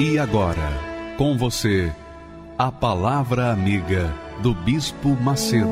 E 0.00 0.16
agora, 0.16 0.70
com 1.16 1.36
você, 1.36 1.92
a 2.56 2.70
Palavra 2.70 3.50
Amiga 3.50 4.06
do 4.40 4.54
Bispo 4.54 5.08
Macedo. 5.08 5.66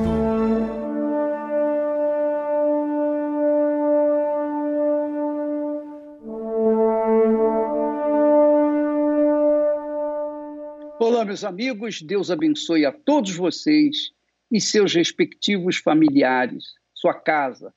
Olá, 10.98 11.24
meus 11.24 11.44
amigos, 11.44 12.02
Deus 12.02 12.28
abençoe 12.28 12.84
a 12.84 12.90
todos 12.90 13.36
vocês 13.36 14.10
e 14.50 14.60
seus 14.60 14.92
respectivos 14.92 15.76
familiares, 15.76 16.64
sua 16.92 17.14
casa, 17.14 17.72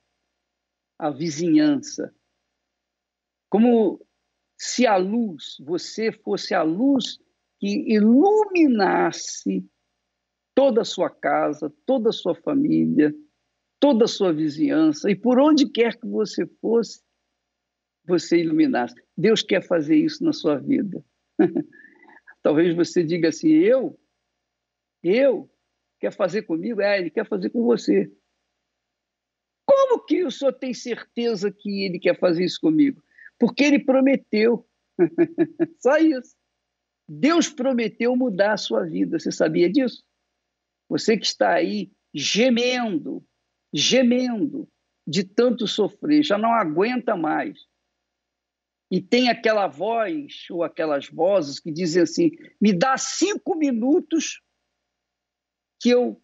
a 0.98 1.10
vizinhança. 1.10 2.12
Como 3.48 4.04
se 4.62 4.86
a 4.86 4.98
luz, 4.98 5.56
você 5.58 6.12
fosse 6.12 6.52
a 6.52 6.62
luz 6.62 7.18
que 7.58 7.94
iluminasse 7.94 9.66
toda 10.54 10.82
a 10.82 10.84
sua 10.84 11.08
casa, 11.08 11.72
toda 11.86 12.10
a 12.10 12.12
sua 12.12 12.34
família, 12.34 13.10
toda 13.80 14.04
a 14.04 14.08
sua 14.08 14.34
vizinhança, 14.34 15.10
e 15.10 15.16
por 15.16 15.40
onde 15.40 15.66
quer 15.66 15.98
que 15.98 16.06
você 16.06 16.46
fosse, 16.60 17.02
você 18.04 18.36
iluminasse. 18.42 18.94
Deus 19.16 19.42
quer 19.42 19.66
fazer 19.66 19.96
isso 19.96 20.22
na 20.22 20.34
sua 20.34 20.58
vida. 20.58 21.02
Talvez 22.42 22.76
você 22.76 23.02
diga 23.02 23.28
assim: 23.28 23.48
eu? 23.48 23.98
Eu? 25.02 25.50
Quer 25.98 26.12
fazer 26.12 26.42
comigo? 26.42 26.82
É, 26.82 26.98
ele 26.98 27.08
quer 27.08 27.26
fazer 27.26 27.48
com 27.48 27.64
você. 27.64 28.12
Como 29.64 30.04
que 30.04 30.22
o 30.22 30.30
senhor 30.30 30.52
tem 30.52 30.74
certeza 30.74 31.50
que 31.50 31.86
ele 31.86 31.98
quer 31.98 32.18
fazer 32.18 32.44
isso 32.44 32.60
comigo? 32.60 33.02
Porque 33.40 33.64
ele 33.64 33.78
prometeu. 33.82 34.68
Só 35.80 35.96
isso. 35.96 36.36
Deus 37.08 37.48
prometeu 37.48 38.14
mudar 38.14 38.52
a 38.52 38.58
sua 38.58 38.84
vida. 38.84 39.18
Você 39.18 39.32
sabia 39.32 39.68
disso? 39.68 40.04
Você 40.88 41.16
que 41.16 41.26
está 41.26 41.54
aí 41.54 41.90
gemendo, 42.14 43.26
gemendo 43.72 44.68
de 45.06 45.24
tanto 45.24 45.66
sofrer, 45.66 46.22
já 46.22 46.36
não 46.36 46.52
aguenta 46.52 47.16
mais. 47.16 47.58
E 48.90 49.00
tem 49.00 49.28
aquela 49.28 49.68
voz 49.68 50.46
ou 50.50 50.62
aquelas 50.62 51.08
vozes 51.08 51.58
que 51.58 51.72
dizem 51.72 52.02
assim: 52.02 52.30
me 52.60 52.72
dá 52.72 52.96
cinco 52.98 53.56
minutos 53.56 54.42
que 55.80 55.90
eu 55.90 56.20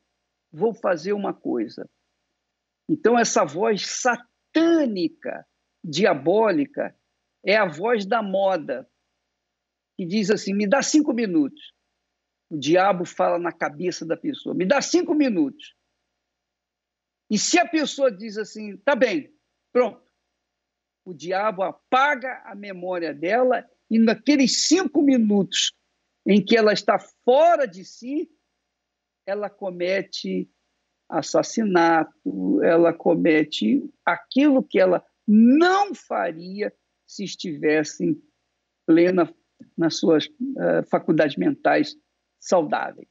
vou 0.52 0.74
fazer 0.74 1.12
uma 1.12 1.32
coisa. 1.32 1.88
Então, 2.88 3.18
essa 3.18 3.44
voz 3.44 3.86
satânica, 3.86 5.46
diabólica, 5.82 6.96
é 7.46 7.56
a 7.56 7.64
voz 7.64 8.04
da 8.04 8.20
moda, 8.22 8.90
que 9.96 10.04
diz 10.04 10.30
assim: 10.30 10.52
me 10.52 10.66
dá 10.66 10.82
cinco 10.82 11.14
minutos. 11.14 11.72
O 12.50 12.58
diabo 12.58 13.04
fala 13.04 13.38
na 13.38 13.52
cabeça 13.52 14.04
da 14.04 14.16
pessoa: 14.16 14.54
me 14.54 14.66
dá 14.66 14.82
cinco 14.82 15.14
minutos. 15.14 15.74
E 17.30 17.38
se 17.38 17.58
a 17.58 17.66
pessoa 17.66 18.10
diz 18.10 18.36
assim: 18.36 18.76
tá 18.78 18.96
bem, 18.96 19.32
pronto. 19.72 20.04
O 21.04 21.14
diabo 21.14 21.62
apaga 21.62 22.42
a 22.44 22.54
memória 22.54 23.14
dela 23.14 23.64
e 23.88 23.96
naqueles 23.96 24.66
cinco 24.66 25.00
minutos 25.00 25.72
em 26.26 26.44
que 26.44 26.56
ela 26.56 26.72
está 26.72 26.98
fora 27.24 27.66
de 27.66 27.84
si, 27.84 28.28
ela 29.24 29.48
comete 29.48 30.50
assassinato, 31.08 32.60
ela 32.64 32.92
comete 32.92 33.88
aquilo 34.04 34.64
que 34.64 34.80
ela 34.80 35.06
não 35.24 35.94
faria 35.94 36.74
se 37.06 37.24
estivesse 37.24 38.04
em 38.04 38.22
plena 38.84 39.32
nas 39.76 39.96
suas 39.96 40.26
uh, 40.26 40.82
faculdades 40.90 41.36
mentais 41.36 41.96
saudáveis. 42.38 43.08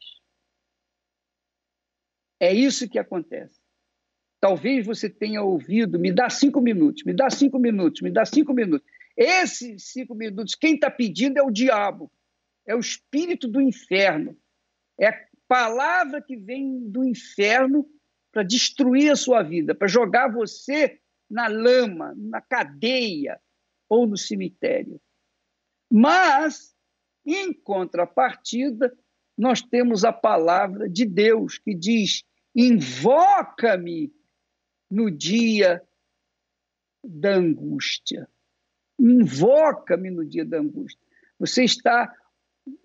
É 2.39 2.53
isso 2.53 2.89
que 2.89 3.00
acontece. 3.00 3.59
Talvez 4.39 4.85
você 4.85 5.09
tenha 5.09 5.41
ouvido, 5.41 5.97
me 5.97 6.11
dá 6.11 6.29
cinco 6.29 6.61
minutos, 6.61 7.03
me 7.03 7.13
dá 7.13 7.29
cinco 7.29 7.57
minutos, 7.57 8.01
me 8.01 8.11
dá 8.11 8.25
cinco 8.25 8.53
minutos. 8.53 8.88
Esses 9.17 9.91
cinco 9.91 10.13
minutos, 10.13 10.56
quem 10.56 10.75
está 10.75 10.91
pedindo 10.91 11.38
é 11.38 11.41
o 11.41 11.50
diabo, 11.50 12.12
é 12.67 12.75
o 12.75 12.79
espírito 12.79 13.47
do 13.47 13.62
inferno, 13.62 14.38
é 15.00 15.07
a 15.07 15.25
palavra 15.47 16.22
que 16.22 16.35
vem 16.35 16.89
do 16.89 17.03
inferno 17.03 17.89
para 18.31 18.44
destruir 18.44 19.12
a 19.12 19.16
sua 19.16 19.41
vida, 19.41 19.73
para 19.73 19.88
jogar 19.88 20.27
você 20.31 21.00
na 21.29 21.47
lama, 21.47 22.13
na 22.17 22.41
cadeia, 22.41 23.39
ou 23.90 24.07
no 24.07 24.18
cemitério. 24.18 25.00
Mas, 25.91 26.75
em 27.25 27.53
contrapartida, 27.53 28.96
nós 29.38 29.62
temos 29.62 30.03
a 30.03 30.13
palavra 30.13 30.90
de 30.90 31.06
Deus 31.06 31.57
que 31.57 31.75
diz: 31.75 32.24
invoca-me 32.56 34.13
no 34.90 35.12
dia 35.12 35.81
da 37.03 37.35
angústia. 37.35 38.29
Invoca-me 39.00 40.09
no 40.09 40.25
dia 40.25 40.45
da 40.45 40.59
angústia. 40.59 41.01
Você 41.38 41.63
está, 41.63 42.12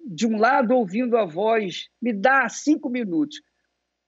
de 0.05 0.27
um 0.27 0.39
lado, 0.39 0.75
ouvindo 0.75 1.16
a 1.16 1.25
voz, 1.25 1.89
me 2.03 2.12
dá 2.12 2.49
cinco 2.49 2.91
minutos. 2.91 3.41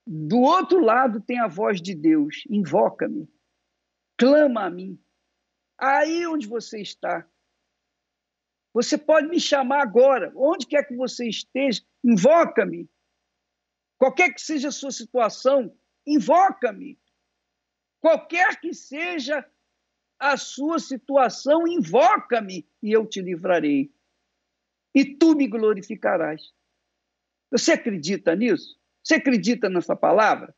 Do 0.05 0.39
outro 0.39 0.79
lado, 0.79 1.21
tem 1.21 1.39
a 1.39 1.47
voz 1.47 1.81
de 1.81 1.95
Deus: 1.95 2.43
invoca-me, 2.49 3.27
clama 4.17 4.65
a 4.65 4.69
mim. 4.69 4.99
Aí 5.77 6.25
onde 6.27 6.47
você 6.47 6.81
está. 6.81 7.27
Você 8.73 8.97
pode 8.97 9.27
me 9.27 9.39
chamar 9.39 9.81
agora, 9.81 10.31
onde 10.35 10.65
quer 10.65 10.83
que 10.87 10.95
você 10.95 11.27
esteja, 11.27 11.83
invoca-me. 12.03 12.89
Qualquer 13.99 14.33
que 14.33 14.41
seja 14.41 14.69
a 14.69 14.71
sua 14.71 14.91
situação, 14.91 15.77
invoca-me. 16.05 16.99
Qualquer 18.01 18.59
que 18.59 18.73
seja 18.73 19.47
a 20.19 20.35
sua 20.37 20.79
situação, 20.79 21.67
invoca-me 21.67 22.67
e 22.81 22.91
eu 22.91 23.05
te 23.05 23.21
livrarei. 23.21 23.93
E 24.95 25.05
tu 25.05 25.35
me 25.35 25.47
glorificarás. 25.47 26.53
Você 27.51 27.73
acredita 27.73 28.35
nisso? 28.35 28.79
Você 29.03 29.15
acredita 29.15 29.69
nessa 29.69 29.95
palavra? 29.95 30.55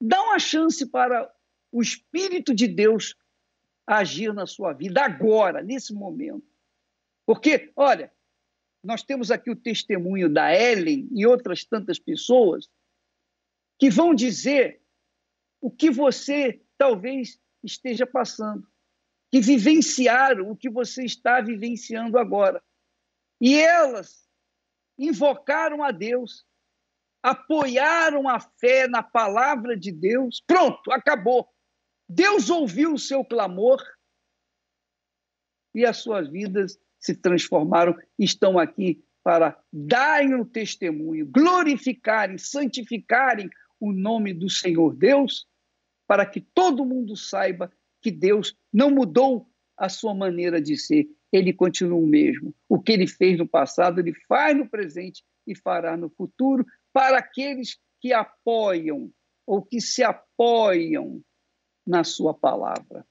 Dá 0.00 0.22
uma 0.22 0.38
chance 0.38 0.86
para 0.86 1.32
o 1.70 1.82
Espírito 1.82 2.54
de 2.54 2.68
Deus 2.68 3.16
agir 3.86 4.32
na 4.32 4.46
sua 4.46 4.72
vida 4.72 5.02
agora, 5.02 5.62
nesse 5.62 5.92
momento. 5.92 6.46
Porque, 7.26 7.72
olha, 7.76 8.12
nós 8.82 9.02
temos 9.02 9.30
aqui 9.30 9.50
o 9.50 9.56
testemunho 9.56 10.28
da 10.28 10.54
Ellen 10.54 11.08
e 11.12 11.26
outras 11.26 11.64
tantas 11.64 11.98
pessoas 11.98 12.68
que 13.78 13.90
vão 13.90 14.14
dizer 14.14 14.80
o 15.60 15.70
que 15.70 15.90
você 15.90 16.60
talvez 16.76 17.40
esteja 17.62 18.06
passando, 18.06 18.66
que 19.30 19.40
vivenciaram 19.40 20.50
o 20.50 20.56
que 20.56 20.68
você 20.68 21.04
está 21.04 21.40
vivenciando 21.40 22.18
agora. 22.18 22.62
E 23.40 23.58
elas 23.58 24.28
invocaram 24.98 25.82
a 25.82 25.90
Deus, 25.90 26.44
apoiaram 27.22 28.28
a 28.28 28.40
fé 28.40 28.88
na 28.88 29.02
palavra 29.02 29.76
de 29.76 29.92
Deus. 29.92 30.42
Pronto, 30.46 30.90
acabou. 30.90 31.51
Deus 32.14 32.50
ouviu 32.50 32.92
o 32.92 32.98
seu 32.98 33.24
clamor 33.24 33.82
e 35.74 35.86
as 35.86 35.96
suas 35.96 36.28
vidas 36.28 36.78
se 36.98 37.14
transformaram, 37.14 37.96
estão 38.18 38.58
aqui 38.58 39.02
para 39.24 39.58
darem 39.72 40.34
o 40.34 40.44
testemunho, 40.44 41.26
glorificarem, 41.26 42.36
santificarem 42.36 43.48
o 43.80 43.92
nome 43.92 44.34
do 44.34 44.50
Senhor 44.50 44.94
Deus, 44.94 45.46
para 46.06 46.26
que 46.26 46.40
todo 46.40 46.84
mundo 46.84 47.16
saiba 47.16 47.72
que 48.02 48.10
Deus 48.10 48.54
não 48.70 48.90
mudou 48.90 49.48
a 49.76 49.88
sua 49.88 50.14
maneira 50.14 50.60
de 50.60 50.76
ser, 50.76 51.08
ele 51.32 51.52
continua 51.52 51.98
o 51.98 52.06
mesmo. 52.06 52.54
O 52.68 52.78
que 52.78 52.92
ele 52.92 53.06
fez 53.06 53.38
no 53.38 53.48
passado, 53.48 54.00
ele 54.00 54.12
faz 54.28 54.54
no 54.54 54.68
presente 54.68 55.24
e 55.46 55.56
fará 55.56 55.96
no 55.96 56.10
futuro, 56.10 56.66
para 56.92 57.18
aqueles 57.18 57.78
que 58.00 58.12
apoiam 58.12 59.10
ou 59.46 59.62
que 59.62 59.80
se 59.80 60.02
apoiam 60.02 61.22
na 61.86 62.04
sua 62.04 62.32
palavra. 62.34 63.06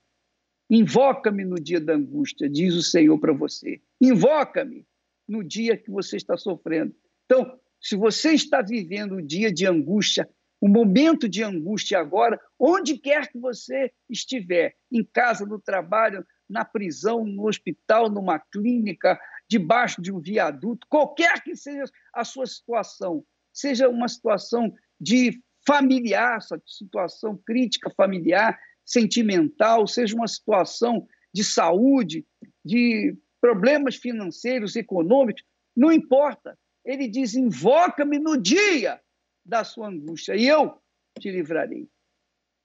Invoca-me 0.70 1.44
no 1.44 1.56
dia 1.56 1.82
da 1.82 1.94
angústia, 1.94 2.50
diz 2.50 2.76
o 2.76 2.82
Senhor 2.82 3.20
para 3.20 3.34
você. 3.34 3.82
Invoca-me 4.00 4.88
no 5.28 5.44
dia 5.44 5.78
que 5.78 5.92
você 5.92 6.18
está 6.18 6.38
sofrendo. 6.38 6.96
Então, 7.26 7.60
se 7.80 7.96
você 7.96 8.32
está 8.32 8.62
vivendo 8.62 9.16
o 9.16 9.22
dia 9.22 9.52
de 9.52 9.66
angústia, 9.66 10.30
o 10.62 10.68
momento 10.68 11.28
de 11.28 11.44
angústia 11.44 12.00
agora, 12.00 12.40
onde 12.60 12.98
quer 12.98 13.30
que 13.32 13.40
você 13.40 13.92
estiver, 14.10 14.76
em 14.92 15.04
casa, 15.04 15.46
no 15.46 15.60
trabalho, 15.60 16.26
na 16.48 16.64
prisão, 16.64 17.26
no 17.26 17.48
hospital, 17.48 18.10
numa 18.10 18.38
clínica, 18.40 19.20
debaixo 19.50 20.02
de 20.02 20.12
um 20.12 20.20
viaduto, 20.20 20.86
qualquer 20.88 21.42
que 21.42 21.56
seja 21.56 21.92
a 22.14 22.24
sua 22.24 22.46
situação, 22.46 23.26
seja 23.52 23.90
uma 23.90 24.08
situação 24.08 24.74
de 25.00 25.42
familiar, 25.66 26.40
situação 26.66 27.40
crítica 27.46 27.90
familiar, 27.96 28.60
sentimental, 28.86 29.88
seja 29.88 30.16
uma 30.16 30.28
situação 30.28 31.08
de 31.34 31.44
saúde, 31.44 32.26
de 32.64 33.16
problemas 33.40 33.96
financeiros, 33.96 34.76
econômicos, 34.76 35.44
não 35.76 35.92
importa. 35.92 36.58
Ele 36.86 37.08
diz: 37.08 37.36
invoca-me 37.36 38.20
no 38.20 38.38
dia 38.38 39.00
da 39.46 39.64
sua 39.64 39.88
angústia 39.88 40.36
e 40.36 40.48
eu 40.48 40.78
te 41.20 41.32
livrarei. 41.32 41.88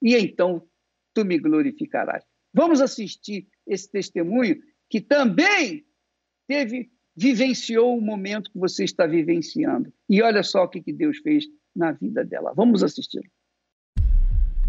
E 0.03 0.15
então 0.17 0.67
tu 1.15 1.25
me 1.25 1.39
glorificarás. 1.39 2.25
Vamos 2.53 2.81
assistir 2.81 3.49
esse 3.67 3.91
testemunho 3.91 4.61
que 4.89 5.01
também 5.01 5.87
teve 6.47 6.91
vivenciou 7.17 7.97
o 7.97 8.01
momento 8.01 8.51
que 8.51 8.59
você 8.59 8.85
está 8.85 9.07
vivenciando. 9.07 9.91
E 10.09 10.21
olha 10.21 10.43
só 10.43 10.65
o 10.65 10.69
que, 10.69 10.83
que 10.83 10.93
Deus 10.93 11.17
fez 11.19 11.47
na 11.77 11.93
vida 11.93 12.25
dela. 12.25 12.53
Vamos 12.57 12.83
assistir. 12.83 13.23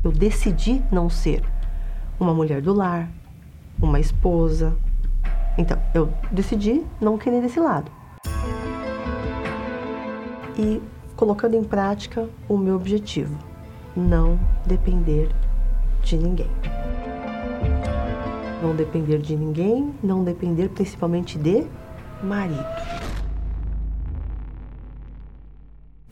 Eu 0.04 0.12
decidi 0.12 0.84
não 0.92 1.10
ser 1.10 1.44
uma 2.20 2.34
mulher 2.34 2.62
do 2.62 2.74
lar, 2.74 3.10
uma 3.82 4.00
esposa. 4.00 4.78
Então, 5.58 5.82
eu 5.94 6.14
decidi 6.32 6.86
não 7.02 7.18
querer 7.18 7.42
desse 7.42 7.60
lado. 7.60 7.92
E 10.58 10.82
colocando 11.16 11.56
em 11.56 11.64
prática 11.64 12.30
o 12.48 12.58
meu 12.58 12.76
objetivo: 12.76 13.38
não 13.96 14.40
depender 14.66 15.30
de 16.04 16.18
ninguém. 16.18 16.50
Não 18.62 18.76
depender 18.76 19.20
de 19.20 19.36
ninguém, 19.36 19.94
não 20.04 20.24
depender 20.24 20.70
principalmente 20.70 21.38
de 21.38 21.68
marido. 22.24 22.66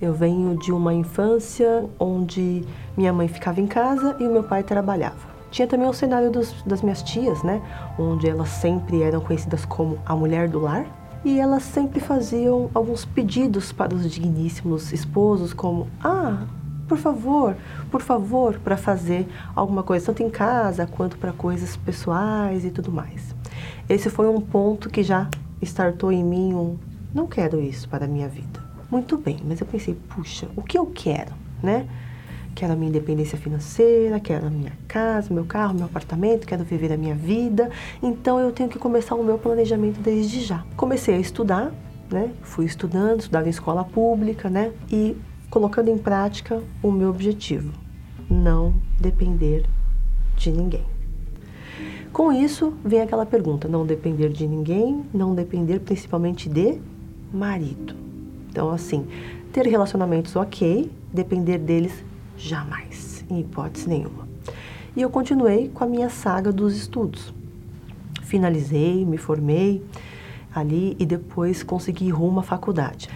Eu 0.06 0.14
venho 0.14 0.56
de 0.56 0.72
uma 0.72 0.94
infância 0.94 1.84
onde 2.00 2.64
minha 2.96 3.12
mãe 3.12 3.28
ficava 3.28 3.60
em 3.60 3.66
casa 3.66 4.16
e 4.20 4.28
o 4.28 4.32
meu 4.32 4.44
pai 4.44 4.62
trabalhava. 4.62 5.18
Tinha 5.50 5.68
também 5.68 5.90
o 5.90 5.94
cenário 5.94 6.30
dos, 6.30 6.62
das 6.62 6.84
minhas 6.84 7.02
tias, 7.02 7.42
né? 7.42 7.60
Onde 7.98 8.30
elas 8.30 8.50
sempre 8.50 9.02
eram 9.02 9.20
conhecidas 9.20 9.66
como 9.66 9.98
a 10.06 10.16
mulher 10.16 10.48
do 10.48 10.60
lar. 10.60 10.86
E 11.26 11.40
elas 11.40 11.64
sempre 11.64 12.00
faziam 12.00 12.70
alguns 12.72 13.04
pedidos 13.04 13.72
para 13.72 13.96
os 13.96 14.08
digníssimos 14.12 14.94
esposos, 14.94 15.56
como: 15.56 15.88
Ah, 16.04 16.46
por 16.88 17.00
favor, 17.00 17.58
por 17.90 18.02
favor, 18.04 18.60
para 18.60 18.78
fazer 18.78 19.28
alguma 19.56 19.82
coisa, 19.82 20.06
tanto 20.06 20.22
em 20.22 20.30
casa 20.30 20.86
quanto 20.86 21.18
para 21.18 21.34
coisas 21.34 21.76
pessoais 21.78 22.64
e 22.64 22.70
tudo 22.70 22.92
mais. 22.92 23.34
Esse 23.90 24.12
foi 24.12 24.30
um 24.30 24.40
ponto 24.40 24.88
que 24.88 25.02
já 25.02 25.28
startou 25.64 26.12
em 26.12 26.24
mim 26.24 26.54
um: 26.54 26.78
Não 27.12 27.26
quero 27.26 27.60
isso 27.60 27.90
para 27.90 28.06
a 28.06 28.08
minha 28.08 28.30
vida. 28.30 28.55
Muito 28.90 29.18
bem, 29.18 29.40
mas 29.46 29.60
eu 29.60 29.68
pensei: 29.68 29.96
Puxa, 30.10 30.48
o 30.56 30.62
que 30.62 30.78
eu 30.78 30.86
quero, 30.86 31.34
né? 31.62 31.88
Quero 32.54 32.72
a 32.72 32.76
minha 32.76 32.88
independência 32.90 33.38
financeira, 33.38 34.18
quero 34.20 34.48
a 34.48 34.50
minha 34.50 34.72
casa, 34.88 35.34
meu 35.34 35.44
carro, 35.44 35.74
meu 35.74 35.86
apartamento, 35.86 36.48
quero 36.48 36.64
viver 36.64 36.94
a 36.94 36.98
minha 36.98 37.14
vida. 37.14 37.70
Então 38.02 38.40
eu 38.40 38.52
tenho 38.52 38.70
que 38.70 38.80
começar 38.80 39.16
o 39.16 39.24
meu 39.24 39.38
planejamento 39.38 40.00
desde 40.00 40.40
já. 40.40 40.64
Comecei 40.78 41.16
a 41.16 41.20
estudar, 41.20 41.74
né? 42.10 42.32
Fui 42.42 42.66
estudando, 42.66 43.20
estudava 43.20 43.48
em 43.48 43.50
escola 43.50 43.84
pública, 43.84 44.50
né? 44.50 44.72
E 44.90 45.18
colocando 45.50 45.90
em 45.90 45.98
prática 45.98 46.62
o 46.82 46.92
meu 46.92 47.10
objetivo: 47.10 47.74
não 48.30 48.74
depender 49.02 49.66
de 50.38 50.52
ninguém. 50.52 50.86
Com 52.14 52.32
isso, 52.32 52.74
vem 52.86 53.02
aquela 53.02 53.26
pergunta: 53.26 53.68
não 53.68 53.86
depender 53.86 54.30
de 54.30 54.48
ninguém, 54.48 55.04
não 55.14 55.36
depender 55.36 55.80
principalmente 55.80 56.48
de 56.48 56.80
marido. 57.34 57.96
Então, 58.56 58.72
assim, 58.72 59.06
ter 59.52 59.68
relacionamentos 59.68 60.34
ok, 60.38 60.90
depender 61.12 61.58
deles 61.58 61.92
Jamais, 62.38 63.26
em 63.30 63.42
hipótese 63.42 63.90
nenhuma. 63.90 64.26
E 64.96 65.02
eu 65.02 65.10
continuei 65.10 65.70
com 65.74 65.84
a 65.84 65.88
minha 65.88 66.10
saga 66.10 66.54
dos 66.54 66.74
estudos. 66.78 67.34
Finalizei, 68.24 69.06
me 69.06 69.18
formei 69.18 69.84
ali 70.56 70.96
e 70.98 71.06
depois 71.06 71.64
consegui 71.64 72.10
rumo 72.10 72.40
à 72.40 72.44
faculdade. 72.44 73.10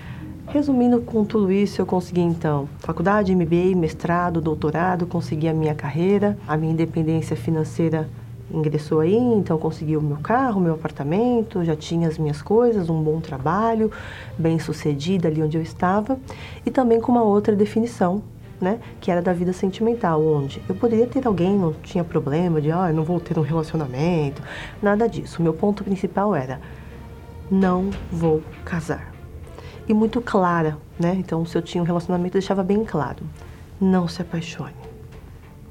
Resumindo 0.47 0.99
com 0.99 1.23
tudo 1.23 1.49
isso, 1.49 1.81
eu 1.81 1.85
consegui 1.85 2.19
então 2.19 2.67
faculdade, 2.79 3.33
MBA, 3.33 3.77
mestrado, 3.77 4.41
doutorado, 4.41 5.07
consegui 5.07 5.47
a 5.47 5.53
minha 5.53 5.73
carreira, 5.73 6.37
a 6.45 6.57
minha 6.57 6.73
independência 6.73 7.37
financeira 7.37 8.09
ingressou 8.51 8.99
aí, 8.99 9.15
então 9.15 9.57
consegui 9.57 9.95
o 9.95 10.01
meu 10.01 10.17
carro, 10.17 10.59
meu 10.59 10.73
apartamento, 10.73 11.63
já 11.63 11.75
tinha 11.75 12.07
as 12.07 12.17
minhas 12.17 12.41
coisas, 12.41 12.89
um 12.89 13.01
bom 13.01 13.19
trabalho, 13.19 13.91
bem 14.37 14.59
sucedida 14.59 15.27
ali 15.27 15.41
onde 15.43 15.57
eu 15.57 15.61
estava, 15.61 16.19
e 16.65 16.71
também 16.71 16.99
com 16.99 17.11
uma 17.11 17.23
outra 17.23 17.55
definição 17.55 18.23
né? 18.59 18.79
Que 18.99 19.09
era 19.11 19.21
da 19.21 19.31
vida 19.33 19.53
sentimental, 19.53 20.21
onde 20.25 20.61
eu 20.67 20.75
poderia 20.75 21.07
ter 21.07 21.25
alguém, 21.25 21.57
não 21.57 21.73
tinha 21.73 22.03
problema 22.03 22.59
de, 22.59 22.71
ah, 22.71 22.91
não 22.91 23.03
vou 23.03 23.19
ter 23.19 23.37
um 23.39 23.41
relacionamento, 23.41 24.41
nada 24.81 25.07
disso. 25.07 25.39
O 25.39 25.43
meu 25.43 25.53
ponto 25.53 25.83
principal 25.83 26.35
era, 26.35 26.59
não 27.49 27.89
vou 28.11 28.41
casar. 28.65 29.13
E 29.87 29.93
muito 29.93 30.21
clara, 30.21 30.77
né? 30.99 31.15
Então, 31.17 31.45
se 31.45 31.57
eu 31.57 31.61
tinha 31.61 31.81
um 31.81 31.85
relacionamento, 31.85 32.37
eu 32.37 32.41
deixava 32.41 32.63
bem 32.63 32.83
claro, 32.83 33.23
não 33.79 34.07
se 34.07 34.21
apaixone, 34.21 34.75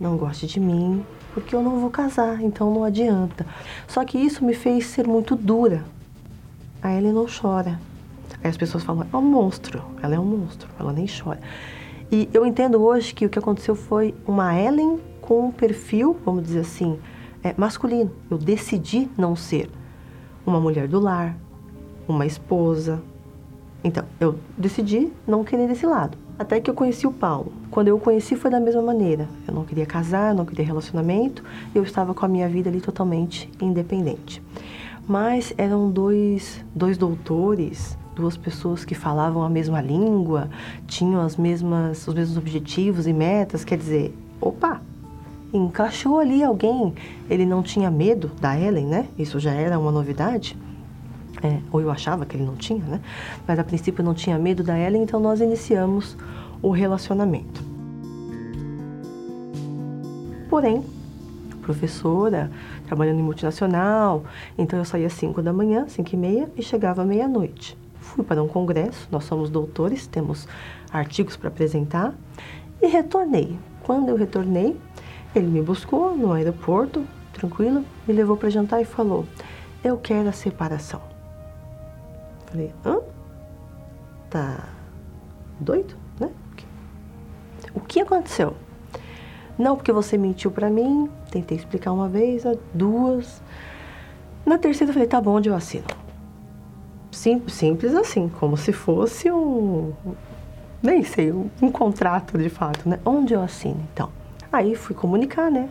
não 0.00 0.16
goste 0.16 0.46
de 0.46 0.58
mim, 0.58 1.04
porque 1.40 1.54
eu 1.54 1.62
não 1.62 1.80
vou 1.80 1.90
casar, 1.90 2.40
então 2.42 2.72
não 2.72 2.84
adianta. 2.84 3.46
Só 3.86 4.04
que 4.04 4.18
isso 4.18 4.44
me 4.44 4.54
fez 4.54 4.86
ser 4.86 5.06
muito 5.06 5.34
dura. 5.36 5.84
A 6.82 6.92
Ellen 6.92 7.12
não 7.12 7.26
chora. 7.26 7.80
Aí 8.42 8.50
as 8.50 8.56
pessoas 8.56 8.84
falam, 8.84 9.06
é 9.12 9.16
um 9.16 9.22
monstro, 9.22 9.82
ela 10.02 10.14
é 10.14 10.18
um 10.18 10.24
monstro, 10.24 10.68
ela 10.78 10.92
nem 10.92 11.06
chora. 11.06 11.40
E 12.10 12.28
eu 12.32 12.46
entendo 12.46 12.82
hoje 12.82 13.12
que 13.12 13.26
o 13.26 13.28
que 13.28 13.38
aconteceu 13.38 13.74
foi 13.74 14.14
uma 14.26 14.58
Ellen 14.58 14.98
com 15.20 15.48
um 15.48 15.50
perfil, 15.50 16.16
vamos 16.24 16.44
dizer 16.44 16.60
assim, 16.60 16.98
é, 17.42 17.54
masculino. 17.56 18.10
Eu 18.30 18.38
decidi 18.38 19.08
não 19.16 19.36
ser 19.36 19.70
uma 20.46 20.60
mulher 20.60 20.88
do 20.88 20.98
lar, 20.98 21.36
uma 22.06 22.24
esposa. 22.24 23.02
Então, 23.84 24.04
eu 24.18 24.38
decidi 24.56 25.12
não 25.26 25.44
querer 25.44 25.68
desse 25.68 25.86
lado. 25.86 26.16
Até 26.38 26.60
que 26.60 26.70
eu 26.70 26.74
conheci 26.74 27.06
o 27.06 27.12
Paulo. 27.12 27.52
Quando 27.70 27.88
eu 27.88 27.96
o 27.96 28.00
conheci 28.00 28.36
foi 28.36 28.50
da 28.50 28.60
mesma 28.60 28.80
maneira. 28.80 29.28
Eu 29.46 29.54
não 29.54 29.64
queria 29.64 29.84
casar, 29.84 30.34
não 30.34 30.44
queria 30.44 30.64
relacionamento, 30.64 31.42
eu 31.74 31.82
estava 31.82 32.14
com 32.14 32.24
a 32.24 32.28
minha 32.28 32.48
vida 32.48 32.70
ali 32.70 32.80
totalmente 32.80 33.50
independente. 33.60 34.42
Mas 35.06 35.52
eram 35.58 35.90
dois, 35.90 36.64
dois 36.74 36.96
doutores 36.96 37.98
duas 38.18 38.36
pessoas 38.36 38.84
que 38.84 38.96
falavam 38.96 39.44
a 39.44 39.48
mesma 39.48 39.80
língua, 39.80 40.50
tinham 40.88 41.20
as 41.20 41.36
mesmas, 41.36 42.06
os 42.06 42.12
mesmos 42.12 42.36
objetivos 42.36 43.06
e 43.06 43.12
metas, 43.12 43.62
quer 43.62 43.78
dizer, 43.78 44.12
opa, 44.40 44.82
encaixou 45.52 46.18
ali 46.18 46.42
alguém. 46.42 46.92
Ele 47.30 47.46
não 47.46 47.62
tinha 47.62 47.90
medo 47.90 48.32
da 48.40 48.58
Ellen, 48.58 48.86
né? 48.86 49.06
Isso 49.16 49.38
já 49.38 49.52
era 49.52 49.78
uma 49.78 49.92
novidade. 49.92 50.56
É, 51.42 51.60
ou 51.70 51.80
eu 51.80 51.90
achava 51.90 52.26
que 52.26 52.36
ele 52.36 52.44
não 52.44 52.56
tinha, 52.56 52.84
né? 52.84 53.00
Mas 53.46 53.58
a 53.58 53.64
princípio 53.64 54.02
não 54.02 54.14
tinha 54.14 54.38
medo 54.38 54.62
da 54.62 54.78
Ellen, 54.78 55.02
então 55.02 55.20
nós 55.20 55.40
iniciamos 55.40 56.16
o 56.60 56.70
relacionamento. 56.70 57.62
Porém, 60.50 60.84
professora, 61.62 62.50
trabalhando 62.86 63.20
em 63.20 63.22
multinacional, 63.22 64.24
então 64.56 64.78
eu 64.78 64.84
saía 64.84 65.06
às 65.06 65.12
5 65.12 65.40
da 65.42 65.52
manhã, 65.52 65.86
5 65.86 66.12
e 66.12 66.16
meia, 66.16 66.50
e 66.56 66.62
chegava 66.62 67.02
à 67.02 67.04
meia-noite 67.04 67.76
fui 68.08 68.24
para 68.24 68.42
um 68.42 68.48
congresso, 68.48 69.06
nós 69.10 69.24
somos 69.24 69.50
doutores, 69.50 70.06
temos 70.06 70.48
artigos 70.90 71.36
para 71.36 71.48
apresentar, 71.48 72.14
e 72.80 72.86
retornei. 72.86 73.58
Quando 73.82 74.08
eu 74.08 74.16
retornei, 74.16 74.76
ele 75.34 75.46
me 75.46 75.62
buscou 75.62 76.16
no 76.16 76.32
aeroporto, 76.32 77.04
tranquilo, 77.32 77.84
me 78.06 78.14
levou 78.14 78.36
para 78.36 78.50
jantar 78.50 78.80
e 78.80 78.84
falou: 78.84 79.26
Eu 79.84 79.96
quero 79.98 80.28
a 80.28 80.32
separação. 80.32 81.07
Falei: 82.50 82.72
Hã? 82.84 82.98
Tá 84.30 84.68
doido, 85.60 85.94
né? 86.18 86.30
O 87.74 87.80
que 87.80 88.00
aconteceu? 88.00 88.54
Não, 89.58 89.76
porque 89.76 89.92
você 89.92 90.16
mentiu 90.16 90.50
para 90.50 90.70
mim. 90.70 91.10
Tentei 91.30 91.56
explicar 91.56 91.92
uma 91.92 92.08
vez, 92.08 92.44
duas. 92.72 93.42
Na 94.44 94.58
terceira, 94.58 94.90
eu 94.90 94.94
falei: 94.94 95.08
Tá 95.08 95.20
bom, 95.20 95.36
onde 95.36 95.48
eu 95.48 95.54
assino? 95.54 95.86
Sim, 97.10 97.42
simples 97.48 97.94
assim, 97.94 98.28
como 98.28 98.56
se 98.56 98.72
fosse 98.72 99.30
um. 99.30 99.92
Nem 100.82 101.02
sei, 101.02 101.32
um, 101.32 101.50
um 101.60 101.72
contrato 101.72 102.38
de 102.38 102.48
fato, 102.48 102.88
né? 102.88 103.00
Onde 103.04 103.34
eu 103.34 103.42
assino, 103.42 103.80
então? 103.92 104.10
Aí 104.52 104.74
fui 104.76 104.94
comunicar, 104.94 105.50
né? 105.50 105.68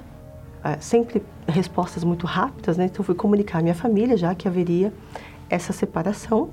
é, 0.67 0.77
sempre 0.79 1.23
respostas 1.47 2.03
muito 2.03 2.25
rápidas, 2.25 2.77
né? 2.77 2.85
Então 2.85 3.03
fui 3.03 3.15
comunicar 3.15 3.59
à 3.59 3.61
minha 3.61 3.75
família 3.75 4.17
já 4.17 4.35
que 4.35 4.47
haveria 4.47 4.93
essa 5.49 5.71
separação. 5.71 6.49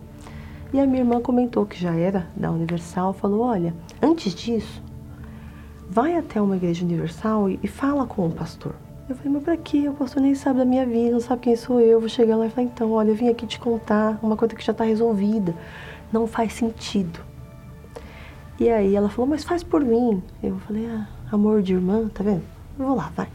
E 0.75 0.81
a 0.81 0.87
minha 0.89 1.03
irmã 1.03 1.21
comentou 1.21 1.65
que 1.65 1.81
já 1.81 1.95
era 1.95 2.27
da 2.35 2.51
Universal, 2.51 3.13
falou: 3.13 3.43
"Olha, 3.43 3.73
antes 4.03 4.35
disso, 4.35 4.83
vai 5.89 6.17
até 6.17 6.43
uma 6.43 6.57
igreja 6.57 6.85
universal 6.85 7.49
e, 7.49 7.61
e 7.63 7.69
fala 7.69 8.05
com 8.05 8.27
o 8.27 8.33
pastor". 8.33 8.75
Eu 9.09 9.15
falei: 9.15 9.35
"Mas 9.35 9.45
para 9.45 9.57
quê? 9.57 9.89
O 9.89 9.93
pastor 9.93 10.21
nem 10.21 10.35
sabe 10.35 10.59
da 10.59 10.65
minha 10.65 10.85
vida, 10.85 11.13
não 11.13 11.21
sabe 11.21 11.43
quem 11.43 11.55
sou 11.55 11.81
eu". 11.81 12.01
Vou 12.01 12.09
chegar 12.09 12.37
lá 12.37 12.47
e 12.47 12.51
falar: 12.51 12.67
"Então, 12.67 12.91
olha, 12.91 13.11
eu 13.11 13.15
vim 13.15 13.29
aqui 13.29 13.47
te 13.47 13.61
contar 13.61 14.19
uma 14.21 14.37
coisa 14.37 14.53
que 14.53 14.65
já 14.65 14.73
está 14.73 14.83
resolvida. 14.83 15.55
Não 16.13 16.27
faz 16.27 16.53
sentido". 16.55 17.21
E 18.59 18.69
aí 18.69 18.97
ela 18.97 19.09
falou: 19.09 19.31
"Mas 19.31 19.45
faz 19.45 19.63
por 19.63 19.85
mim". 19.85 20.21
Eu 20.43 20.59
falei: 20.59 20.89
"Ah, 20.89 21.07
amor 21.31 21.63
de 21.63 21.73
irmã, 21.73 22.09
tá 22.13 22.25
vendo? 22.25 22.43
Eu 22.77 22.85
vou 22.85 22.97
lá, 22.97 23.13
vai". 23.15 23.29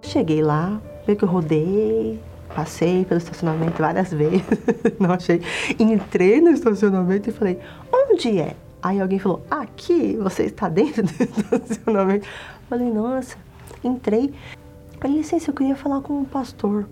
Cheguei 0.00 0.42
lá, 0.42 0.80
veio 1.04 1.18
que 1.18 1.24
eu 1.24 1.28
rodei, 1.28 2.18
passei 2.54 3.04
pelo 3.04 3.18
estacionamento 3.18 3.80
várias 3.80 4.10
vezes, 4.14 4.42
não 4.98 5.12
achei. 5.12 5.42
Entrei 5.78 6.40
no 6.40 6.50
estacionamento 6.50 7.30
e 7.30 7.32
falei, 7.32 7.58
onde 7.92 8.38
é? 8.38 8.56
Aí 8.82 9.00
alguém 9.00 9.18
falou, 9.18 9.44
aqui, 9.50 10.16
você 10.16 10.44
está 10.44 10.68
dentro 10.68 11.02
do 11.04 11.10
estacionamento? 11.56 12.26
Falei, 12.68 12.90
nossa, 12.90 13.36
entrei. 13.84 14.32
Falei, 15.00 15.18
licença, 15.18 15.50
eu 15.50 15.54
queria 15.54 15.76
falar 15.76 16.00
com 16.00 16.20
o 16.20 16.24
pastor. 16.24 16.86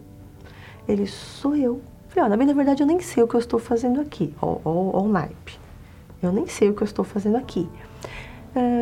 Ele, 0.89 1.07
sou 1.07 1.57
eu. 1.57 1.81
Falei, 2.09 2.31
olha, 2.31 2.45
na 2.45 2.53
verdade 2.53 2.83
eu 2.83 2.87
nem 2.87 3.01
sei 3.01 3.23
o 3.23 3.29
que 3.29 3.35
eu 3.35 3.41
estou 3.41 3.59
fazendo 3.61 4.01
aqui, 4.01 4.35
ó, 4.43 4.59
ó, 4.65 4.99
ó 4.99 5.03
o 5.03 5.09
naipe. 5.09 5.59
Eu 6.23 6.33
nem 6.33 6.47
sei 6.47 6.69
o 6.69 6.75
que 6.75 6.83
eu 6.83 6.87
estou 6.87 7.05
fazendo 7.05 7.37
aqui. 7.37 7.69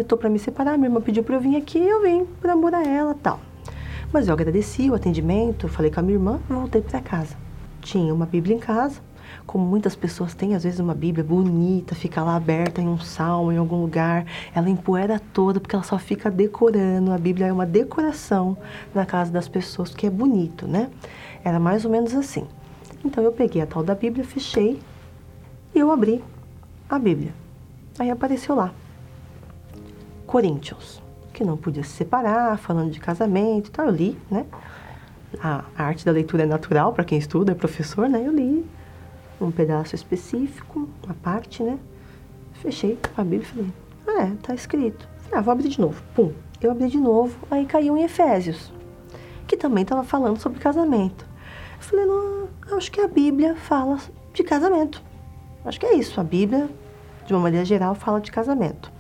Estou 0.00 0.16
é, 0.16 0.20
para 0.20 0.30
me 0.30 0.38
separar, 0.38 0.78
minha 0.78 0.88
irmã 0.88 1.00
pediu 1.00 1.22
para 1.22 1.36
eu 1.36 1.40
vir 1.40 1.56
aqui, 1.56 1.78
eu 1.78 2.02
vim 2.02 2.24
por 2.24 2.48
amor 2.48 2.74
a 2.74 2.82
ela 2.82 3.14
tal. 3.22 3.38
Mas 4.10 4.26
eu 4.26 4.32
agradeci 4.32 4.90
o 4.90 4.94
atendimento, 4.94 5.68
falei 5.68 5.90
com 5.90 6.00
a 6.00 6.02
minha 6.02 6.16
irmã 6.16 6.40
e 6.48 6.52
voltei 6.52 6.80
para 6.80 6.98
casa. 6.98 7.36
Tinha 7.82 8.12
uma 8.14 8.24
Bíblia 8.24 8.56
em 8.56 8.58
casa, 8.58 9.02
como 9.46 9.66
muitas 9.66 9.94
pessoas 9.94 10.32
têm, 10.32 10.54
às 10.54 10.64
vezes 10.64 10.80
uma 10.80 10.94
Bíblia 10.94 11.22
bonita, 11.22 11.94
fica 11.94 12.22
lá 12.22 12.34
aberta 12.34 12.80
em 12.80 12.88
um 12.88 12.98
salmo, 12.98 13.52
em 13.52 13.58
algum 13.58 13.82
lugar, 13.82 14.24
ela 14.54 14.70
empoeira 14.70 15.20
toda 15.34 15.60
porque 15.60 15.76
ela 15.76 15.84
só 15.84 15.98
fica 15.98 16.30
decorando. 16.30 17.12
A 17.12 17.18
Bíblia 17.18 17.48
é 17.48 17.52
uma 17.52 17.66
decoração 17.66 18.56
na 18.94 19.04
casa 19.04 19.30
das 19.30 19.46
pessoas, 19.46 19.92
que 19.92 20.06
é 20.06 20.10
bonito, 20.10 20.66
né? 20.66 20.88
Era 21.44 21.60
mais 21.60 21.84
ou 21.84 21.90
menos 21.90 22.14
assim. 22.14 22.46
Então 23.04 23.22
eu 23.22 23.30
peguei 23.30 23.60
a 23.60 23.66
tal 23.66 23.82
da 23.82 23.94
Bíblia, 23.94 24.24
fechei 24.24 24.80
e 25.74 25.78
eu 25.78 25.92
abri 25.92 26.24
a 26.88 26.98
Bíblia. 26.98 27.34
Aí 27.98 28.10
apareceu 28.10 28.54
lá, 28.54 28.72
Coríntios 30.26 31.07
que 31.38 31.44
não 31.44 31.56
podia 31.56 31.84
se 31.84 31.90
separar, 31.90 32.58
falando 32.58 32.90
de 32.90 32.98
casamento 32.98 33.68
e 33.68 33.70
tal. 33.70 33.86
Eu 33.86 33.92
li, 33.92 34.18
né? 34.28 34.44
A, 35.40 35.62
arte 35.76 36.04
da 36.04 36.10
leitura 36.10 36.42
é 36.42 36.46
natural 36.46 36.92
para 36.92 37.04
quem 37.04 37.16
estuda, 37.16 37.52
é 37.52 37.54
professor, 37.54 38.08
né? 38.08 38.20
Eu 38.26 38.32
li 38.32 38.66
um 39.40 39.52
pedaço 39.52 39.94
específico, 39.94 40.88
uma 41.04 41.14
parte, 41.14 41.62
né? 41.62 41.78
Fechei 42.54 42.98
a 43.16 43.22
Bíblia 43.22 43.42
e 43.42 43.44
falei, 43.44 43.72
ah, 44.08 44.22
é, 44.22 44.32
tá 44.42 44.52
escrito. 44.52 45.08
Falei, 45.18 45.38
ah, 45.38 45.40
vou 45.40 45.52
abrir 45.52 45.68
de 45.68 45.80
novo. 45.80 46.02
Pum. 46.12 46.32
Eu 46.60 46.72
abri 46.72 46.88
de 46.88 46.98
novo, 46.98 47.38
aí 47.52 47.64
caiu 47.66 47.96
em 47.96 48.02
Efésios, 48.02 48.72
que 49.46 49.56
também 49.56 49.82
estava 49.82 50.02
falando 50.02 50.40
sobre 50.40 50.58
casamento. 50.58 51.24
Eu 51.76 51.82
falei, 51.82 52.04
não, 52.04 52.48
acho 52.76 52.90
que 52.90 53.00
a 53.00 53.06
Bíblia 53.06 53.54
fala 53.54 53.98
de 54.34 54.42
casamento. 54.42 55.00
Acho 55.64 55.78
que 55.78 55.86
é 55.86 55.94
isso. 55.94 56.20
A 56.20 56.24
Bíblia, 56.24 56.68
de 57.24 57.32
uma 57.32 57.42
maneira 57.42 57.64
geral, 57.64 57.94
fala 57.94 58.20
de 58.20 58.32
casamento. 58.32 58.97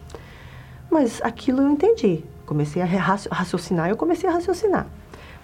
Mas 1.00 1.22
aquilo 1.22 1.62
eu 1.62 1.70
entendi. 1.70 2.24
Comecei 2.44 2.82
a 2.82 2.84
raciocinar, 2.84 3.88
eu 3.88 3.96
comecei 3.96 4.28
a 4.28 4.32
raciocinar. 4.32 4.84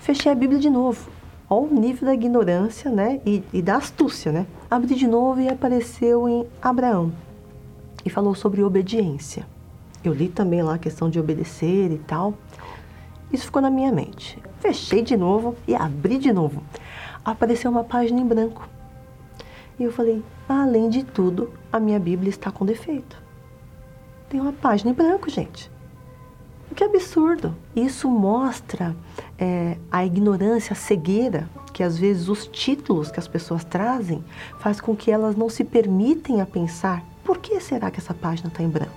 Fechei 0.01 0.33
a 0.33 0.35
Bíblia 0.35 0.59
de 0.59 0.69
novo. 0.69 1.09
Olha 1.49 1.69
o 1.71 1.73
nível 1.73 2.07
da 2.07 2.13
ignorância, 2.13 2.91
né? 2.91 3.21
E, 3.25 3.41
e 3.53 3.63
da 3.63 3.77
astúcia, 3.77 4.33
né? 4.33 4.47
Abri 4.69 4.97
de 4.97 5.07
novo 5.07 5.41
e 5.41 5.49
apareceu 5.49 6.29
em 6.29 6.45
Abraão. 6.61 7.13
E 8.05 8.11
falou 8.11 8.35
sobre 8.35 8.65
obediência. 8.65 9.47
Eu 10.03 10.13
li 10.13 10.27
também 10.27 10.61
lá 10.61 10.75
a 10.75 10.79
questão 10.79 11.09
de 11.09 11.21
obedecer 11.21 11.93
e 11.93 11.99
tal. 11.99 12.35
Isso 13.33 13.45
ficou 13.45 13.63
na 13.63 13.71
minha 13.71 13.93
mente. 13.93 14.43
Fechei 14.59 15.03
de 15.03 15.17
novo 15.17 15.55
e 15.69 15.75
abri 15.77 16.19
de 16.19 16.33
novo. 16.33 16.65
Apareceu 17.25 17.71
uma 17.71 17.85
página 17.85 18.21
em 18.21 18.27
branco. 18.27 18.69
E 19.79 19.85
eu 19.85 19.93
falei: 19.93 20.21
além 20.49 20.91
de 20.91 21.05
tudo, 21.05 21.53
a 21.73 21.79
minha 21.79 22.01
Bíblia 22.01 22.31
está 22.31 22.51
com 22.51 22.67
defeito 22.67 23.23
tem 24.35 24.41
uma 24.41 24.53
página 24.53 24.91
em 24.91 24.95
branco, 24.95 25.31
gente. 25.31 25.71
Que 26.75 26.83
absurdo! 26.83 27.55
Isso 27.77 28.11
mostra 28.11 28.97
é, 29.39 29.79
a 29.93 30.05
ignorância, 30.05 30.73
a 30.73 30.77
cegueira 30.77 31.49
que 31.73 31.85
às 31.85 31.97
vezes 31.97 32.29
os 32.29 32.45
títulos 32.49 33.13
que 33.13 33.21
as 33.21 33.29
pessoas 33.29 33.63
trazem 33.63 34.25
faz 34.59 34.81
com 34.81 34.97
que 34.97 35.09
elas 35.09 35.37
não 35.37 35.49
se 35.49 35.63
permitem 35.63 36.41
a 36.41 36.47
pensar 36.47 37.05
por 37.23 37.39
que 37.39 37.61
será 37.61 37.93
que 37.93 38.01
essa 38.01 38.13
página 38.13 38.49
está 38.49 38.61
em 38.61 38.69
branco? 38.69 38.91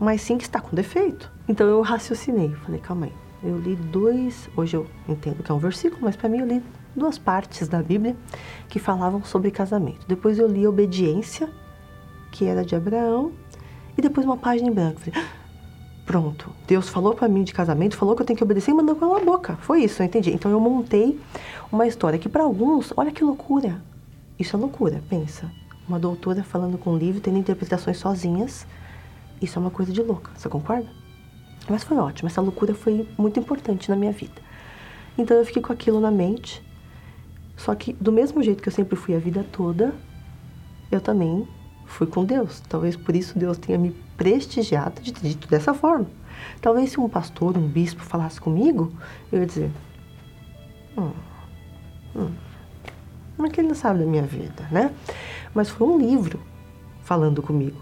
Mas 0.00 0.22
sim 0.22 0.38
que 0.38 0.44
está 0.44 0.58
com 0.58 0.74
defeito. 0.74 1.30
Então 1.46 1.66
eu 1.66 1.82
raciocinei, 1.82 2.48
falei, 2.64 2.80
calma 2.80 3.06
aí. 3.06 3.12
Eu 3.44 3.58
li 3.58 3.76
dois, 3.76 4.48
hoje 4.56 4.78
eu 4.78 4.86
entendo 5.06 5.42
que 5.42 5.52
é 5.52 5.54
um 5.54 5.58
versículo, 5.58 6.00
mas 6.00 6.16
para 6.16 6.30
mim 6.30 6.38
eu 6.38 6.46
li 6.46 6.62
duas 6.96 7.18
partes 7.18 7.68
da 7.68 7.82
Bíblia 7.82 8.16
que 8.70 8.78
falavam 8.78 9.22
sobre 9.22 9.50
casamento. 9.50 10.06
Depois 10.08 10.38
eu 10.38 10.48
li 10.48 10.66
obediência, 10.66 11.50
que 12.30 12.46
era 12.46 12.64
de 12.64 12.74
Abraão, 12.74 13.32
e 13.96 14.02
depois 14.02 14.26
uma 14.26 14.36
página 14.36 14.68
em 14.68 14.72
branco. 14.72 15.00
Falei, 15.00 15.20
ah, 15.20 15.30
pronto, 16.06 16.50
Deus 16.66 16.88
falou 16.88 17.14
para 17.14 17.28
mim 17.28 17.42
de 17.42 17.52
casamento, 17.52 17.96
falou 17.96 18.14
que 18.14 18.22
eu 18.22 18.26
tenho 18.26 18.36
que 18.36 18.44
obedecer 18.44 18.70
e 18.70 18.74
mandou 18.74 18.96
com 18.96 19.14
a 19.14 19.20
boca. 19.20 19.56
Foi 19.56 19.84
isso, 19.84 20.02
eu 20.02 20.06
entendi. 20.06 20.30
Então 20.30 20.50
eu 20.50 20.60
montei 20.60 21.18
uma 21.70 21.86
história 21.86 22.18
que 22.18 22.28
para 22.28 22.42
alguns, 22.42 22.92
olha 22.96 23.10
que 23.10 23.24
loucura. 23.24 23.82
Isso 24.38 24.56
é 24.56 24.58
loucura, 24.58 25.02
pensa. 25.08 25.50
Uma 25.88 25.98
doutora 25.98 26.42
falando 26.42 26.78
com 26.78 26.92
um 26.92 26.96
livro, 26.96 27.20
tendo 27.20 27.38
interpretações 27.38 27.98
sozinhas. 27.98 28.66
Isso 29.40 29.58
é 29.58 29.60
uma 29.60 29.70
coisa 29.70 29.92
de 29.92 30.02
louca, 30.02 30.30
você 30.36 30.48
concorda? 30.48 30.88
Mas 31.68 31.84
foi 31.84 31.96
ótimo, 31.96 32.28
essa 32.28 32.40
loucura 32.40 32.74
foi 32.74 33.08
muito 33.16 33.38
importante 33.38 33.88
na 33.88 33.96
minha 33.96 34.12
vida. 34.12 34.40
Então 35.16 35.36
eu 35.36 35.44
fiquei 35.44 35.62
com 35.62 35.72
aquilo 35.72 36.00
na 36.00 36.10
mente. 36.10 36.62
Só 37.56 37.74
que 37.74 37.92
do 37.92 38.10
mesmo 38.10 38.42
jeito 38.42 38.62
que 38.62 38.68
eu 38.68 38.72
sempre 38.72 38.96
fui 38.96 39.14
a 39.14 39.18
vida 39.18 39.44
toda, 39.52 39.94
eu 40.90 41.00
também 41.00 41.46
fui 41.92 42.06
com 42.06 42.24
Deus. 42.24 42.60
Talvez 42.68 42.96
por 42.96 43.14
isso 43.14 43.38
Deus 43.38 43.58
tenha 43.58 43.78
me 43.78 43.90
prestigiado 44.16 45.00
de 45.00 45.12
ter 45.12 45.28
dito 45.28 45.48
dessa 45.48 45.74
forma. 45.74 46.06
Talvez 46.60 46.90
se 46.90 47.00
um 47.00 47.08
pastor, 47.08 47.56
um 47.56 47.66
bispo 47.66 48.02
falasse 48.02 48.40
comigo, 48.40 48.92
eu 49.30 49.40
ia 49.40 49.46
dizer: 49.46 49.70
hum, 50.96 51.10
hum, 52.16 52.30
como 53.36 53.48
é 53.48 53.50
que 53.50 53.60
ele 53.60 53.68
não 53.68 53.74
sabe 53.74 54.00
da 54.00 54.06
minha 54.06 54.22
vida, 54.22 54.66
né? 54.70 54.92
Mas 55.54 55.68
foi 55.68 55.86
um 55.86 55.98
livro 55.98 56.40
falando 57.02 57.42
comigo. 57.42 57.80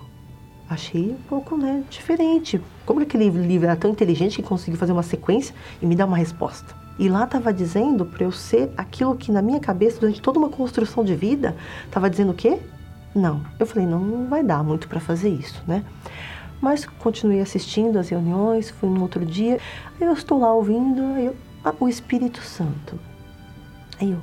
Achei 0.68 1.10
um 1.10 1.28
pouco 1.28 1.56
né, 1.56 1.82
diferente. 1.90 2.60
Como 2.86 3.00
que 3.00 3.06
aquele 3.06 3.28
livro 3.28 3.66
era 3.66 3.76
tão 3.76 3.90
inteligente 3.90 4.36
que 4.36 4.48
conseguiu 4.48 4.78
fazer 4.78 4.92
uma 4.92 5.02
sequência 5.02 5.54
e 5.82 5.86
me 5.86 5.96
dar 5.96 6.06
uma 6.06 6.16
resposta? 6.16 6.74
E 6.98 7.08
lá 7.08 7.24
estava 7.24 7.52
dizendo 7.52 8.04
para 8.04 8.24
eu 8.24 8.30
ser 8.30 8.70
aquilo 8.76 9.16
que 9.16 9.32
na 9.32 9.42
minha 9.42 9.58
cabeça, 9.58 9.98
durante 9.98 10.20
toda 10.20 10.38
uma 10.38 10.48
construção 10.48 11.02
de 11.04 11.14
vida, 11.14 11.56
estava 11.86 12.08
dizendo 12.08 12.30
o 12.30 12.34
quê? 12.34 12.60
Não. 13.14 13.42
Eu 13.58 13.66
falei, 13.66 13.86
não, 13.86 14.00
não 14.00 14.26
vai 14.28 14.42
dar 14.42 14.62
muito 14.62 14.88
para 14.88 15.00
fazer 15.00 15.28
isso, 15.28 15.62
né? 15.66 15.84
Mas 16.60 16.84
continuei 16.84 17.40
assistindo 17.40 17.98
as 17.98 18.08
reuniões, 18.08 18.70
fui 18.70 18.88
no 18.88 19.02
outro 19.02 19.24
dia, 19.24 19.58
aí 20.00 20.06
eu 20.06 20.12
estou 20.12 20.38
lá 20.38 20.52
ouvindo, 20.52 21.02
aí 21.14 21.26
eu, 21.26 21.36
ah, 21.64 21.74
o 21.80 21.88
Espírito 21.88 22.42
Santo. 22.42 22.98
Aí 24.00 24.12
eu, 24.12 24.18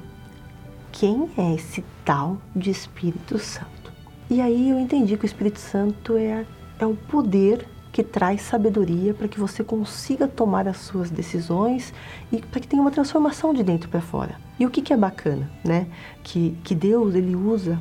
quem 0.92 1.30
é 1.38 1.56
esse 1.56 1.84
tal 2.06 2.38
de 2.56 2.70
Espírito 2.70 3.38
Santo? 3.40 3.92
E 4.30 4.42
aí 4.42 4.70
eu 4.70 4.80
entendi 4.80 5.18
que 5.18 5.24
o 5.24 5.26
Espírito 5.26 5.60
Santo 5.60 6.16
é, 6.18 6.46
é 6.80 6.86
o 6.86 6.96
poder 6.96 7.68
que 7.92 8.04
traz 8.04 8.42
sabedoria 8.42 9.14
para 9.14 9.28
que 9.28 9.40
você 9.40 9.64
consiga 9.64 10.28
tomar 10.28 10.68
as 10.68 10.78
suas 10.78 11.10
decisões 11.10 11.94
e 12.32 12.38
para 12.38 12.60
que 12.60 12.68
tenha 12.68 12.82
uma 12.82 12.92
transformação 12.92 13.54
de 13.54 13.64
dentro 13.64 13.90
para 13.90 14.02
fora. 14.02 14.36
E 14.60 14.66
o 14.66 14.70
que, 14.70 14.84
que 14.84 14.94
é 14.94 14.98
bacana, 14.98 15.50
né? 15.64 15.88
Que, 16.22 16.56
que 16.64 16.76
Deus 16.76 17.16
ele 17.16 17.36
usa 17.36 17.80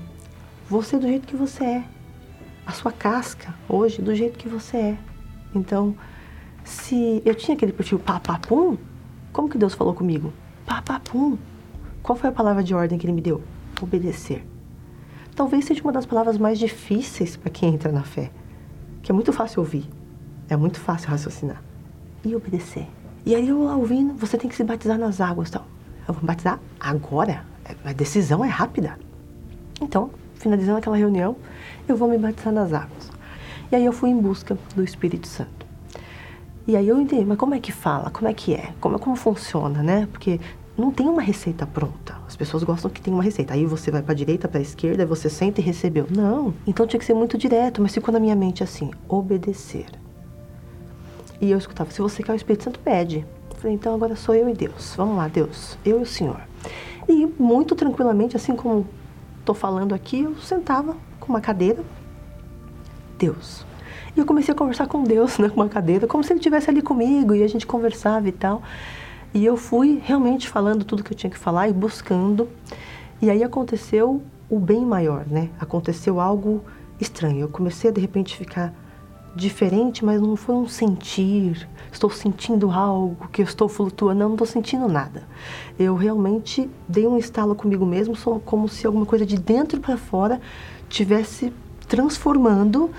você 0.68 0.98
do 0.98 1.06
jeito 1.06 1.26
que 1.26 1.36
você 1.36 1.64
é. 1.64 1.84
A 2.66 2.72
sua 2.72 2.90
casca, 2.90 3.54
hoje, 3.68 4.02
do 4.02 4.14
jeito 4.14 4.38
que 4.38 4.48
você 4.48 4.76
é. 4.76 4.98
Então, 5.54 5.94
se 6.64 7.22
eu 7.24 7.34
tinha 7.34 7.56
aquele 7.56 7.72
perfil 7.72 7.98
papapum, 7.98 8.76
como 9.32 9.48
que 9.48 9.56
Deus 9.56 9.74
falou 9.74 9.94
comigo? 9.94 10.32
Papapum. 10.64 11.38
Qual 12.02 12.16
foi 12.16 12.30
a 12.30 12.32
palavra 12.32 12.62
de 12.62 12.74
ordem 12.74 12.98
que 12.98 13.06
ele 13.06 13.12
me 13.12 13.20
deu? 13.20 13.42
Obedecer. 13.80 14.44
Talvez 15.36 15.66
seja 15.66 15.82
uma 15.82 15.92
das 15.92 16.06
palavras 16.06 16.38
mais 16.38 16.58
difíceis 16.58 17.36
para 17.36 17.50
quem 17.50 17.74
entra 17.74 17.92
na 17.92 18.02
fé, 18.02 18.30
que 19.02 19.12
é 19.12 19.14
muito 19.14 19.32
fácil 19.32 19.60
ouvir, 19.60 19.88
é 20.48 20.56
muito 20.56 20.80
fácil 20.80 21.10
raciocinar. 21.10 21.62
E 22.24 22.34
obedecer. 22.34 22.88
E 23.24 23.34
aí 23.34 23.48
eu 23.48 23.60
ouvindo, 23.60 24.14
você 24.14 24.38
tem 24.38 24.48
que 24.48 24.56
se 24.56 24.64
batizar 24.64 24.98
nas 24.98 25.20
águas, 25.20 25.50
tal. 25.50 25.66
Eu 26.08 26.14
vou 26.14 26.24
batizar 26.24 26.58
agora. 26.80 27.44
A 27.84 27.92
decisão 27.92 28.44
é 28.44 28.48
rápida. 28.48 28.98
Então, 29.80 30.10
finalizando 30.38 30.78
aquela 30.78 30.96
reunião, 30.96 31.36
eu 31.88 31.96
vou 31.96 32.08
me 32.08 32.18
batizar 32.18 32.52
nas 32.52 32.72
águas. 32.72 33.10
E 33.70 33.76
aí 33.76 33.84
eu 33.84 33.92
fui 33.92 34.10
em 34.10 34.20
busca 34.20 34.56
do 34.74 34.84
Espírito 34.84 35.26
Santo. 35.26 35.66
E 36.66 36.76
aí 36.76 36.88
eu 36.88 37.00
entendi, 37.00 37.24
mas 37.24 37.38
como 37.38 37.54
é 37.54 37.60
que 37.60 37.72
fala? 37.72 38.10
Como 38.10 38.28
é 38.28 38.34
que 38.34 38.54
é? 38.54 38.72
Como, 38.80 38.98
como 38.98 39.14
funciona, 39.14 39.82
né? 39.82 40.08
Porque 40.10 40.40
não 40.76 40.90
tem 40.90 41.08
uma 41.08 41.22
receita 41.22 41.66
pronta. 41.66 42.16
As 42.26 42.36
pessoas 42.36 42.62
gostam 42.62 42.90
que 42.90 43.00
tem 43.00 43.14
uma 43.14 43.22
receita. 43.22 43.54
Aí 43.54 43.64
você 43.64 43.90
vai 43.90 44.02
para 44.02 44.14
direita, 44.14 44.48
para 44.48 44.60
esquerda, 44.60 45.06
você 45.06 45.30
senta 45.30 45.60
e 45.60 45.64
recebeu. 45.64 46.06
Não. 46.10 46.52
Então 46.66 46.86
tinha 46.86 46.98
que 46.98 47.06
ser 47.06 47.14
muito 47.14 47.38
direto, 47.38 47.80
mas 47.80 47.94
ficou 47.94 48.12
na 48.12 48.20
minha 48.20 48.34
mente 48.34 48.62
assim: 48.62 48.90
obedecer. 49.08 49.86
E 51.40 51.50
eu 51.50 51.58
escutava: 51.58 51.90
se 51.90 52.00
você 52.00 52.22
quer 52.22 52.32
o 52.32 52.36
Espírito 52.36 52.64
Santo, 52.64 52.80
pede. 52.80 53.24
Falei: 53.56 53.74
então 53.74 53.94
agora 53.94 54.16
sou 54.16 54.34
eu 54.34 54.48
e 54.48 54.54
Deus. 54.54 54.94
Vamos 54.96 55.16
lá, 55.16 55.28
Deus, 55.28 55.78
eu 55.84 56.00
e 56.00 56.02
o 56.02 56.06
Senhor. 56.06 56.40
E 57.08 57.26
muito 57.38 57.74
tranquilamente, 57.74 58.36
assim 58.36 58.54
como 58.54 58.86
estou 59.46 59.54
falando 59.54 59.94
aqui, 59.94 60.22
eu 60.22 60.34
sentava 60.38 60.96
com 61.20 61.28
uma 61.28 61.40
cadeira. 61.40 61.84
Deus. 63.16 63.64
E 64.16 64.18
eu 64.18 64.26
comecei 64.26 64.52
a 64.52 64.56
conversar 64.56 64.88
com 64.88 65.04
Deus, 65.04 65.38
né, 65.38 65.48
com 65.48 65.60
uma 65.60 65.68
cadeira, 65.68 66.06
como 66.06 66.24
se 66.24 66.32
ele 66.32 66.40
estivesse 66.40 66.68
ali 66.68 66.82
comigo 66.82 67.32
e 67.32 67.42
a 67.44 67.48
gente 67.48 67.64
conversava 67.64 68.28
e 68.28 68.32
tal. 68.32 68.60
E 69.32 69.44
eu 69.44 69.56
fui 69.56 70.02
realmente 70.04 70.48
falando 70.48 70.84
tudo 70.84 71.04
que 71.04 71.12
eu 71.12 71.16
tinha 71.16 71.30
que 71.30 71.38
falar 71.38 71.68
e 71.68 71.72
buscando. 71.72 72.48
E 73.22 73.30
aí 73.30 73.44
aconteceu 73.44 74.20
o 74.50 74.58
bem 74.58 74.84
maior, 74.84 75.24
né? 75.26 75.50
Aconteceu 75.60 76.20
algo 76.20 76.64
estranho. 77.00 77.40
Eu 77.40 77.48
comecei 77.48 77.90
a 77.90 77.92
de 77.92 78.00
repente 78.00 78.36
ficar 78.36 78.74
diferente, 79.36 80.04
mas 80.04 80.20
não 80.20 80.34
foi 80.34 80.54
um 80.54 80.66
sentir, 80.66 81.68
estou 81.92 82.10
sentindo 82.10 82.70
algo, 82.70 83.28
que 83.28 83.42
eu 83.42 83.44
estou 83.44 83.68
flutuando, 83.68 84.18
não, 84.18 84.28
não 84.28 84.34
estou 84.34 84.46
sentindo 84.46 84.88
nada. 84.88 85.24
Eu 85.78 85.94
realmente 85.94 86.68
dei 86.88 87.06
um 87.06 87.18
estalo 87.18 87.54
comigo 87.54 87.84
mesmo, 87.84 88.16
como 88.44 88.68
se 88.68 88.86
alguma 88.86 89.06
coisa 89.06 89.26
de 89.26 89.36
dentro 89.36 89.80
para 89.80 89.96
fora 89.96 90.40
tivesse 90.88 91.52
transformando 91.86 92.90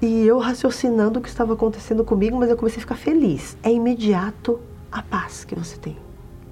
e 0.00 0.26
eu 0.26 0.38
raciocinando 0.38 1.18
o 1.18 1.22
que 1.22 1.28
estava 1.28 1.54
acontecendo 1.54 2.04
comigo, 2.04 2.36
mas 2.36 2.50
eu 2.50 2.56
comecei 2.56 2.78
a 2.78 2.80
ficar 2.80 2.96
feliz. 2.96 3.56
É 3.62 3.70
imediato 3.70 4.60
a 4.90 5.02
paz 5.02 5.44
que 5.44 5.54
você 5.54 5.76
tem. 5.76 5.96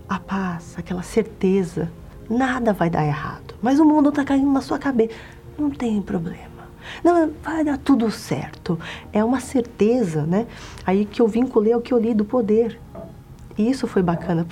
A 0.08 0.18
paz, 0.18 0.74
aquela 0.78 1.02
certeza. 1.02 1.90
Nada 2.30 2.72
vai 2.72 2.88
dar 2.88 3.04
errado. 3.04 3.54
Mas 3.60 3.78
o 3.78 3.84
mundo 3.84 4.08
está 4.08 4.24
caindo 4.24 4.50
na 4.50 4.60
sua 4.60 4.78
cabeça. 4.78 5.14
Não 5.58 5.70
tem 5.70 6.00
problema. 6.00 6.51
Não, 7.02 7.30
vai 7.42 7.64
dar 7.64 7.78
tudo 7.78 8.10
certo. 8.10 8.78
É 9.12 9.22
uma 9.24 9.40
certeza, 9.40 10.24
né? 10.26 10.46
Aí 10.86 11.04
que 11.04 11.20
eu 11.20 11.28
vinculei 11.28 11.72
ao 11.72 11.80
que 11.80 11.92
eu 11.92 11.98
li 11.98 12.14
do 12.14 12.24
poder. 12.24 12.78
E 13.56 13.68
isso 13.68 13.86
foi 13.86 14.02
bacana. 14.02 14.46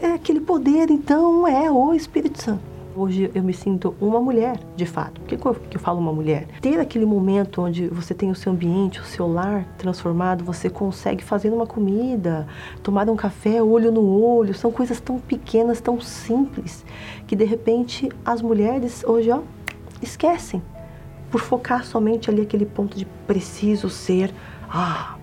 É 0.00 0.12
aquele 0.12 0.40
poder, 0.40 0.90
então, 0.90 1.46
é 1.46 1.70
o 1.70 1.92
Espírito 1.94 2.42
Santo. 2.42 2.76
Hoje 2.98 3.30
eu 3.34 3.42
me 3.42 3.52
sinto 3.52 3.94
uma 4.00 4.18
mulher, 4.18 4.58
de 4.74 4.86
fato. 4.86 5.20
Por 5.20 5.58
que 5.58 5.76
eu 5.76 5.80
falo 5.80 5.98
uma 5.98 6.14
mulher? 6.14 6.46
Ter 6.62 6.80
aquele 6.80 7.04
momento 7.04 7.60
onde 7.60 7.88
você 7.88 8.14
tem 8.14 8.30
o 8.30 8.34
seu 8.34 8.52
ambiente, 8.52 9.00
o 9.00 9.04
seu 9.04 9.30
lar 9.30 9.66
transformado, 9.76 10.42
você 10.42 10.70
consegue 10.70 11.22
fazer 11.22 11.50
uma 11.50 11.66
comida, 11.66 12.48
tomar 12.82 13.10
um 13.10 13.16
café, 13.16 13.62
olho 13.62 13.92
no 13.92 14.18
olho, 14.18 14.54
são 14.54 14.72
coisas 14.72 14.98
tão 14.98 15.18
pequenas, 15.18 15.78
tão 15.78 16.00
simples, 16.00 16.86
que 17.26 17.36
de 17.36 17.44
repente 17.44 18.08
as 18.24 18.40
mulheres 18.40 19.04
hoje, 19.04 19.30
ó, 19.30 19.40
esquecem. 20.00 20.62
Por 21.30 21.40
focar 21.40 21.84
somente 21.84 22.30
ali 22.30 22.42
aquele 22.42 22.66
ponto 22.66 22.96
de 22.96 23.04
preciso 23.26 23.88
ser, 23.90 24.32
ah, 24.68 25.16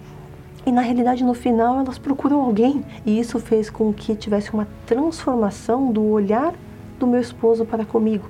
e 0.66 0.72
na 0.72 0.82
realidade, 0.82 1.24
no 1.26 1.34
final, 1.34 1.80
elas 1.80 1.98
procuram 1.98 2.40
alguém. 2.40 2.86
E 3.06 3.20
isso 3.20 3.38
fez 3.38 3.70
com 3.70 3.92
que 3.92 4.16
tivesse 4.16 4.54
uma 4.54 4.68
transformação 4.86 5.92
do 5.92 6.04
olhar 6.04 6.54
do 6.98 7.06
meu 7.06 7.20
esposo 7.20 7.66
para 7.66 7.84
comigo. 7.84 8.30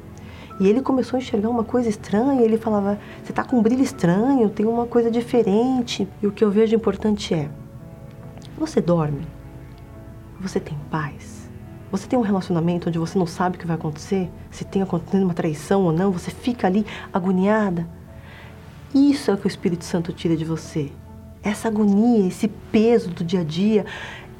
E 0.59 0.67
ele 0.67 0.81
começou 0.81 1.17
a 1.17 1.19
enxergar 1.19 1.49
uma 1.49 1.63
coisa 1.63 1.89
estranha, 1.89 2.41
ele 2.41 2.57
falava: 2.57 2.99
"Você 3.23 3.31
está 3.31 3.43
com 3.43 3.57
um 3.57 3.61
brilho 3.61 3.83
estranho, 3.83 4.49
tem 4.49 4.65
uma 4.65 4.87
coisa 4.87 5.11
diferente". 5.11 6.07
E 6.21 6.27
o 6.27 6.31
que 6.31 6.43
eu 6.43 6.49
vejo 6.49 6.75
importante 6.75 7.33
é: 7.33 7.49
você 8.57 8.81
dorme? 8.81 9.27
Você 10.39 10.59
tem 10.59 10.77
paz? 10.89 11.32
Você 11.93 12.07
tem 12.07 12.17
um 12.17 12.23
relacionamento 12.23 12.89
onde 12.89 12.97
você 12.97 13.19
não 13.19 13.27
sabe 13.27 13.55
o 13.55 13.59
que 13.59 13.67
vai 13.67 13.75
acontecer? 13.75 14.27
Se 14.49 14.65
tem 14.65 14.81
acontecendo 14.81 15.25
uma 15.25 15.33
traição 15.35 15.83
ou 15.83 15.91
não, 15.91 16.11
você 16.11 16.31
fica 16.31 16.65
ali 16.65 16.83
agoniada? 17.13 17.87
Isso 18.95 19.29
é 19.29 19.35
o 19.35 19.37
que 19.37 19.45
o 19.45 19.47
Espírito 19.47 19.85
Santo 19.85 20.11
tira 20.11 20.35
de 20.35 20.43
você. 20.43 20.91
Essa 21.43 21.67
agonia, 21.67 22.27
esse 22.27 22.47
peso 22.47 23.11
do 23.11 23.23
dia 23.23 23.41
a 23.41 23.43
dia. 23.43 23.85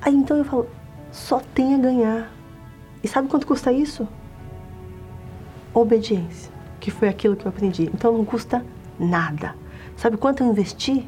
Aí 0.01 0.15
então 0.15 0.35
eu 0.35 0.43
falo: 0.43 0.67
só 1.11 1.39
tem 1.53 1.75
a 1.75 1.77
ganhar. 1.77 2.33
E 3.03 3.07
sabe 3.07 3.27
quanto 3.27 3.45
custa 3.45 3.71
isso? 3.71 4.07
obediência, 5.75 6.51
que 6.79 6.89
foi 6.89 7.07
aquilo 7.07 7.35
que 7.35 7.45
eu 7.45 7.49
aprendi. 7.49 7.83
Então 7.93 8.17
não 8.17 8.25
custa 8.25 8.65
nada. 8.99 9.53
Sabe 9.95 10.17
quanto 10.17 10.43
eu 10.43 10.49
investi? 10.49 11.07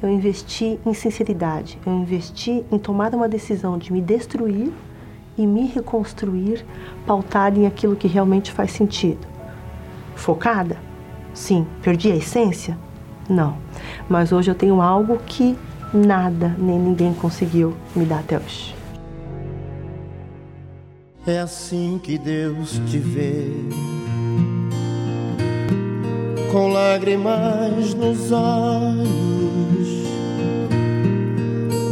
Eu 0.00 0.08
investi 0.08 0.78
em 0.86 0.94
sinceridade, 0.94 1.76
eu 1.84 1.92
investi 1.92 2.64
em 2.70 2.78
tomar 2.78 3.12
uma 3.16 3.28
decisão 3.28 3.76
de 3.76 3.92
me 3.92 4.00
destruir 4.00 4.72
e 5.36 5.46
me 5.46 5.66
reconstruir 5.66 6.64
pautada 7.06 7.58
em 7.58 7.66
aquilo 7.66 7.96
que 7.96 8.08
realmente 8.08 8.52
faz 8.52 8.72
sentido. 8.72 9.26
Focada? 10.14 10.76
Sim. 11.34 11.66
Perdi 11.82 12.10
a 12.10 12.16
essência? 12.16 12.76
Não. 13.28 13.56
Mas 14.08 14.32
hoje 14.32 14.50
eu 14.50 14.54
tenho 14.54 14.80
algo 14.80 15.18
que 15.26 15.56
nada 15.92 16.54
nem 16.58 16.78
ninguém 16.78 17.12
conseguiu 17.14 17.74
me 17.94 18.04
dar 18.04 18.20
até 18.20 18.36
hoje. 18.38 18.74
É 21.26 21.38
assim 21.38 22.00
que 22.02 22.18
Deus 22.18 22.80
te 22.90 22.98
vê, 22.98 23.46
com 26.50 26.72
lágrimas 26.72 27.94
nos 27.94 28.32
olhos, 28.32 29.31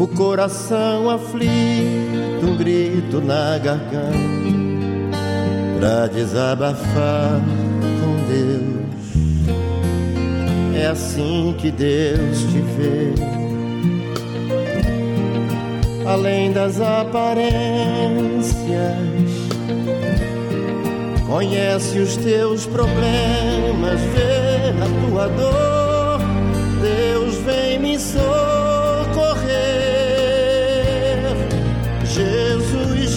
o 0.00 0.08
coração 0.08 1.10
aflito, 1.10 2.46
um 2.46 2.56
grito 2.56 3.20
na 3.20 3.58
garganta, 3.58 5.18
pra 5.78 6.06
desabafar 6.06 7.38
com 8.00 8.16
Deus. 8.26 8.80
É 10.74 10.86
assim 10.86 11.54
que 11.58 11.70
Deus 11.70 12.38
te 12.38 12.62
vê 12.78 13.12
além 16.06 16.50
das 16.50 16.80
aparências. 16.80 17.50
Conhece 21.26 21.98
os 21.98 22.16
teus 22.16 22.64
problemas, 22.64 24.00
vê 24.14 24.72
a 24.82 25.10
tua 25.10 25.28
dor. 25.28 26.20
Deus 26.80 27.34
vem 27.44 27.78
me 27.78 27.98
socorrer. 27.98 28.59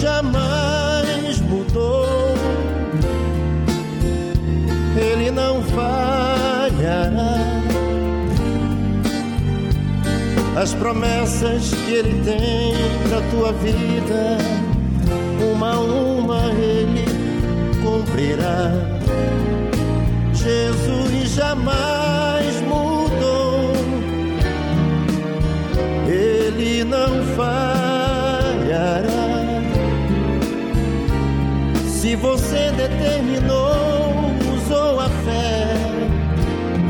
Jamais 0.04 1.40
mudou, 1.40 2.34
Ele 4.94 5.30
não 5.30 5.62
falhará 5.62 7.38
as 10.60 10.74
promessas 10.74 11.72
que 11.86 11.92
Ele 11.94 12.22
tem 12.22 12.74
pra 13.08 13.22
tua 13.30 13.52
vida, 13.54 14.36
uma 15.50 15.72
a 15.72 15.80
uma 15.80 16.52
Ele 16.52 17.06
cumprirá. 17.82 18.72
Jesus 20.34 21.30
jamais 21.30 22.60
mudou, 22.60 23.72
Ele 26.06 26.84
não 26.84 27.24
falhará. 27.34 27.63
Se 32.04 32.16
você 32.16 32.70
determinou, 32.72 33.72
usou 34.54 35.00
a 35.00 35.08
fé, 35.08 35.74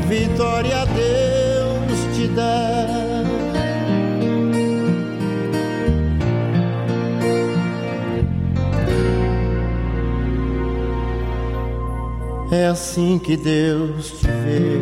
vitória 0.09 0.81
a 0.81 0.83
Deus 0.83 2.13
te 2.13 2.27
dá. 2.27 2.85
É 12.51 12.67
assim 12.67 13.17
que 13.17 13.37
Deus 13.37 14.19
te 14.19 14.27
vê, 14.27 14.81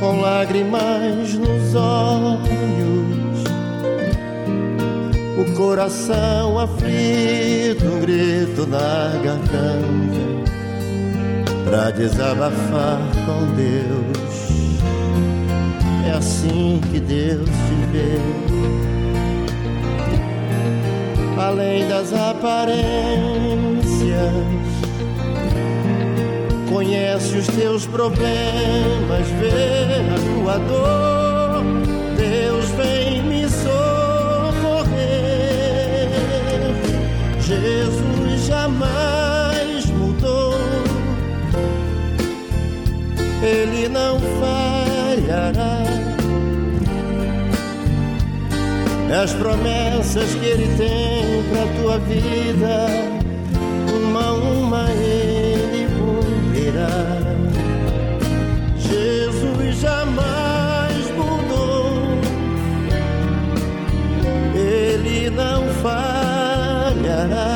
com 0.00 0.22
lágrimas 0.22 1.34
nos 1.34 1.74
olhos, 1.74 2.83
o 5.36 5.44
coração 5.56 6.58
aflito, 6.58 7.84
um 7.84 8.00
grito 8.00 8.66
na 8.66 9.10
garganta, 9.22 10.24
pra 11.64 11.90
desabafar 11.90 13.00
com 13.26 13.46
Deus. 13.54 14.24
É 16.06 16.12
assim 16.12 16.80
que 16.90 17.00
Deus 17.00 17.48
te 17.48 17.86
vê 17.92 18.18
além 21.38 21.88
das 21.88 22.12
aparências. 22.12 22.84
Conhece 26.72 27.36
os 27.36 27.46
teus 27.48 27.86
problemas, 27.86 29.26
vê 29.40 30.00
a 30.10 30.16
tua 30.18 30.58
dor. 30.58 31.04
jamais 38.64 39.84
mudou. 39.90 40.54
Ele 43.42 43.88
não 43.90 44.18
falhará. 44.40 45.82
As 49.22 49.34
promessas 49.34 50.34
que 50.34 50.46
ele 50.46 50.74
tem 50.78 51.44
para 51.50 51.66
tua 51.82 51.98
vida, 51.98 52.86
uma 53.94 54.28
a 54.28 54.32
uma 54.32 54.90
ele 54.92 55.86
cumprirá. 55.98 56.88
Jesus 58.78 59.78
jamais 59.78 61.10
mudou. 61.10 62.18
Ele 64.54 65.28
não 65.28 65.68
falhará. 65.82 67.53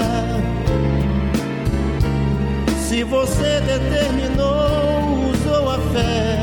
Se 2.98 3.04
você 3.04 3.60
determinou, 3.60 5.30
usou 5.30 5.70
a 5.70 5.78
fé, 5.92 6.36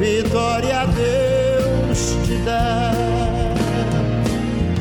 vitória 0.00 0.80
a 0.80 0.86
Deus 0.86 2.16
te 2.26 2.38
dá. 2.38 2.90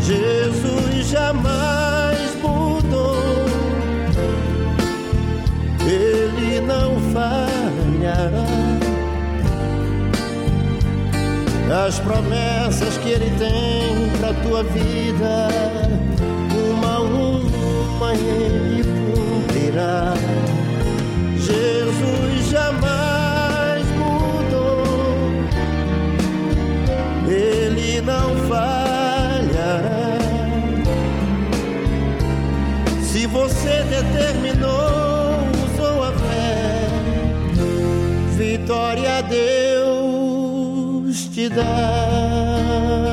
Jesus 0.01 1.10
jamais 1.10 2.36
mudou, 2.41 3.21
Ele 5.86 6.60
não 6.62 6.99
falhará. 7.13 8.47
As 11.86 11.99
promessas 11.99 12.97
que 12.97 13.10
Ele 13.10 13.30
tem 13.38 14.10
pra 14.19 14.34
tua 14.41 14.63
vida, 14.63 15.49
uma 16.71 16.95
a 16.95 16.99
uma 17.01 18.13
Ele 18.15 18.84
cumprirá. 18.84 20.20
Jamais 22.71 23.84
mudou, 23.97 24.86
Ele 27.27 27.99
não 28.01 28.36
falhará. 28.47 30.17
Se 33.03 33.27
você 33.27 33.84
determinou, 33.84 35.36
usou 35.65 36.03
a 36.03 36.13
fé, 36.13 36.88
vitória 38.38 39.17
a 39.17 39.21
Deus 39.21 41.25
te 41.27 41.49
dá. 41.49 43.11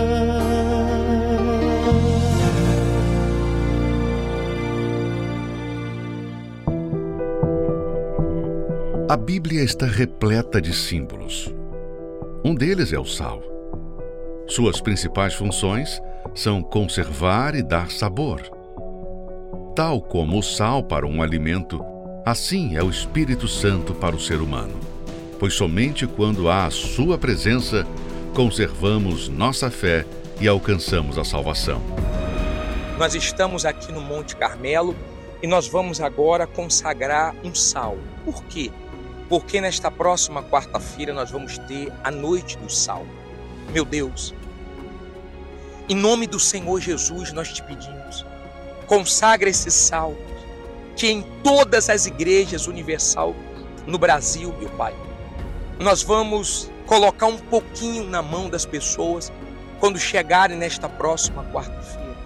A 9.08 9.16
Bíblia 9.16 9.62
está 9.62 9.86
repleta 9.86 10.60
de 10.60 10.74
símbolos. 10.74 11.50
Um 12.44 12.54
deles 12.54 12.92
é 12.92 12.98
o 12.98 13.06
sal. 13.06 13.42
Suas 14.46 14.82
principais 14.82 15.32
funções 15.32 15.98
são 16.34 16.62
conservar 16.62 17.54
e 17.54 17.62
dar 17.62 17.90
sabor. 17.90 18.42
Tal 19.74 20.02
como 20.02 20.38
o 20.38 20.42
sal 20.42 20.82
para 20.82 21.06
um 21.06 21.22
alimento, 21.22 21.82
assim 22.22 22.76
é 22.76 22.82
o 22.82 22.90
Espírito 22.90 23.48
Santo 23.48 23.94
para 23.94 24.14
o 24.14 24.20
ser 24.20 24.42
humano. 24.42 24.78
Pois 25.38 25.54
somente 25.54 26.06
quando 26.06 26.50
há 26.50 26.66
a 26.66 26.70
Sua 26.70 27.16
presença, 27.16 27.86
conservamos 28.34 29.26
nossa 29.26 29.70
fé 29.70 30.04
e 30.38 30.46
alcançamos 30.46 31.16
a 31.16 31.24
salvação. 31.24 31.80
Nós 32.98 33.14
estamos 33.14 33.64
aqui 33.64 33.90
no 33.90 34.02
Monte 34.02 34.36
Carmelo 34.36 34.94
e 35.42 35.46
nós 35.46 35.66
vamos 35.66 35.98
agora 35.98 36.46
consagrar 36.46 37.34
um 37.42 37.54
sal. 37.54 37.96
Por 38.22 38.44
quê? 38.44 38.70
Porque 39.28 39.60
nesta 39.60 39.90
próxima 39.90 40.42
quarta-feira 40.42 41.12
nós 41.12 41.30
vamos 41.30 41.58
ter 41.58 41.92
a 42.02 42.10
noite 42.10 42.56
do 42.56 42.70
sal. 42.70 43.06
Meu 43.72 43.84
Deus, 43.84 44.34
em 45.88 45.94
nome 45.94 46.26
do 46.26 46.40
Senhor 46.40 46.80
Jesus 46.80 47.32
nós 47.32 47.52
te 47.52 47.62
pedimos, 47.62 48.24
consagra 48.86 49.50
esse 49.50 49.70
sal, 49.70 50.14
que 50.96 51.08
em 51.08 51.22
todas 51.42 51.88
as 51.88 52.06
igrejas 52.06 52.66
universal 52.66 53.34
no 53.86 53.98
Brasil, 53.98 54.54
meu 54.58 54.68
Pai, 54.70 54.94
nós 55.78 56.02
vamos 56.02 56.70
colocar 56.86 57.26
um 57.26 57.38
pouquinho 57.38 58.04
na 58.04 58.22
mão 58.22 58.48
das 58.48 58.64
pessoas 58.66 59.32
quando 59.78 59.98
chegarem 59.98 60.56
nesta 60.56 60.88
próxima 60.88 61.44
quarta-feira. 61.44 62.16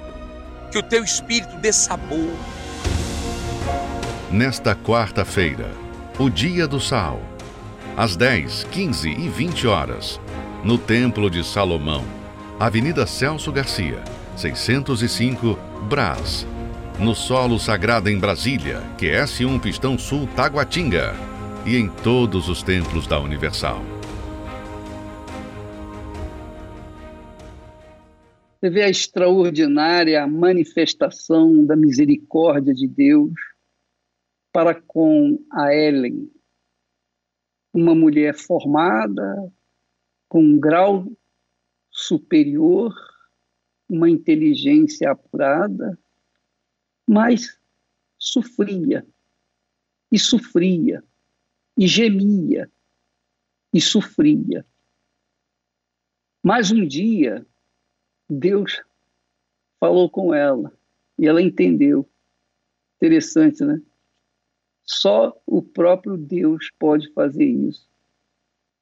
Que 0.70 0.78
o 0.78 0.82
teu 0.82 1.04
espírito 1.04 1.56
dê 1.56 1.72
sabor. 1.72 2.32
Nesta 4.30 4.74
quarta-feira, 4.74 5.81
o 6.18 6.28
dia 6.28 6.68
do 6.68 6.78
sal, 6.78 7.20
às 7.96 8.16
10, 8.16 8.64
15 8.64 9.08
e 9.08 9.28
20 9.28 9.66
horas, 9.66 10.20
no 10.62 10.76
Templo 10.76 11.30
de 11.30 11.42
Salomão, 11.42 12.04
Avenida 12.60 13.06
Celso 13.06 13.50
Garcia, 13.50 14.02
605, 14.36 15.58
Brás. 15.88 16.46
No 16.98 17.14
solo 17.14 17.58
sagrado 17.58 18.10
em 18.10 18.18
Brasília, 18.18 18.82
QS1 18.98 19.60
Pistão 19.60 19.98
Sul 19.98 20.28
Taguatinga. 20.36 21.14
E 21.64 21.76
em 21.76 21.88
todos 21.88 22.48
os 22.48 22.62
templos 22.62 23.06
da 23.06 23.18
Universal. 23.18 23.82
Você 28.60 28.70
vê 28.70 28.82
a 28.82 28.90
extraordinária 28.90 30.24
manifestação 30.26 31.64
da 31.64 31.74
misericórdia 31.74 32.74
de 32.74 32.86
Deus 32.86 33.32
para 34.52 34.80
com 34.80 35.42
a 35.50 35.74
Ellen, 35.74 36.30
uma 37.72 37.94
mulher 37.94 38.34
formada, 38.34 39.50
com 40.28 40.42
um 40.42 40.60
grau 40.60 41.10
superior, 41.90 42.94
uma 43.88 44.10
inteligência 44.10 45.10
apurada, 45.10 45.98
mas 47.06 47.58
sofria, 48.18 49.06
e 50.10 50.18
sofria, 50.18 51.02
e 51.76 51.86
gemia, 51.86 52.70
e 53.72 53.80
sofria. 53.80 54.66
Mas 56.42 56.70
um 56.70 56.86
dia, 56.86 57.46
Deus 58.28 58.82
falou 59.80 60.10
com 60.10 60.34
ela, 60.34 60.72
e 61.18 61.26
ela 61.26 61.40
entendeu. 61.40 62.08
Interessante, 62.96 63.64
né? 63.64 63.80
Só 64.94 65.40
o 65.46 65.62
próprio 65.62 66.18
Deus 66.18 66.70
pode 66.78 67.10
fazer 67.14 67.46
isso. 67.46 67.88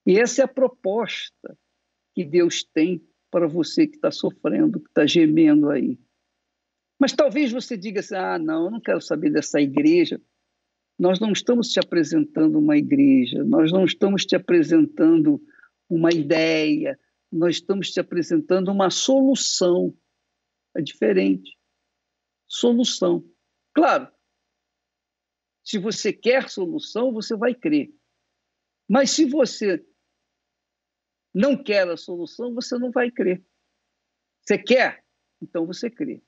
E 0.05 0.19
essa 0.19 0.43
é 0.43 0.45
a 0.45 0.49
proposta 0.49 1.57
que 2.13 2.25
Deus 2.25 2.65
tem 2.65 3.01
para 3.31 3.47
você 3.47 3.87
que 3.87 3.95
está 3.95 4.11
sofrendo, 4.11 4.81
que 4.81 4.89
está 4.89 5.07
gemendo 5.07 5.71
aí. 5.71 6.01
Mas 6.99 7.13
talvez 7.13 7.53
você 7.53 7.77
diga 7.77 8.01
assim: 8.01 8.17
ah, 8.17 8.39
não, 8.41 8.65
eu 8.65 8.71
não 8.73 8.81
quero 8.81 9.01
saber 9.01 9.31
dessa 9.31 9.61
igreja. 9.61 10.21
Nós 10.99 11.21
não 11.21 11.31
estamos 11.31 11.69
te 11.69 11.79
apresentando 11.79 12.59
uma 12.59 12.77
igreja, 12.77 13.45
nós 13.45 13.71
não 13.71 13.85
estamos 13.85 14.27
te 14.27 14.35
apresentando 14.35 15.41
uma 15.89 16.13
ideia, 16.13 16.99
nós 17.31 17.57
estamos 17.57 17.93
te 17.93 18.01
apresentando 18.01 18.73
uma 18.73 18.91
solução. 18.91 19.95
É 20.77 20.83
diferente. 20.83 21.57
Solução. 22.49 23.25
Claro, 23.73 24.09
se 25.71 25.79
você 25.79 26.13
quer 26.13 26.51
solução, 26.51 27.13
você 27.13 27.37
vai 27.37 27.55
crer. 27.55 27.95
Mas 28.89 29.13
se 29.13 29.25
você 29.25 29.87
não 31.33 31.63
quer 31.63 31.89
a 31.89 31.97
solução, 31.97 32.53
você 32.53 32.77
não 32.77 32.91
vai 32.91 33.09
crer. 33.09 33.41
Você 34.43 34.59
quer? 34.59 35.05
Então 35.41 35.65
você 35.65 35.89
crê. 35.89 36.21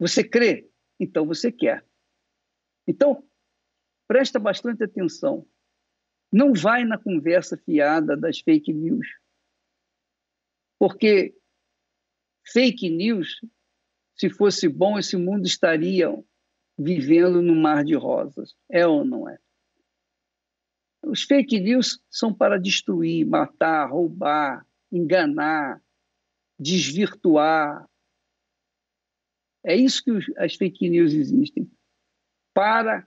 Você 0.00 0.28
crê? 0.28 0.68
Então 0.98 1.24
você 1.24 1.52
quer. 1.52 1.86
Então, 2.88 3.24
presta 4.08 4.40
bastante 4.40 4.82
atenção. 4.82 5.48
Não 6.32 6.52
vai 6.52 6.84
na 6.84 6.98
conversa 6.98 7.56
fiada 7.56 8.16
das 8.16 8.40
fake 8.40 8.72
news. 8.72 9.06
Porque 10.76 11.38
fake 12.52 12.90
news, 12.90 13.40
se 14.16 14.28
fosse 14.28 14.68
bom, 14.68 14.98
esse 14.98 15.16
mundo 15.16 15.46
estaria 15.46 16.10
vivendo 16.78 17.40
no 17.40 17.54
mar 17.54 17.84
de 17.84 17.94
rosas. 17.94 18.54
É 18.68 18.86
ou 18.86 19.04
não 19.04 19.28
é? 19.28 19.38
Os 21.02 21.22
fake 21.22 21.60
news 21.60 22.00
são 22.10 22.32
para 22.32 22.58
destruir, 22.58 23.26
matar, 23.26 23.90
roubar, 23.90 24.66
enganar, 24.90 25.82
desvirtuar. 26.58 27.88
É 29.62 29.76
isso 29.76 30.02
que 30.02 30.10
as 30.38 30.54
fake 30.54 30.88
news 30.88 31.12
existem 31.12 31.70
para 32.54 33.06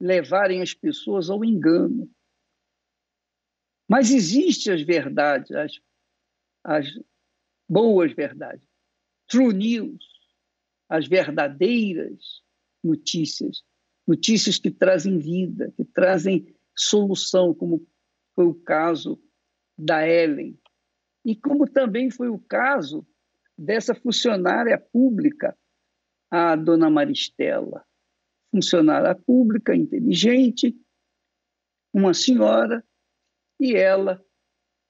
levarem 0.00 0.62
as 0.62 0.72
pessoas 0.72 1.30
ao 1.30 1.44
engano. 1.44 2.10
Mas 3.88 4.10
existem 4.10 4.72
as 4.72 4.82
verdades, 4.82 5.50
as, 5.50 5.72
as 6.62 6.86
boas 7.68 8.12
verdades, 8.12 8.66
true 9.26 9.52
news, 9.52 10.04
as 10.88 11.08
verdadeiras 11.08 12.42
notícias, 12.82 13.62
notícias 14.06 14.58
que 14.58 14.70
trazem 14.70 15.18
vida, 15.18 15.72
que 15.76 15.84
trazem 15.84 16.54
solução, 16.76 17.54
como 17.54 17.86
foi 18.34 18.46
o 18.46 18.54
caso 18.54 19.20
da 19.78 20.06
Ellen, 20.06 20.58
e 21.24 21.36
como 21.36 21.66
também 21.66 22.10
foi 22.10 22.28
o 22.28 22.38
caso 22.38 23.06
dessa 23.56 23.94
funcionária 23.94 24.78
pública, 24.78 25.56
a 26.30 26.56
dona 26.56 26.88
Maristela. 26.88 27.84
Funcionária 28.50 29.14
pública, 29.14 29.76
inteligente, 29.76 30.76
uma 31.92 32.12
senhora, 32.12 32.84
e 33.60 33.76
ela 33.76 34.24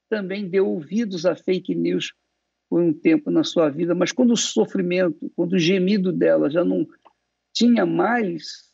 também 0.09 0.48
deu 0.48 0.66
ouvidos 0.66 1.26
a 1.26 1.37
fake 1.37 1.74
news 1.74 2.14
por 2.70 2.81
um 2.81 2.92
tempo 2.92 3.31
na 3.31 3.42
sua 3.42 3.68
vida, 3.68 3.94
mas 3.94 4.12
quando 4.12 4.33
o 4.33 4.37
sofrimento, 4.37 5.31
quando 5.35 5.55
o 5.55 5.59
gemido 5.59 6.12
dela 6.12 6.48
já 6.48 6.64
não 6.64 6.87
tinha 7.53 7.85
mais 7.85 8.71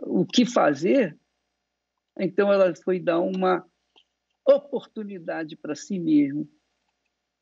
o 0.00 0.24
que 0.26 0.44
fazer, 0.44 1.18
então 2.18 2.52
ela 2.52 2.74
foi 2.84 2.98
dar 2.98 3.20
uma 3.20 3.64
oportunidade 4.46 5.56
para 5.56 5.74
si 5.74 5.98
mesma. 5.98 6.46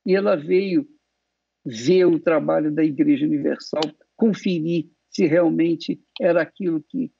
E 0.05 0.14
ela 0.14 0.37
veio 0.37 0.88
ver 1.64 2.07
o 2.07 2.19
trabalho 2.19 2.73
da 2.73 2.85
Igreja 2.85 3.27
Universal, 3.27 3.83
conferir 4.16 4.90
se 5.11 5.27
realmente 5.27 6.01
era 6.21 6.43
aquilo 6.43 6.83
que 6.83 7.12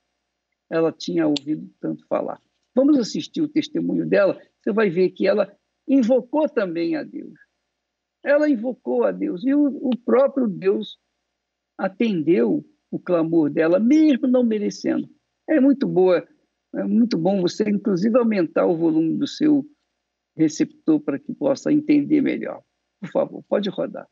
ela 0.71 0.93
tinha 0.93 1.27
ouvido 1.27 1.69
tanto 1.81 2.07
falar. 2.07 2.41
Vamos 2.75 2.99
assistir 2.99 3.43
o 3.43 3.49
testemunho 3.49 4.09
dela, 4.09 4.41
você 4.61 4.73
vai 4.73 4.89
ver 4.89 5.11
que 5.11 5.27
ela 5.27 5.53
invocou 5.89 6.49
também 6.49 6.95
a 6.95 7.03
Deus. 7.03 7.35
Ela 8.25 8.49
invocou 8.49 9.05
a 9.05 9.11
Deus 9.11 9.45
e 9.45 9.53
o, 9.55 9.91
próprio 10.05 10.47
Deus 10.47 10.99
atendeu 11.77 12.65
o 12.91 12.99
clamor 12.99 13.51
dela, 13.51 13.79
mesmo 13.79 14.27
não 14.27 14.43
merecendo. 14.43 15.09
É 15.49 15.61
muito 15.61 15.87
boa, 15.87 16.27
é 16.75 16.85
muito 16.85 17.17
bom 17.17 17.41
você, 17.41 17.69
inclusive, 17.69 18.19
aumentar 18.19 18.67
o 18.67 18.77
volume 18.77 19.17
do 19.17 19.27
seu 19.27 19.65
receptor 20.37 21.01
para 21.01 21.19
que 21.19 21.33
possa 21.33 21.73
entender 21.73 22.21
melhor. 22.21 22.63
Por 23.01 23.11
favor, 23.11 23.45
pode 23.49 23.69
rodar. 23.71 24.07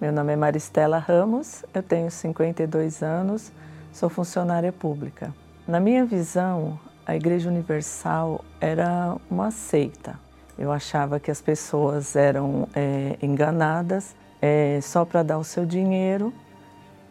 Meu 0.00 0.12
nome 0.12 0.32
é 0.32 0.36
Maristela 0.36 0.98
Ramos, 0.98 1.64
eu 1.72 1.82
tenho 1.82 2.10
52 2.10 3.02
anos, 3.02 3.52
sou 3.92 4.08
funcionária 4.08 4.72
pública. 4.72 5.32
Na 5.68 5.78
minha 5.78 6.04
visão, 6.04 6.78
a 7.06 7.14
Igreja 7.14 7.48
Universal 7.48 8.44
era 8.60 9.16
uma 9.30 9.50
seita. 9.50 10.18
Eu 10.58 10.72
achava 10.72 11.20
que 11.20 11.30
as 11.30 11.40
pessoas 11.40 12.16
eram 12.16 12.68
é, 12.74 13.16
enganadas 13.22 14.14
é, 14.42 14.80
só 14.80 15.04
para 15.04 15.22
dar 15.22 15.38
o 15.38 15.44
seu 15.44 15.64
dinheiro 15.64 16.32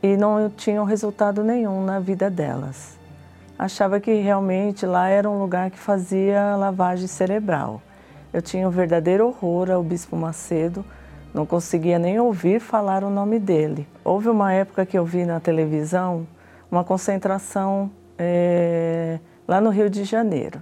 e 0.03 0.17
não 0.17 0.49
tinham 0.49 0.83
resultado 0.83 1.45
nenhum 1.45 1.85
na 1.85 1.97
vida 1.97 2.29
delas. 2.29 2.97
Achava 3.57 4.01
que 4.01 4.13
realmente 4.15 4.85
lá 4.85 5.07
era 5.07 5.29
um 5.29 5.39
lugar 5.39 5.71
que 5.71 5.79
fazia 5.79 6.57
lavagem 6.57 7.07
cerebral. 7.07 7.81
Eu 8.33 8.41
tinha 8.41 8.67
um 8.67 8.71
verdadeiro 8.71 9.25
horror 9.25 9.71
ao 9.71 9.81
Bispo 9.81 10.17
Macedo, 10.17 10.83
não 11.33 11.45
conseguia 11.45 11.97
nem 11.97 12.19
ouvir 12.19 12.59
falar 12.59 13.01
o 13.01 13.09
nome 13.09 13.39
dele. 13.39 13.87
Houve 14.03 14.27
uma 14.27 14.51
época 14.51 14.85
que 14.85 14.97
eu 14.97 15.05
vi 15.05 15.23
na 15.23 15.39
televisão 15.39 16.27
uma 16.69 16.83
concentração 16.83 17.89
é, 18.17 19.19
lá 19.47 19.61
no 19.61 19.69
Rio 19.69 19.89
de 19.89 20.03
Janeiro. 20.03 20.61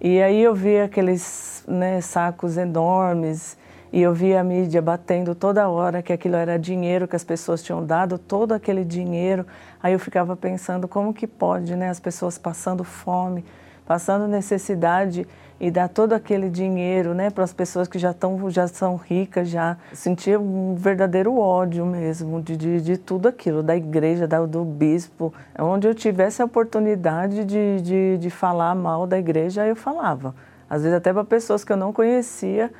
E 0.00 0.22
aí 0.22 0.42
eu 0.42 0.54
vi 0.54 0.80
aqueles 0.80 1.62
né, 1.68 2.00
sacos 2.00 2.56
enormes 2.56 3.56
e 3.92 4.00
eu 4.00 4.14
vi 4.14 4.34
a 4.34 4.42
mídia 4.42 4.80
batendo 4.80 5.34
toda 5.34 5.68
hora 5.68 6.02
que 6.02 6.12
aquilo 6.12 6.36
era 6.36 6.58
dinheiro, 6.58 7.06
que 7.06 7.14
as 7.14 7.24
pessoas 7.24 7.62
tinham 7.62 7.84
dado 7.84 8.16
todo 8.16 8.52
aquele 8.52 8.84
dinheiro. 8.84 9.46
Aí 9.82 9.92
eu 9.92 9.98
ficava 9.98 10.34
pensando 10.34 10.88
como 10.88 11.12
que 11.12 11.26
pode, 11.26 11.76
né, 11.76 11.90
as 11.90 12.00
pessoas 12.00 12.38
passando 12.38 12.84
fome, 12.84 13.44
passando 13.86 14.26
necessidade 14.26 15.26
e 15.60 15.70
dar 15.70 15.88
todo 15.88 16.14
aquele 16.14 16.48
dinheiro, 16.48 17.12
né, 17.12 17.28
para 17.28 17.44
as 17.44 17.52
pessoas 17.52 17.86
que 17.86 17.98
já 17.98 18.12
estão 18.12 18.50
já 18.50 18.66
são 18.66 18.96
ricas 18.96 19.50
já. 19.50 19.76
Sentia 19.92 20.40
um 20.40 20.74
verdadeiro 20.74 21.38
ódio 21.38 21.84
mesmo 21.84 22.40
de, 22.40 22.56
de, 22.56 22.80
de 22.80 22.96
tudo 22.96 23.28
aquilo, 23.28 23.62
da 23.62 23.76
igreja, 23.76 24.26
da, 24.26 24.44
do 24.46 24.64
bispo. 24.64 25.34
Onde 25.58 25.86
eu 25.86 25.94
tivesse 25.94 26.40
a 26.40 26.46
oportunidade 26.46 27.44
de, 27.44 27.80
de, 27.82 28.18
de 28.18 28.30
falar 28.30 28.74
mal 28.74 29.06
da 29.06 29.18
igreja, 29.18 29.66
eu 29.66 29.76
falava. 29.76 30.34
Às 30.68 30.80
vezes 30.80 30.96
até 30.96 31.12
para 31.12 31.24
pessoas 31.24 31.62
que 31.62 31.70
eu 31.70 31.76
não 31.76 31.92
conhecia, 31.92 32.72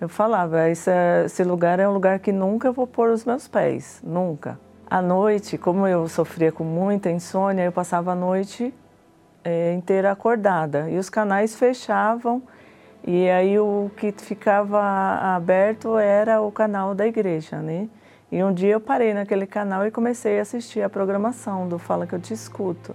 eu 0.00 0.08
falava, 0.08 0.68
esse, 0.68 0.90
esse 1.24 1.44
lugar 1.44 1.78
é 1.78 1.88
um 1.88 1.92
lugar 1.92 2.18
que 2.18 2.32
nunca 2.32 2.72
vou 2.72 2.86
pôr 2.86 3.10
os 3.10 3.24
meus 3.24 3.46
pés, 3.46 4.00
nunca. 4.02 4.58
À 4.88 5.02
noite, 5.02 5.58
como 5.58 5.86
eu 5.86 6.08
sofria 6.08 6.50
com 6.50 6.64
muita 6.64 7.10
insônia, 7.10 7.64
eu 7.64 7.72
passava 7.72 8.12
a 8.12 8.14
noite 8.14 8.72
é, 9.44 9.72
inteira 9.72 10.10
acordada 10.10 10.88
e 10.90 10.98
os 10.98 11.10
canais 11.10 11.54
fechavam 11.54 12.42
e 13.06 13.30
aí 13.30 13.58
o 13.58 13.90
que 13.96 14.12
ficava 14.12 14.80
aberto 15.34 15.96
era 15.96 16.40
o 16.42 16.52
canal 16.52 16.94
da 16.94 17.06
igreja, 17.06 17.60
né? 17.60 17.88
E 18.30 18.42
um 18.44 18.52
dia 18.52 18.72
eu 18.72 18.80
parei 18.80 19.14
naquele 19.14 19.46
canal 19.46 19.86
e 19.86 19.90
comecei 19.90 20.38
a 20.38 20.42
assistir 20.42 20.82
a 20.82 20.88
programação 20.88 21.68
do 21.68 21.78
Fala 21.78 22.06
que 22.06 22.14
eu 22.14 22.20
te 22.20 22.32
escuto. 22.32 22.94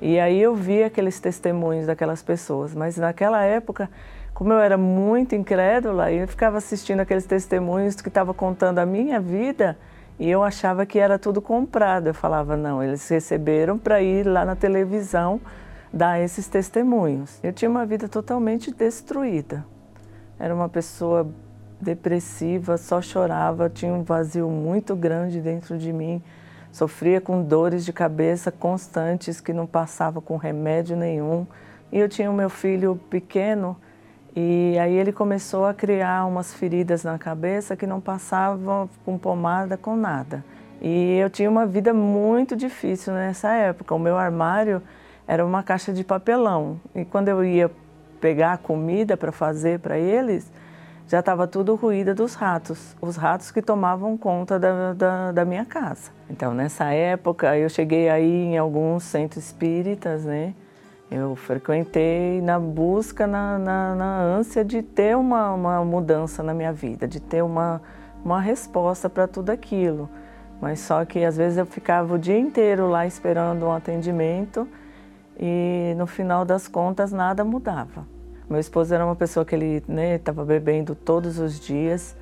E 0.00 0.18
aí 0.18 0.40
eu 0.40 0.54
vi 0.54 0.82
aqueles 0.82 1.20
testemunhos 1.20 1.86
daquelas 1.86 2.22
pessoas, 2.22 2.74
mas 2.74 2.96
naquela 2.96 3.42
época, 3.42 3.88
como 4.36 4.52
eu 4.52 4.58
era 4.58 4.76
muito 4.76 5.34
incrédula, 5.34 6.12
eu 6.12 6.28
ficava 6.28 6.58
assistindo 6.58 7.00
aqueles 7.00 7.24
testemunhos 7.24 8.02
que 8.02 8.08
estavam 8.08 8.34
contando 8.34 8.78
a 8.78 8.84
minha 8.84 9.18
vida 9.18 9.78
e 10.18 10.28
eu 10.28 10.42
achava 10.42 10.84
que 10.84 10.98
era 10.98 11.18
tudo 11.18 11.40
comprado. 11.40 12.08
Eu 12.08 12.12
falava, 12.12 12.54
não, 12.54 12.82
eles 12.82 13.08
receberam 13.08 13.78
para 13.78 14.02
ir 14.02 14.26
lá 14.26 14.44
na 14.44 14.54
televisão 14.54 15.40
dar 15.90 16.20
esses 16.20 16.46
testemunhos. 16.48 17.38
Eu 17.42 17.50
tinha 17.50 17.70
uma 17.70 17.86
vida 17.86 18.10
totalmente 18.10 18.70
destruída. 18.70 19.64
Era 20.38 20.54
uma 20.54 20.68
pessoa 20.68 21.26
depressiva, 21.80 22.76
só 22.76 23.00
chorava, 23.00 23.70
tinha 23.70 23.94
um 23.94 24.02
vazio 24.02 24.50
muito 24.50 24.94
grande 24.94 25.40
dentro 25.40 25.78
de 25.78 25.90
mim, 25.94 26.22
sofria 26.70 27.22
com 27.22 27.42
dores 27.42 27.86
de 27.86 27.92
cabeça 27.92 28.52
constantes 28.52 29.40
que 29.40 29.54
não 29.54 29.66
passava 29.66 30.20
com 30.20 30.36
remédio 30.36 30.94
nenhum. 30.94 31.46
E 31.90 31.98
eu 31.98 32.06
tinha 32.06 32.30
o 32.30 32.34
meu 32.34 32.50
filho 32.50 33.00
pequeno 33.08 33.78
e 34.38 34.78
aí 34.78 34.92
ele 34.92 35.12
começou 35.12 35.64
a 35.64 35.72
criar 35.72 36.26
umas 36.26 36.52
feridas 36.52 37.02
na 37.02 37.18
cabeça 37.18 37.74
que 37.74 37.86
não 37.86 38.02
passavam 38.02 38.86
com 39.02 39.16
pomada, 39.16 39.78
com 39.78 39.96
nada. 39.96 40.44
E 40.82 41.16
eu 41.16 41.30
tinha 41.30 41.48
uma 41.48 41.64
vida 41.64 41.94
muito 41.94 42.54
difícil 42.54 43.14
nessa 43.14 43.54
época. 43.54 43.94
O 43.94 43.98
meu 43.98 44.18
armário 44.18 44.82
era 45.26 45.44
uma 45.44 45.62
caixa 45.62 45.90
de 45.90 46.04
papelão. 46.04 46.78
E 46.94 47.02
quando 47.02 47.28
eu 47.28 47.42
ia 47.42 47.70
pegar 48.20 48.52
a 48.52 48.58
comida 48.58 49.16
para 49.16 49.32
fazer 49.32 49.80
para 49.80 49.98
eles, 49.98 50.52
já 51.08 51.20
estava 51.20 51.46
tudo 51.46 51.74
ruída 51.74 52.14
dos 52.14 52.34
ratos, 52.34 52.94
os 53.00 53.16
ratos 53.16 53.50
que 53.50 53.62
tomavam 53.62 54.18
conta 54.18 54.58
da, 54.58 54.92
da, 54.92 55.32
da, 55.32 55.44
minha 55.46 55.64
casa. 55.64 56.10
Então, 56.28 56.52
nessa 56.52 56.92
época, 56.92 57.56
eu 57.56 57.70
cheguei 57.70 58.10
aí 58.10 58.44
em 58.44 58.58
alguns 58.58 59.04
centros 59.04 59.46
espíritas, 59.46 60.24
né? 60.24 60.52
Eu 61.10 61.36
frequentei 61.36 62.40
na 62.40 62.58
busca, 62.58 63.26
na, 63.26 63.58
na, 63.58 63.94
na 63.94 64.20
ânsia 64.20 64.64
de 64.64 64.82
ter 64.82 65.16
uma, 65.16 65.52
uma 65.52 65.84
mudança 65.84 66.42
na 66.42 66.52
minha 66.52 66.72
vida, 66.72 67.06
de 67.06 67.20
ter 67.20 67.42
uma, 67.42 67.80
uma 68.24 68.40
resposta 68.40 69.08
para 69.08 69.28
tudo 69.28 69.50
aquilo. 69.50 70.08
Mas 70.60 70.80
só 70.80 71.04
que 71.04 71.24
às 71.24 71.36
vezes 71.36 71.58
eu 71.58 71.66
ficava 71.66 72.14
o 72.14 72.18
dia 72.18 72.38
inteiro 72.38 72.88
lá 72.88 73.06
esperando 73.06 73.66
um 73.66 73.72
atendimento 73.72 74.66
e 75.38 75.94
no 75.96 76.06
final 76.06 76.44
das 76.44 76.66
contas 76.66 77.12
nada 77.12 77.44
mudava. 77.44 78.04
Meu 78.48 78.58
esposo 78.58 78.94
era 78.94 79.04
uma 79.04 79.16
pessoa 79.16 79.44
que 79.44 79.54
ele 79.54 79.82
estava 80.14 80.42
né, 80.42 80.48
bebendo 80.48 80.94
todos 80.94 81.38
os 81.38 81.60
dias 81.60 82.16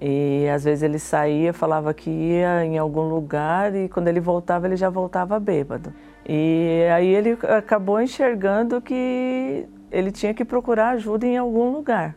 e 0.00 0.48
às 0.48 0.64
vezes 0.64 0.82
ele 0.82 0.98
saía, 0.98 1.52
falava 1.52 1.92
que 1.92 2.10
ia 2.10 2.64
em 2.64 2.78
algum 2.78 3.08
lugar 3.08 3.74
e 3.74 3.88
quando 3.88 4.08
ele 4.08 4.20
voltava 4.20 4.66
ele 4.66 4.76
já 4.76 4.90
voltava 4.90 5.38
bêbado. 5.40 5.92
E 6.32 6.86
aí 6.94 7.12
ele 7.12 7.36
acabou 7.56 8.00
enxergando 8.00 8.80
que 8.80 9.66
ele 9.90 10.12
tinha 10.12 10.32
que 10.32 10.44
procurar 10.44 10.90
ajuda 10.90 11.26
em 11.26 11.36
algum 11.36 11.72
lugar 11.72 12.14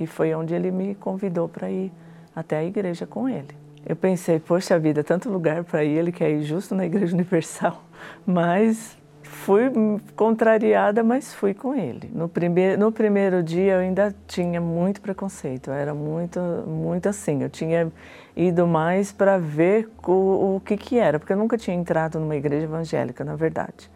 e 0.00 0.04
foi 0.04 0.34
onde 0.34 0.52
ele 0.52 0.72
me 0.72 0.96
convidou 0.96 1.48
para 1.48 1.70
ir 1.70 1.92
até 2.34 2.56
a 2.56 2.64
igreja 2.64 3.06
com 3.06 3.28
ele. 3.28 3.54
Eu 3.86 3.94
pensei, 3.94 4.40
poxa 4.40 4.76
vida, 4.80 5.04
tanto 5.04 5.30
lugar 5.30 5.62
para 5.62 5.84
ir, 5.84 5.96
ele 5.96 6.10
quer 6.10 6.28
ir 6.30 6.42
justo 6.42 6.74
na 6.74 6.84
Igreja 6.84 7.14
Universal, 7.14 7.84
mas 8.26 8.98
fui 9.22 9.70
contrariada, 10.16 11.04
mas 11.04 11.32
fui 11.32 11.54
com 11.54 11.72
ele. 11.72 12.10
No 12.12 12.28
no 12.76 12.90
primeiro 12.90 13.44
dia 13.44 13.74
eu 13.74 13.78
ainda 13.78 14.12
tinha 14.26 14.60
muito 14.60 15.00
preconceito, 15.00 15.70
era 15.70 15.94
muito, 15.94 16.40
muito 16.66 17.08
assim. 17.08 17.44
Eu 17.44 17.48
tinha 17.48 17.92
ido 18.36 18.66
mais 18.66 19.12
para 19.12 19.38
ver 19.38 19.90
o, 20.06 20.56
o 20.56 20.62
que, 20.64 20.76
que 20.76 20.98
era, 20.98 21.18
porque 21.18 21.32
eu 21.32 21.36
nunca 21.36 21.58
tinha 21.58 21.76
entrado 21.76 22.18
numa 22.18 22.36
igreja 22.36 22.64
evangélica, 22.64 23.24
na 23.24 23.36
verdade. 23.36 23.90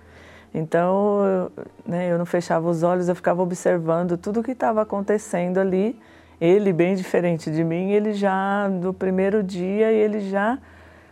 Então, 0.55 1.51
né, 1.87 2.11
eu 2.11 2.19
não 2.19 2.27
fechava 2.27 2.69
os 2.69 2.83
olhos, 2.83 3.09
eu 3.09 3.15
ficava 3.15 3.43
observando 3.43 4.17
tudo 4.17 4.41
o 4.41 4.43
que 4.43 4.53
estava 4.53 4.83
acontecendo 4.83 5.59
ali. 5.59 6.01
Ele, 6.41 6.73
bem 6.73 6.95
diferente 6.95 7.51
de 7.51 7.63
mim, 7.65 7.91
ele 7.91 8.13
já, 8.13 8.69
no 8.69 8.93
primeiro 8.93 9.43
dia, 9.43 9.91
ele 9.91 10.21
já 10.21 10.59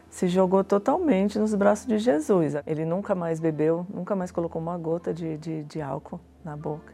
se 0.09 0.29
jogou 0.29 0.63
totalmente 0.63 1.39
nos 1.39 1.55
braços 1.55 1.87
de 1.87 1.99
Jesus. 1.99 2.55
Ele 2.67 2.85
nunca 2.85 3.15
mais 3.15 3.41
bebeu, 3.41 3.87
nunca 3.93 4.15
mais 4.15 4.31
colocou 4.31 4.63
uma 4.63 4.79
gota 4.79 5.13
de, 5.13 5.37
de, 5.39 5.65
de 5.65 5.83
álcool 5.83 6.21
na 6.45 6.57
boca. 6.57 6.93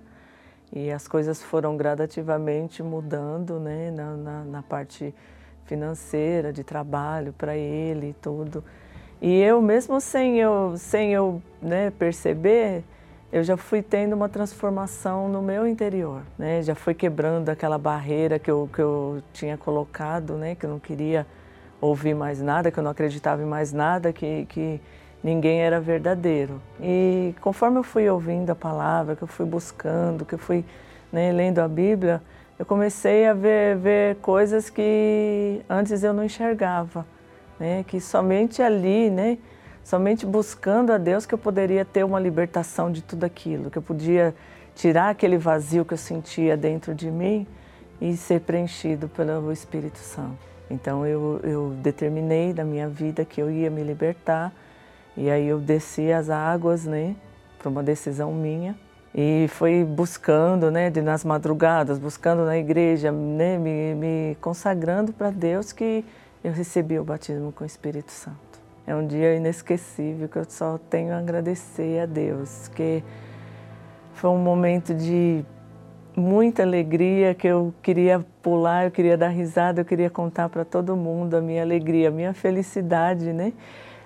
E 0.72 0.90
as 0.90 1.06
coisas 1.06 1.42
foram 1.42 1.76
gradativamente 1.76 2.82
mudando 2.82 3.60
né, 3.60 3.90
na, 3.90 4.16
na, 4.16 4.44
na 4.44 4.62
parte 4.62 5.14
financeira, 5.70 6.52
de 6.52 6.64
trabalho 6.64 7.32
para 7.38 7.56
ele 7.56 8.08
e 8.08 8.12
tudo. 8.14 8.64
E 9.22 9.40
eu, 9.40 9.62
mesmo 9.62 10.00
sem 10.00 10.38
eu, 10.38 10.74
sem 10.76 11.12
eu 11.12 11.40
né, 11.62 11.92
perceber, 11.96 12.82
eu 13.32 13.44
já 13.44 13.56
fui 13.56 13.80
tendo 13.80 14.14
uma 14.14 14.28
transformação 14.28 15.28
no 15.28 15.40
meu 15.40 15.64
interior, 15.68 16.22
né? 16.36 16.60
Já 16.62 16.74
fui 16.74 16.92
quebrando 16.92 17.48
aquela 17.48 17.78
barreira 17.78 18.36
que 18.40 18.50
eu, 18.50 18.68
que 18.72 18.82
eu 18.82 19.22
tinha 19.32 19.56
colocado, 19.56 20.34
né? 20.34 20.56
Que 20.56 20.66
eu 20.66 20.70
não 20.70 20.80
queria 20.80 21.24
ouvir 21.80 22.14
mais 22.14 22.42
nada, 22.42 22.72
que 22.72 22.78
eu 22.78 22.82
não 22.82 22.90
acreditava 22.90 23.40
em 23.40 23.46
mais 23.46 23.72
nada, 23.72 24.12
que, 24.12 24.46
que 24.46 24.80
ninguém 25.22 25.60
era 25.60 25.78
verdadeiro. 25.78 26.60
E 26.80 27.32
conforme 27.40 27.78
eu 27.78 27.84
fui 27.84 28.08
ouvindo 28.10 28.50
a 28.50 28.56
palavra, 28.56 29.14
que 29.14 29.22
eu 29.22 29.28
fui 29.28 29.46
buscando, 29.46 30.24
que 30.24 30.34
eu 30.34 30.38
fui 30.38 30.64
né, 31.12 31.30
lendo 31.30 31.60
a 31.60 31.68
Bíblia, 31.68 32.20
eu 32.60 32.66
comecei 32.66 33.26
a 33.26 33.32
ver, 33.32 33.78
ver 33.78 34.16
coisas 34.16 34.68
que 34.68 35.62
antes 35.66 36.02
eu 36.02 36.12
não 36.12 36.22
enxergava, 36.22 37.06
né? 37.58 37.82
Que 37.88 37.98
somente 37.98 38.60
ali, 38.60 39.08
né? 39.08 39.38
Somente 39.82 40.26
buscando 40.26 40.92
a 40.92 40.98
Deus 40.98 41.24
que 41.24 41.32
eu 41.32 41.38
poderia 41.38 41.86
ter 41.86 42.04
uma 42.04 42.20
libertação 42.20 42.92
de 42.92 43.00
tudo 43.00 43.24
aquilo, 43.24 43.70
que 43.70 43.78
eu 43.78 43.82
podia 43.82 44.34
tirar 44.74 45.08
aquele 45.08 45.38
vazio 45.38 45.86
que 45.86 45.94
eu 45.94 45.98
sentia 45.98 46.54
dentro 46.54 46.94
de 46.94 47.10
mim 47.10 47.46
e 47.98 48.14
ser 48.14 48.42
preenchido 48.42 49.08
pelo 49.08 49.50
Espírito 49.50 49.98
Santo. 49.98 50.36
Então 50.70 51.06
eu, 51.06 51.40
eu 51.42 51.70
determinei 51.78 52.52
da 52.52 52.62
minha 52.62 52.90
vida 52.90 53.24
que 53.24 53.40
eu 53.40 53.50
ia 53.50 53.70
me 53.70 53.82
libertar 53.82 54.52
e 55.16 55.30
aí 55.30 55.46
eu 55.46 55.58
desci 55.58 56.12
as 56.12 56.28
águas, 56.28 56.84
né, 56.84 57.16
para 57.58 57.70
uma 57.70 57.82
decisão 57.82 58.30
minha 58.34 58.76
e 59.14 59.46
fui 59.48 59.84
buscando, 59.84 60.70
né, 60.70 60.90
de, 60.90 61.02
nas 61.02 61.24
madrugadas, 61.24 61.98
buscando 61.98 62.44
na 62.44 62.56
igreja, 62.56 63.10
né, 63.10 63.58
me, 63.58 63.94
me 63.94 64.36
consagrando 64.40 65.12
para 65.12 65.30
Deus 65.30 65.72
que 65.72 66.04
eu 66.42 66.52
recebi 66.52 66.98
o 66.98 67.04
batismo 67.04 67.52
com 67.52 67.64
o 67.64 67.66
Espírito 67.66 68.12
Santo. 68.12 68.38
É 68.86 68.94
um 68.94 69.06
dia 69.06 69.34
inesquecível 69.34 70.28
que 70.28 70.36
eu 70.36 70.44
só 70.48 70.78
tenho 70.88 71.12
a 71.12 71.18
agradecer 71.18 72.00
a 72.00 72.06
Deus, 72.06 72.68
que 72.68 73.02
foi 74.14 74.30
um 74.30 74.38
momento 74.38 74.94
de 74.94 75.44
muita 76.16 76.62
alegria 76.62 77.34
que 77.34 77.46
eu 77.46 77.72
queria 77.82 78.24
pular, 78.42 78.84
eu 78.84 78.90
queria 78.90 79.16
dar 79.16 79.28
risada, 79.28 79.80
eu 79.80 79.84
queria 79.84 80.10
contar 80.10 80.48
para 80.48 80.64
todo 80.64 80.96
mundo 80.96 81.36
a 81.36 81.40
minha 81.40 81.62
alegria, 81.62 82.08
a 82.08 82.10
minha 82.10 82.34
felicidade, 82.34 83.32
né? 83.32 83.52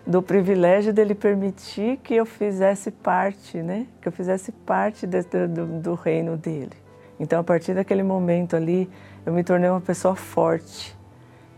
Do 0.07 0.23
privilégio 0.23 0.93
dele 0.93 1.15
permitir 1.15 1.99
que 1.99 2.15
eu 2.15 2.27
fizesse 2.27 2.91
parte, 2.91 3.59
né? 3.59 3.87
Que 4.01 4.09
eu 4.09 4.13
fizesse 4.13 4.53
parte 4.53 5.07
de, 5.07 5.23
do, 5.23 5.67
do 5.81 5.95
reino 5.95 6.37
dele. 6.37 6.77
Então, 7.19 7.41
a 7.41 7.45
partir 7.45 7.75
daquele 7.75 8.03
momento 8.03 8.55
ali, 8.55 8.91
eu 9.25 9.33
me 9.33 9.43
tornei 9.43 9.71
uma 9.71 9.81
pessoa 9.81 10.15
forte. 10.15 10.95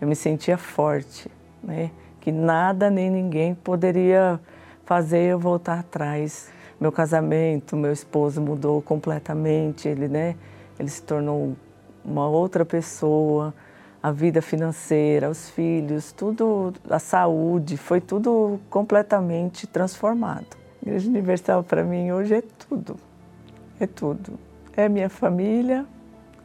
Eu 0.01 0.07
me 0.07 0.15
sentia 0.15 0.57
forte, 0.57 1.31
né? 1.63 1.91
Que 2.21 2.31
nada 2.31 2.91
nem 2.91 3.11
ninguém 3.11 3.55
poderia 3.55 4.39
fazer 4.85 5.23
eu 5.23 5.39
voltar 5.39 5.81
atrás 5.81 6.55
meu 6.79 6.93
casamento, 6.93 7.77
meu 7.77 7.93
esposo 7.93 8.41
mudou 8.41 8.83
completamente, 8.83 9.89
ele, 9.89 10.09
né, 10.09 10.37
ele 10.79 10.89
se 10.89 11.03
tornou 11.03 11.57
uma 12.05 12.29
outra 12.29 12.65
pessoa, 12.65 13.55
a 14.07 14.13
vida 14.13 14.41
financeira, 14.41 15.29
os 15.29 15.51
filhos, 15.51 16.13
tudo, 16.13 16.73
a 16.89 16.99
saúde, 16.99 17.77
foi 17.77 18.01
tudo 18.01 18.61
completamente 18.71 19.67
transformado. 19.67 20.57
A 20.81 20.89
Igreja 20.89 21.09
Universal 21.09 21.65
para 21.65 21.83
mim 21.83 22.13
hoje 22.13 22.35
é 22.35 22.43
tudo, 22.43 22.97
é 23.81 23.87
tudo. 23.87 24.39
É 24.77 24.85
a 24.85 24.89
minha 24.89 25.09
família, 25.09 25.85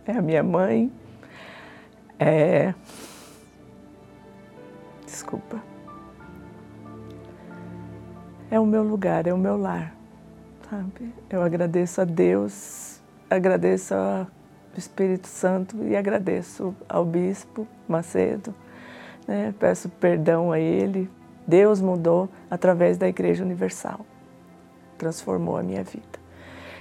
é 0.08 0.14
a 0.14 0.22
minha 0.22 0.42
mãe, 0.42 0.92
é. 2.18 2.74
Desculpa. 5.06 5.62
É 8.50 8.60
o 8.60 8.66
meu 8.66 8.84
lugar, 8.84 9.28
é 9.28 9.34
o 9.34 9.38
meu 9.38 9.58
lar 9.58 10.02
sabe? 10.72 11.14
Eu 11.30 11.44
agradeço 11.44 12.00
a 12.00 12.06
Deus, 12.06 13.02
agradeço 13.30 13.94
ao 14.72 14.78
Espírito 14.78 15.28
Santo 15.28 15.76
e 15.84 15.96
agradeço 15.96 16.76
ao 16.88 17.06
Bispo 17.06 17.68
Macedo, 17.88 18.54
né? 19.28 19.54
peço 19.60 19.90
perdão 19.90 20.52
a 20.52 20.60
ele. 20.60 21.10
Deus 21.46 21.82
mudou 21.82 22.30
através 22.50 22.98
da 22.98 23.08
Igreja 23.08 23.44
Universal, 23.44 24.06
transformou 24.98 25.58
a 25.58 25.64
minha 25.64 25.84
vida. 25.84 26.22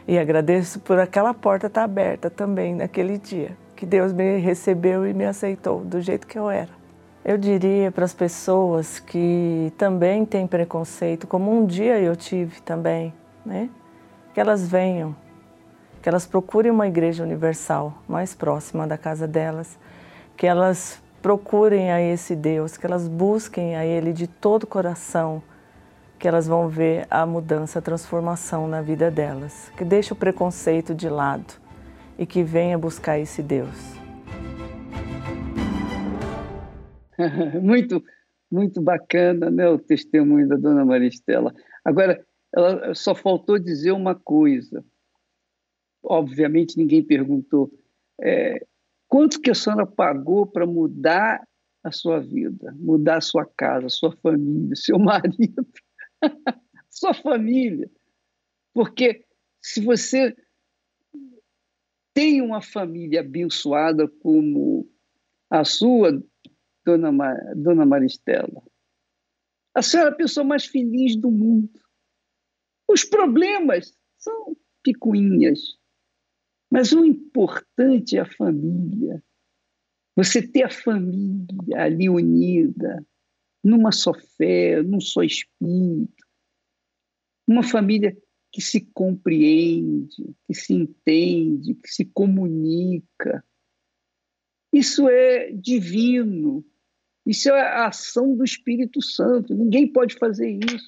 E 0.06 0.18
agradeço 0.18 0.80
por 0.80 0.98
aquela 0.98 1.34
porta 1.34 1.66
estar 1.66 1.84
aberta 1.84 2.30
também 2.30 2.74
naquele 2.74 3.18
dia, 3.18 3.56
que 3.74 3.84
Deus 3.84 4.12
me 4.12 4.38
recebeu 4.38 5.06
e 5.06 5.12
me 5.12 5.24
aceitou 5.24 5.80
do 5.80 6.00
jeito 6.00 6.26
que 6.26 6.38
eu 6.38 6.50
era. 6.50 6.80
Eu 7.24 7.36
diria 7.36 7.90
para 7.90 8.04
as 8.04 8.14
pessoas 8.14 8.98
que 8.98 9.72
também 9.76 10.24
têm 10.24 10.46
preconceito, 10.46 11.26
como 11.26 11.52
um 11.52 11.66
dia 11.66 11.98
eu 11.98 12.16
tive 12.16 12.60
também, 12.62 13.12
né? 13.44 13.68
que 14.32 14.40
elas 14.40 14.66
venham, 14.66 15.14
que 16.02 16.08
elas 16.08 16.26
procurem 16.26 16.70
uma 16.70 16.86
igreja 16.86 17.22
universal 17.22 18.02
mais 18.08 18.34
próxima 18.34 18.86
da 18.86 18.96
casa 18.96 19.26
delas, 19.28 19.78
que 20.36 20.46
elas 20.46 21.02
procurem 21.20 21.90
a 21.92 22.00
esse 22.00 22.34
Deus, 22.34 22.76
que 22.76 22.86
elas 22.86 23.06
busquem 23.06 23.76
a 23.76 23.84
Ele 23.84 24.12
de 24.12 24.26
todo 24.26 24.64
o 24.64 24.66
coração, 24.66 25.42
que 26.18 26.26
elas 26.26 26.46
vão 26.46 26.68
ver 26.68 27.06
a 27.10 27.24
mudança, 27.26 27.78
a 27.78 27.82
transformação 27.82 28.66
na 28.66 28.80
vida 28.80 29.10
delas. 29.10 29.70
Que 29.76 29.84
deixe 29.84 30.12
o 30.12 30.16
preconceito 30.16 30.94
de 30.94 31.08
lado 31.08 31.54
e 32.18 32.26
que 32.26 32.42
venha 32.42 32.78
buscar 32.78 33.18
esse 33.18 33.42
Deus. 33.42 33.94
muito, 37.62 38.02
muito 38.50 38.80
bacana, 38.80 39.50
né, 39.50 39.68
o 39.68 39.78
testemunho 39.78 40.48
da 40.48 40.56
Dona 40.56 40.84
Maristela. 40.84 41.52
Agora, 41.84 42.22
ela 42.54 42.94
só 42.94 43.14
faltou 43.14 43.58
dizer 43.58 43.92
uma 43.92 44.14
coisa. 44.14 44.84
Obviamente 46.02 46.76
ninguém 46.76 47.02
perguntou 47.02 47.70
é, 48.20 48.66
quanto 49.08 49.40
que 49.40 49.50
a 49.50 49.54
senhora 49.54 49.86
pagou 49.86 50.46
para 50.46 50.66
mudar 50.66 51.46
a 51.82 51.90
sua 51.90 52.20
vida, 52.20 52.74
mudar 52.78 53.18
a 53.18 53.22
sua 53.22 53.46
casa, 53.46 53.88
sua 53.88 54.12
família, 54.16 54.76
seu 54.76 54.98
marido, 55.00 55.66
sua 56.90 57.14
família. 57.14 57.90
Porque 58.74 59.24
se 59.62 59.80
você 59.80 60.36
tem 62.14 62.40
uma 62.42 62.60
família 62.60 63.20
abençoada 63.20 64.06
como 64.06 64.88
a 65.48 65.64
sua, 65.64 66.22
dona, 66.84 67.10
Mar, 67.10 67.36
dona 67.56 67.86
Maristela, 67.86 68.62
a 69.74 69.82
senhora 69.82 70.10
é 70.10 70.12
a 70.12 70.16
pessoa 70.16 70.44
mais 70.44 70.66
feliz 70.66 71.16
do 71.16 71.30
mundo. 71.30 71.70
Os 72.88 73.04
problemas 73.04 73.96
são 74.18 74.56
picuinhas, 74.82 75.78
mas 76.70 76.92
o 76.92 77.04
importante 77.04 78.16
é 78.16 78.20
a 78.20 78.32
família. 78.36 79.22
Você 80.16 80.40
ter 80.46 80.62
a 80.62 80.70
família 80.70 81.82
ali 81.82 82.08
unida, 82.08 83.04
numa 83.62 83.90
só 83.90 84.12
fé, 84.14 84.82
num 84.82 85.00
só 85.00 85.22
espírito. 85.22 86.24
Uma 87.46 87.62
família 87.62 88.16
que 88.52 88.60
se 88.60 88.80
compreende, 88.92 90.34
que 90.46 90.54
se 90.54 90.72
entende, 90.72 91.74
que 91.74 91.88
se 91.88 92.04
comunica. 92.04 93.44
Isso 94.72 95.08
é 95.08 95.52
divino. 95.52 96.64
Isso 97.26 97.48
é 97.50 97.60
a 97.60 97.88
ação 97.88 98.36
do 98.36 98.44
Espírito 98.44 99.02
Santo. 99.02 99.54
Ninguém 99.54 99.92
pode 99.92 100.16
fazer 100.16 100.50
isso. 100.50 100.86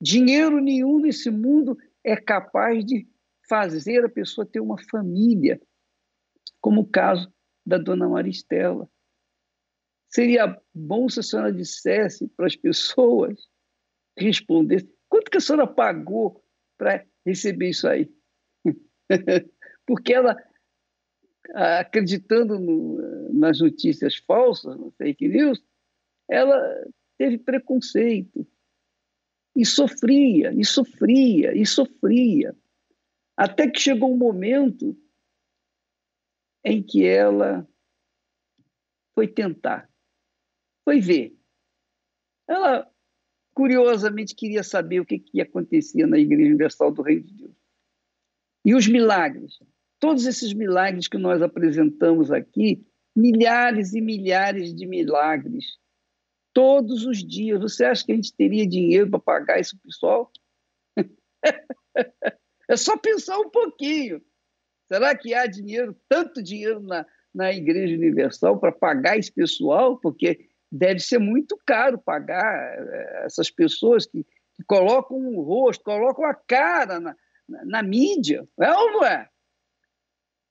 Dinheiro 0.00 0.60
nenhum 0.60 1.00
nesse 1.00 1.30
mundo 1.30 1.76
é 2.04 2.16
capaz 2.16 2.84
de 2.84 3.06
fazer 3.48 4.04
a 4.04 4.08
pessoa 4.08 4.46
ter 4.46 4.60
uma 4.60 4.76
família, 4.90 5.60
como 6.60 6.82
o 6.82 6.88
caso 6.88 7.32
da 7.64 7.78
dona 7.78 8.08
Maristela. 8.08 8.88
Seria 10.08 10.60
bom 10.74 11.08
se 11.08 11.20
a 11.20 11.22
senhora 11.22 11.52
dissesse 11.52 12.28
para 12.28 12.46
as 12.46 12.56
pessoas, 12.56 13.48
respondesse, 14.16 14.88
quanto 15.08 15.30
que 15.30 15.38
a 15.38 15.40
senhora 15.40 15.66
pagou 15.66 16.42
para 16.78 17.04
receber 17.24 17.70
isso 17.70 17.88
aí? 17.88 18.10
Porque 19.86 20.14
ela, 20.14 20.36
acreditando 21.54 22.58
no, 22.58 23.32
nas 23.32 23.60
notícias 23.60 24.16
falsas, 24.16 24.76
no 24.76 24.90
fake 24.92 25.28
news, 25.28 25.62
ela 26.28 26.58
teve 27.18 27.38
preconceito, 27.38 28.46
e 29.56 29.64
sofria, 29.64 30.52
e 30.52 30.64
sofria, 30.64 31.56
e 31.56 31.64
sofria. 31.64 32.54
Até 33.36 33.70
que 33.70 33.78
chegou 33.78 34.12
um 34.12 34.16
momento 34.16 34.96
em 36.64 36.82
que 36.82 37.06
ela 37.06 37.68
foi 39.14 39.28
tentar, 39.28 39.90
foi 40.84 41.00
ver. 41.00 41.36
Ela, 42.48 42.90
curiosamente, 43.54 44.34
queria 44.34 44.62
saber 44.62 45.00
o 45.00 45.06
que, 45.06 45.18
que 45.18 45.40
acontecia 45.40 46.06
na 46.06 46.18
Igreja 46.18 46.48
Universal 46.48 46.92
do 46.92 47.02
Reino 47.02 47.24
de 47.24 47.34
Deus. 47.34 47.56
E 48.64 48.74
os 48.74 48.88
milagres, 48.88 49.58
todos 50.00 50.26
esses 50.26 50.52
milagres 50.52 51.08
que 51.08 51.18
nós 51.18 51.40
apresentamos 51.42 52.30
aqui, 52.30 52.84
milhares 53.14 53.94
e 53.94 54.00
milhares 54.00 54.74
de 54.74 54.86
milagres 54.86 55.78
todos 56.52 57.04
os 57.04 57.18
dias. 57.18 57.60
Você 57.60 57.84
acha 57.84 58.04
que 58.04 58.12
a 58.12 58.14
gente 58.14 58.34
teria 58.34 58.66
dinheiro 58.66 59.10
para 59.10 59.20
pagar 59.20 59.60
esse 59.60 59.76
pessoal? 59.76 60.32
é 62.68 62.76
só 62.76 62.96
pensar 62.96 63.38
um 63.38 63.50
pouquinho. 63.50 64.20
Será 64.88 65.16
que 65.16 65.34
há 65.34 65.46
dinheiro, 65.46 65.96
tanto 66.08 66.42
dinheiro 66.42 66.80
na, 66.80 67.06
na 67.34 67.52
Igreja 67.52 67.94
Universal 67.94 68.58
para 68.58 68.72
pagar 68.72 69.18
esse 69.18 69.32
pessoal? 69.32 69.98
Porque 69.98 70.48
deve 70.70 71.00
ser 71.00 71.18
muito 71.18 71.58
caro 71.66 71.98
pagar 71.98 72.76
eh, 72.78 73.22
essas 73.24 73.50
pessoas 73.50 74.06
que, 74.06 74.24
que 74.54 74.64
colocam 74.64 75.16
o 75.16 75.42
rosto, 75.42 75.84
colocam 75.84 76.24
a 76.24 76.34
cara 76.34 77.00
na, 77.00 77.16
na, 77.48 77.64
na 77.64 77.82
mídia. 77.82 78.46
É 78.60 78.72
ou 78.72 78.92
não 78.92 79.04
é? 79.04 79.28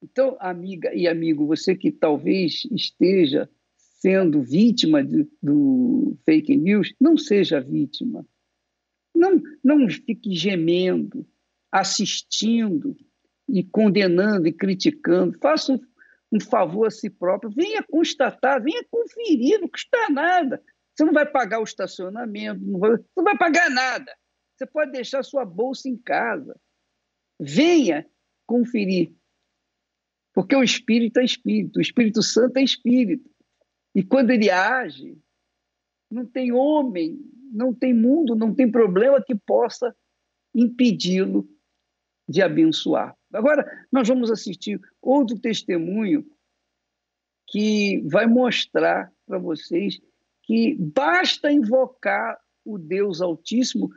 Então, 0.04 0.38
amiga 0.40 0.94
e 0.94 1.08
amigo, 1.08 1.48
você 1.48 1.76
que 1.76 1.92
talvez 1.92 2.64
esteja 2.72 3.50
sendo 3.78 4.44
vítima 4.44 5.04
de, 5.04 5.28
do 5.42 6.16
fake 6.26 6.56
news, 6.56 6.94
não 7.00 7.18
seja 7.18 7.60
vítima. 7.60 8.26
Não, 9.16 9.42
não 9.64 9.90
fique 9.90 10.36
gemendo, 10.36 11.26
assistindo 11.76 12.96
e 13.50 13.62
condenando 13.62 14.48
e 14.48 14.54
criticando. 14.54 15.38
Faça 15.40 15.74
um, 15.74 15.80
um 16.32 16.40
favor 16.40 16.88
a 16.88 16.90
si 16.90 17.10
próprio. 17.10 17.52
Venha 17.52 17.84
constatar, 17.84 18.64
venha 18.64 18.82
conferir, 18.90 19.60
não 19.60 19.68
custa 19.68 20.10
nada. 20.10 20.64
Você 20.94 21.04
não 21.04 21.12
vai 21.12 21.26
pagar 21.26 21.60
o 21.60 21.66
estacionamento, 21.66 22.64
não 22.64 22.80
vai, 22.80 22.92
não 23.16 23.24
vai 23.26 23.38
pagar 23.38 23.70
nada. 23.70 24.16
Você 24.56 24.66
pode 24.66 24.94
deixar 24.94 25.22
sua 25.22 25.44
bolsa 25.44 25.90
em 25.90 25.98
casa. 25.98 26.58
Venha 27.38 28.10
conferir. 28.48 29.14
Porque 30.34 30.56
o 30.56 30.64
Espírito 30.64 31.20
é 31.20 31.26
Espírito, 31.26 31.78
o 31.78 31.82
Espírito 31.82 32.24
Santo 32.24 32.56
é 32.56 32.64
Espírito. 32.64 33.30
E 33.94 34.02
quando 34.02 34.32
ele 34.32 34.50
age, 34.50 35.18
não 36.10 36.26
tem 36.26 36.54
homem, 36.54 37.20
não 37.52 37.74
tem 37.74 37.94
mundo, 37.94 38.34
não 38.34 38.56
tem 38.56 38.72
problema 38.72 39.22
que 39.22 39.36
possa 39.36 39.94
impedi-lo 40.54 41.46
de 42.28 42.42
abençoar. 42.42 43.16
Agora, 43.32 43.66
nós 43.92 44.08
vamos 44.08 44.32
assistir 44.32 44.80
outro 45.02 45.40
testemunho 45.40 46.26
que 47.48 48.02
vai 48.08 48.26
mostrar 48.26 49.12
para 49.26 49.38
vocês 49.38 50.00
que 50.44 50.76
basta 50.76 51.52
invocar 51.52 52.38
o 52.64 52.78
Deus 52.78 53.22
Altíssimo, 53.22 53.90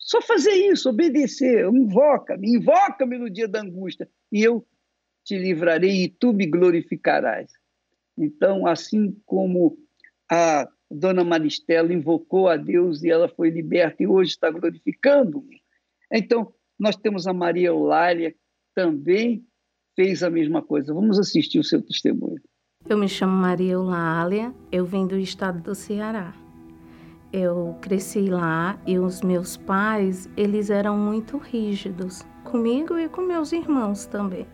só 0.00 0.20
fazer 0.20 0.52
isso, 0.52 0.88
obedecer, 0.88 1.66
invoca-me, 1.66 2.56
invoca-me 2.56 3.18
no 3.18 3.30
dia 3.30 3.48
da 3.48 3.60
angústia, 3.60 4.08
e 4.30 4.42
eu 4.42 4.66
te 5.24 5.38
livrarei 5.38 6.04
e 6.04 6.08
tu 6.08 6.32
me 6.32 6.46
glorificarás. 6.46 7.52
Então, 8.16 8.66
assim 8.66 9.16
como 9.26 9.78
a 10.30 10.68
dona 10.90 11.24
Maristela 11.24 11.92
invocou 11.92 12.48
a 12.48 12.56
Deus 12.56 13.02
e 13.02 13.10
ela 13.10 13.28
foi 13.28 13.50
liberta 13.50 14.02
e 14.02 14.06
hoje 14.06 14.30
está 14.30 14.50
glorificando, 14.50 15.44
então 16.10 16.52
nós 16.78 16.96
temos 16.96 17.26
a 17.26 17.32
Maria 17.32 17.68
Eulália 17.68 18.34
também 18.74 19.44
fez 19.96 20.22
a 20.22 20.30
mesma 20.30 20.62
coisa. 20.62 20.94
Vamos 20.94 21.18
assistir 21.18 21.58
o 21.58 21.64
seu 21.64 21.82
testemunho. 21.82 22.40
Eu 22.88 22.96
me 22.96 23.08
chamo 23.08 23.32
Maria 23.32 23.72
Eulália, 23.72 24.54
eu 24.70 24.84
vim 24.84 25.06
do 25.06 25.18
estado 25.18 25.60
do 25.60 25.74
Ceará. 25.74 26.32
Eu 27.32 27.76
cresci 27.82 28.30
lá 28.30 28.80
e 28.86 28.98
os 28.98 29.20
meus 29.20 29.56
pais, 29.56 30.30
eles 30.36 30.70
eram 30.70 30.96
muito 30.96 31.36
rígidos 31.36 32.24
comigo 32.44 32.96
e 32.96 33.08
com 33.08 33.20
meus 33.22 33.52
irmãos 33.52 34.06
também 34.06 34.46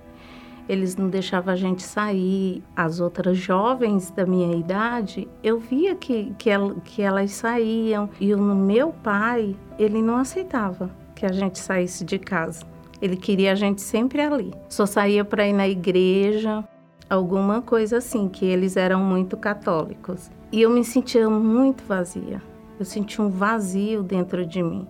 eles 0.67 0.97
não 0.97 1.11
deixavam 1.11 1.53
a 1.53 1.57
gente 1.57 1.83
sair. 1.83 2.63
As 2.75 2.99
outras 2.99 3.37
jovens 3.37 4.11
da 4.11 4.25
minha 4.25 4.57
idade, 4.57 5.29
eu 5.43 5.59
via 5.59 5.95
que, 5.95 6.33
que, 6.39 6.51
que 6.85 7.03
elas 7.03 7.33
saíam. 7.33 8.09
E 8.19 8.35
o 8.35 8.41
meu 8.41 8.91
pai, 8.91 9.55
ele 9.79 10.01
não 10.01 10.17
aceitava 10.17 11.04
que 11.15 11.27
a 11.27 11.33
gente 11.33 11.59
saísse 11.59 12.05
de 12.05 12.19
casa. 12.19 12.65
Ele 13.01 13.17
queria 13.17 13.53
a 13.53 13.55
gente 13.55 13.83
sempre 13.83 14.21
ali. 14.21 14.53
Só 14.69 14.87
saía 14.87 15.25
para 15.25 15.47
ir 15.47 15.53
na 15.53 15.69
igreja, 15.69 16.65
alguma 17.09 17.61
coisa 17.61 17.99
assim, 17.99 18.29
que 18.29 18.45
eles 18.45 18.77
eram 18.77 19.01
muito 19.01 19.37
católicos. 19.37 20.31
E 20.51 20.63
eu 20.63 20.71
me 20.71 20.85
sentia 20.85 21.29
muito 21.29 21.85
vazia. 21.85 22.41
Eu 22.79 22.85
sentia 22.85 23.25
um 23.25 23.31
vazio 23.31 24.03
dentro 24.03 24.45
de 24.45 24.63
mim. 24.63 24.87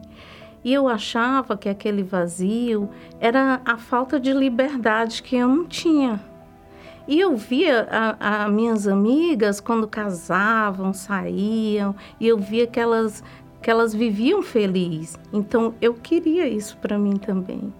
E 0.63 0.73
eu 0.73 0.89
achava 0.89 1.57
que 1.57 1.69
aquele 1.69 2.03
vazio 2.03 2.89
era 3.21 3.61
a 3.65 3.77
falta 3.77 4.19
de 4.19 4.33
liberdade 4.33 5.23
que 5.23 5.37
eu 5.37 5.47
não 5.47 5.67
tinha. 5.67 6.21
E 7.07 7.21
eu 7.21 7.37
via 7.37 7.87
as 8.19 8.51
minhas 8.51 8.89
amigas 8.89 9.61
quando 9.61 9.87
casavam, 9.87 10.95
saíam, 10.95 11.95
e 12.19 12.27
eu 12.27 12.39
via 12.39 12.67
que 12.67 12.81
elas, 12.81 13.23
que 13.65 13.71
elas 13.71 13.95
viviam 13.95 14.43
felizes. 14.43 15.19
Então 15.33 15.75
eu 15.81 15.95
queria 15.95 16.47
isso 16.47 16.77
para 16.77 16.99
mim 16.99 17.17
também. 17.17 17.73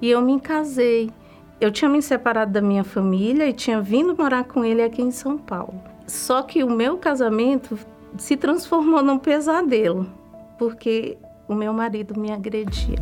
E 0.00 0.08
eu 0.08 0.22
me 0.22 0.40
casei. 0.40 1.10
Eu 1.60 1.70
tinha 1.70 1.90
me 1.90 2.00
separado 2.00 2.52
da 2.52 2.62
minha 2.62 2.82
família 2.82 3.46
e 3.46 3.52
tinha 3.52 3.78
vindo 3.78 4.16
morar 4.16 4.44
com 4.44 4.64
ele 4.64 4.82
aqui 4.82 5.02
em 5.02 5.10
São 5.10 5.36
Paulo. 5.36 5.78
Só 6.06 6.40
que 6.40 6.64
o 6.64 6.70
meu 6.70 6.96
casamento 6.96 7.78
se 8.16 8.34
transformou 8.34 9.02
num 9.02 9.18
pesadelo, 9.18 10.10
porque 10.58 11.18
o 11.46 11.54
meu 11.54 11.72
marido 11.74 12.18
me 12.18 12.32
agredia. 12.32 12.96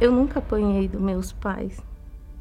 Eu 0.00 0.10
nunca 0.10 0.40
apanhei 0.40 0.88
dos 0.88 1.00
meus 1.00 1.32
pais. 1.32 1.80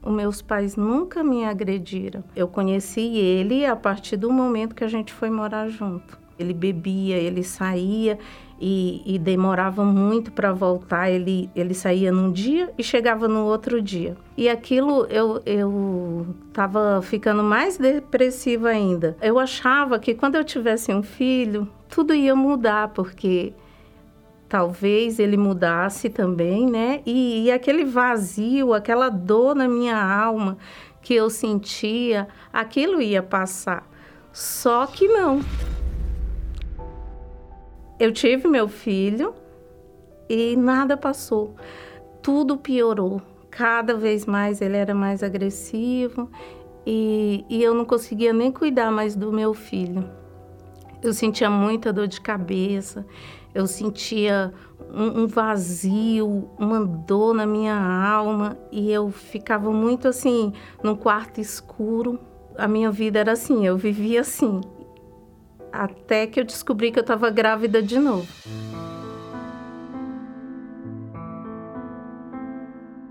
Os 0.01 0.11
meus 0.11 0.41
pais 0.41 0.75
nunca 0.75 1.23
me 1.23 1.45
agrediram. 1.45 2.23
Eu 2.35 2.47
conheci 2.47 3.17
ele 3.17 3.67
a 3.67 3.75
partir 3.75 4.17
do 4.17 4.31
momento 4.31 4.73
que 4.73 4.83
a 4.83 4.87
gente 4.87 5.13
foi 5.13 5.29
morar 5.29 5.69
junto. 5.69 6.24
Ele 6.37 6.53
bebia, 6.53 7.15
ele 7.15 7.43
saía 7.43 8.17
e, 8.59 9.01
e 9.05 9.19
demorava 9.19 9.83
muito 9.83 10.31
para 10.31 10.51
voltar. 10.51 11.09
Ele, 11.09 11.49
ele 11.55 11.73
saía 11.73 12.11
num 12.11 12.31
dia 12.31 12.71
e 12.77 12.83
chegava 12.83 13.27
no 13.27 13.45
outro 13.45 13.81
dia. 13.81 14.15
E 14.37 14.49
aquilo 14.49 15.05
eu, 15.05 15.41
eu 15.45 16.27
ficando 17.03 17.43
mais 17.43 17.77
depressiva 17.77 18.69
ainda. 18.69 19.17
Eu 19.21 19.39
achava 19.39 19.99
que 19.99 20.13
quando 20.13 20.35
eu 20.35 20.43
tivesse 20.43 20.93
um 20.93 21.03
filho, 21.03 21.69
tudo 21.89 22.13
ia 22.13 22.35
mudar, 22.35 22.89
porque 22.89 23.53
talvez 24.47 25.19
ele 25.19 25.37
mudasse 25.37 26.09
também, 26.09 26.65
né? 26.69 27.01
E, 27.05 27.45
e, 27.45 27.51
aquele 27.51 27.83
vazio, 27.83 28.73
aquela 28.73 29.09
dor 29.09 29.55
na 29.55 29.67
minha 29.67 29.97
alma 29.97 30.57
que 31.01 31.13
eu 31.13 31.29
sentia, 31.29 32.27
aquilo 32.51 33.01
ia 33.01 33.21
passar. 33.21 33.87
Só 34.31 34.85
que 34.85 35.07
não. 35.07 35.41
Eu 37.97 38.11
tive 38.11 38.47
meu 38.47 38.67
filho 38.67 39.33
e 40.29 40.55
nada 40.57 40.97
passou. 40.97 41.55
Tudo 42.21 42.57
piorou. 42.57 43.21
Cada 43.49 43.95
vez 43.95 44.25
mais 44.25 44.59
ele 44.59 44.75
era 44.75 44.93
mais 44.93 45.23
agressivo 45.23 46.29
e, 46.85 47.45
e 47.49 47.63
eu 47.63 47.73
não 47.73 47.85
conseguia 47.85 48.33
nem 48.33 48.51
cuidar 48.51 48.91
mais 48.91 49.15
do 49.15 49.31
meu 49.31 49.53
filho. 49.53 50.09
Eu 51.01 51.13
sentia 51.13 51.49
muita 51.49 51.93
dor 51.93 52.07
de 52.07 52.19
cabeça, 52.19 53.05
eu 53.53 53.65
sentia 53.65 54.53
um, 54.93 55.21
um 55.21 55.27
vazio, 55.27 56.49
uma 56.59 56.83
dor 56.85 57.33
na 57.33 57.45
minha 57.45 57.75
alma 57.77 58.57
e 58.71 58.91
eu 58.91 59.09
ficava 59.09 59.71
muito 59.71 60.09
assim, 60.09 60.51
num 60.83 60.95
quarto 60.95 61.39
escuro. 61.39 62.19
A 62.57 62.67
minha 62.67 62.91
vida 62.91 63.19
era 63.19 63.31
assim, 63.31 63.65
eu 63.65 63.77
vivia 63.77 64.21
assim, 64.21 64.59
até 65.83 66.27
que 66.27 66.39
eu 66.39 66.43
descobri 66.43 66.91
que 66.91 66.99
eu 66.99 67.01
estava 67.01 67.29
grávida 67.29 67.81
de 67.81 67.99
novo. 67.99 68.27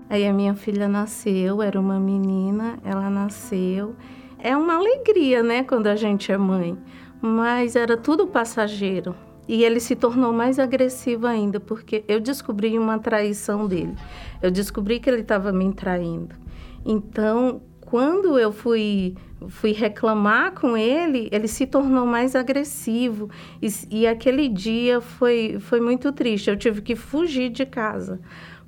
Aí 0.09 0.25
a 0.25 0.33
minha 0.33 0.55
filha 0.55 0.87
nasceu, 0.87 1.61
era 1.61 1.79
uma 1.79 1.99
menina, 1.99 2.77
ela 2.83 3.09
nasceu. 3.09 3.95
É 4.39 4.55
uma 4.55 4.75
alegria, 4.75 5.41
né, 5.41 5.63
quando 5.63 5.87
a 5.87 5.95
gente 5.95 6.31
é 6.31 6.37
mãe 6.37 6.77
mas 7.25 7.75
era 7.75 7.97
tudo 7.97 8.27
passageiro. 8.27 9.15
E 9.47 9.63
ele 9.63 9.79
se 9.79 9.95
tornou 9.95 10.33
mais 10.33 10.57
agressivo 10.57 11.27
ainda, 11.27 11.59
porque 11.59 12.03
eu 12.07 12.19
descobri 12.19 12.77
uma 12.79 12.97
traição 12.97 13.67
dele. 13.67 13.95
Eu 14.41 14.49
descobri 14.49 14.99
que 14.99 15.09
ele 15.09 15.21
estava 15.21 15.51
me 15.51 15.71
traindo. 15.73 16.35
Então, 16.83 17.61
quando 17.81 18.39
eu 18.39 18.51
fui 18.51 19.15
fui 19.49 19.71
reclamar 19.71 20.53
com 20.53 20.75
ele, 20.77 21.29
ele 21.31 21.47
se 21.47 21.65
tornou 21.65 22.05
mais 22.05 22.35
agressivo. 22.35 23.29
E, 23.61 23.67
e 23.89 24.07
aquele 24.07 24.47
dia 24.47 25.01
foi, 25.01 25.57
foi 25.59 25.79
muito 25.79 26.11
triste. 26.11 26.49
Eu 26.49 26.57
tive 26.57 26.81
que 26.81 26.95
fugir 26.95 27.49
de 27.49 27.65
casa, 27.65 28.19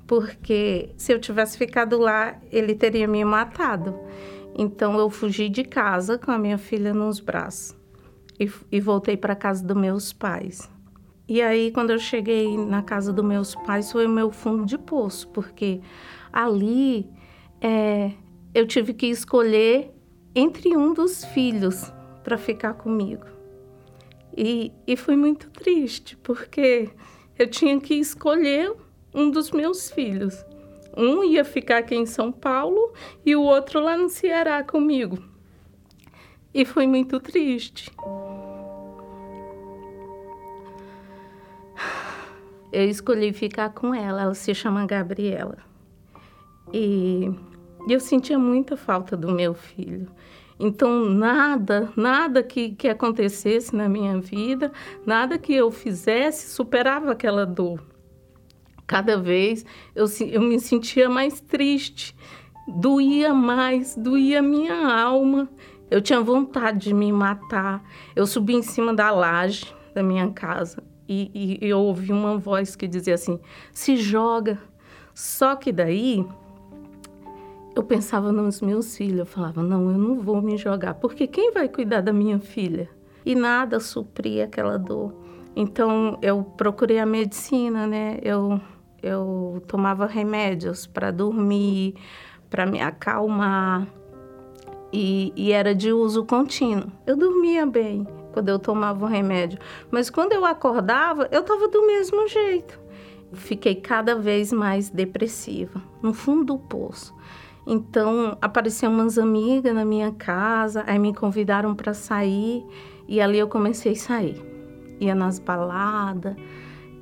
porque 0.06 0.90
se 0.96 1.12
eu 1.12 1.20
tivesse 1.20 1.56
ficado 1.58 1.98
lá, 1.98 2.38
ele 2.50 2.74
teria 2.74 3.06
me 3.06 3.24
matado. 3.24 3.98
Então, 4.56 4.98
eu 4.98 5.08
fugi 5.08 5.48
de 5.48 5.62
casa 5.62 6.18
com 6.18 6.32
a 6.32 6.38
minha 6.38 6.58
filha 6.58 6.92
nos 6.92 7.20
braços 7.20 7.76
e, 8.38 8.50
e 8.72 8.80
voltei 8.80 9.16
para 9.16 9.36
casa 9.36 9.64
dos 9.64 9.76
meus 9.76 10.12
pais. 10.12 10.68
E 11.28 11.42
aí, 11.42 11.70
quando 11.70 11.90
eu 11.90 11.98
cheguei 11.98 12.56
na 12.56 12.82
casa 12.82 13.12
dos 13.12 13.24
meus 13.24 13.54
pais, 13.54 13.92
foi 13.92 14.06
o 14.06 14.08
meu 14.08 14.30
fundo 14.30 14.64
de 14.64 14.78
poço, 14.78 15.28
porque 15.28 15.80
ali 16.32 17.06
é, 17.60 18.12
eu 18.54 18.66
tive 18.66 18.94
que 18.94 19.06
escolher 19.06 19.94
entre 20.38 20.76
um 20.76 20.94
dos 20.94 21.24
filhos 21.24 21.92
para 22.22 22.38
ficar 22.38 22.74
comigo. 22.74 23.26
E, 24.36 24.70
e 24.86 24.96
foi 24.96 25.16
muito 25.16 25.50
triste, 25.50 26.16
porque 26.18 26.88
eu 27.36 27.48
tinha 27.48 27.80
que 27.80 27.94
escolher 27.94 28.72
um 29.12 29.30
dos 29.30 29.50
meus 29.50 29.90
filhos. 29.90 30.44
Um 30.96 31.24
ia 31.24 31.44
ficar 31.44 31.78
aqui 31.78 31.96
em 31.96 32.06
São 32.06 32.30
Paulo 32.30 32.92
e 33.26 33.34
o 33.34 33.42
outro 33.42 33.80
lá 33.80 33.96
no 33.96 34.08
Ceará 34.08 34.62
comigo. 34.62 35.18
E 36.54 36.64
foi 36.64 36.86
muito 36.86 37.18
triste. 37.18 37.90
Eu 42.70 42.84
escolhi 42.84 43.32
ficar 43.32 43.70
com 43.70 43.94
ela, 43.94 44.22
ela 44.22 44.34
se 44.34 44.54
chama 44.54 44.86
Gabriela. 44.86 45.58
E 46.72 47.30
eu 47.88 47.98
sentia 47.98 48.38
muita 48.38 48.76
falta 48.76 49.16
do 49.16 49.32
meu 49.32 49.54
filho. 49.54 50.08
Então, 50.58 51.04
nada, 51.04 51.92
nada 51.96 52.42
que, 52.42 52.70
que 52.70 52.88
acontecesse 52.88 53.74
na 53.74 53.88
minha 53.88 54.20
vida, 54.20 54.72
nada 55.06 55.38
que 55.38 55.54
eu 55.54 55.70
fizesse 55.70 56.50
superava 56.50 57.12
aquela 57.12 57.46
dor. 57.46 57.80
Cada 58.86 59.16
vez 59.16 59.64
eu, 59.94 60.06
eu 60.30 60.40
me 60.40 60.58
sentia 60.58 61.08
mais 61.08 61.40
triste, 61.40 62.16
doía 62.66 63.32
mais, 63.32 63.94
doía 63.94 64.42
minha 64.42 64.74
alma. 64.92 65.48
Eu 65.90 66.02
tinha 66.02 66.20
vontade 66.20 66.88
de 66.88 66.94
me 66.94 67.12
matar. 67.12 67.82
Eu 68.16 68.26
subi 68.26 68.54
em 68.54 68.62
cima 68.62 68.92
da 68.92 69.10
laje 69.10 69.72
da 69.94 70.02
minha 70.02 70.30
casa 70.30 70.82
e, 71.08 71.58
e 71.62 71.68
eu 71.68 71.78
ouvi 71.80 72.12
uma 72.12 72.36
voz 72.36 72.76
que 72.76 72.86
dizia 72.86 73.14
assim: 73.14 73.38
se 73.72 73.96
joga. 73.96 74.58
Só 75.14 75.56
que 75.56 75.72
daí 75.72 76.24
eu 77.78 77.84
pensava 77.84 78.32
nos 78.32 78.60
meus 78.60 78.96
filhos, 78.96 79.20
eu 79.20 79.26
falava, 79.26 79.62
não, 79.62 79.88
eu 79.90 79.96
não 79.96 80.18
vou 80.18 80.42
me 80.42 80.56
jogar, 80.56 80.94
porque 80.94 81.28
quem 81.28 81.52
vai 81.52 81.68
cuidar 81.68 82.00
da 82.00 82.12
minha 82.12 82.40
filha? 82.40 82.90
E 83.24 83.36
nada 83.36 83.78
supria 83.78 84.44
aquela 84.44 84.76
dor. 84.76 85.14
Então 85.54 86.18
eu 86.20 86.42
procurei 86.42 86.98
a 86.98 87.06
medicina, 87.06 87.86
né? 87.86 88.18
Eu, 88.22 88.60
eu 89.00 89.62
tomava 89.68 90.06
remédios 90.06 90.86
para 90.86 91.12
dormir, 91.12 91.94
para 92.50 92.66
me 92.66 92.80
acalmar, 92.80 93.86
e, 94.92 95.32
e 95.36 95.52
era 95.52 95.72
de 95.72 95.92
uso 95.92 96.24
contínuo. 96.24 96.90
Eu 97.06 97.16
dormia 97.16 97.64
bem 97.64 98.06
quando 98.32 98.48
eu 98.48 98.58
tomava 98.58 99.04
o 99.04 99.08
remédio, 99.08 99.58
mas 99.88 100.10
quando 100.10 100.32
eu 100.32 100.44
acordava, 100.44 101.28
eu 101.30 101.42
estava 101.42 101.68
do 101.68 101.86
mesmo 101.86 102.26
jeito. 102.26 102.80
Fiquei 103.34 103.76
cada 103.76 104.16
vez 104.16 104.52
mais 104.52 104.90
depressiva, 104.90 105.80
no 106.02 106.12
fundo 106.12 106.44
do 106.44 106.58
poço. 106.58 107.14
Então, 107.70 108.38
apareceram 108.40 108.94
umas 108.94 109.18
amigas 109.18 109.74
na 109.74 109.84
minha 109.84 110.10
casa, 110.10 110.84
aí 110.86 110.98
me 110.98 111.12
convidaram 111.12 111.74
para 111.74 111.92
sair 111.92 112.64
e 113.06 113.20
ali 113.20 113.38
eu 113.38 113.46
comecei 113.46 113.92
a 113.92 113.96
sair. 113.96 114.42
Ia 114.98 115.14
nas 115.14 115.38
baladas, 115.38 116.34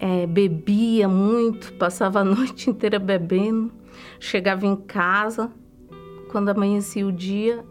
é, 0.01 0.27
bebia 0.27 1.07
muito, 1.07 1.73
passava 1.75 2.19
a 2.19 2.25
noite 2.27 2.69
inteira 2.69 2.99
bebendo. 2.99 3.71
Chegava 4.19 4.67
em 4.67 4.75
casa, 4.75 5.53
quando 6.33 6.49
amanhecia 6.49 7.07
o 7.07 7.13
dia, 7.13 7.65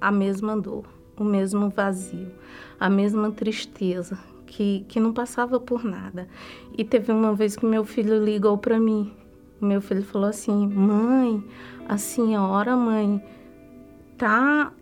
a 0.00 0.12
mesma 0.12 0.56
dor, 0.56 0.84
o 1.18 1.24
mesmo 1.24 1.68
vazio, 1.68 2.30
a 2.78 2.88
mesma 2.88 3.32
tristeza, 3.32 4.16
que, 4.46 4.84
que 4.86 5.00
não 5.00 5.12
passava 5.12 5.58
por 5.58 5.82
nada. 5.82 6.28
E 6.76 6.84
teve 6.84 7.10
uma 7.10 7.34
vez 7.34 7.56
que 7.56 7.66
meu 7.66 7.84
filho 7.84 8.24
ligou 8.24 8.56
para 8.56 8.78
mim. 8.78 9.12
Meu 9.60 9.80
filho 9.80 10.04
falou 10.04 10.28
assim: 10.28 10.68
Mãe, 10.68 11.42
a 11.88 11.96
senhora, 11.96 12.76
mãe, 12.76 13.22
tá, 14.16 14.72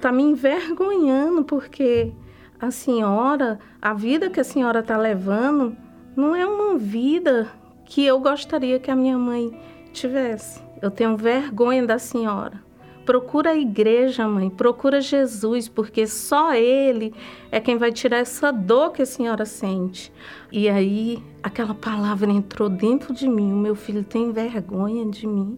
tá 0.00 0.12
me 0.12 0.22
envergonhando 0.22 1.42
porque 1.44 2.12
a 2.60 2.70
senhora, 2.70 3.58
a 3.80 3.94
vida 3.94 4.28
que 4.28 4.38
a 4.38 4.44
senhora 4.44 4.80
está 4.80 4.96
levando, 4.96 5.76
não 6.14 6.36
é 6.36 6.46
uma 6.46 6.76
vida 6.76 7.48
que 7.84 8.04
eu 8.04 8.20
gostaria 8.20 8.78
que 8.78 8.90
a 8.90 8.96
minha 8.96 9.16
mãe 9.16 9.58
tivesse. 9.92 10.62
Eu 10.80 10.90
tenho 10.90 11.16
vergonha 11.16 11.86
da 11.86 11.98
senhora. 11.98 12.60
Procura 13.04 13.50
a 13.50 13.56
igreja, 13.56 14.28
mãe, 14.28 14.48
procura 14.48 15.00
Jesus, 15.00 15.68
porque 15.68 16.06
só 16.06 16.54
Ele 16.54 17.12
é 17.50 17.58
quem 17.58 17.76
vai 17.76 17.90
tirar 17.90 18.18
essa 18.18 18.52
dor 18.52 18.92
que 18.92 19.02
a 19.02 19.06
senhora 19.06 19.44
sente. 19.44 20.12
E 20.52 20.68
aí, 20.68 21.20
aquela 21.42 21.74
palavra 21.74 22.30
entrou 22.30 22.68
dentro 22.68 23.12
de 23.12 23.28
mim: 23.28 23.52
o 23.52 23.56
meu 23.56 23.74
filho 23.74 24.04
tem 24.04 24.30
vergonha 24.30 25.04
de 25.06 25.26
mim. 25.26 25.56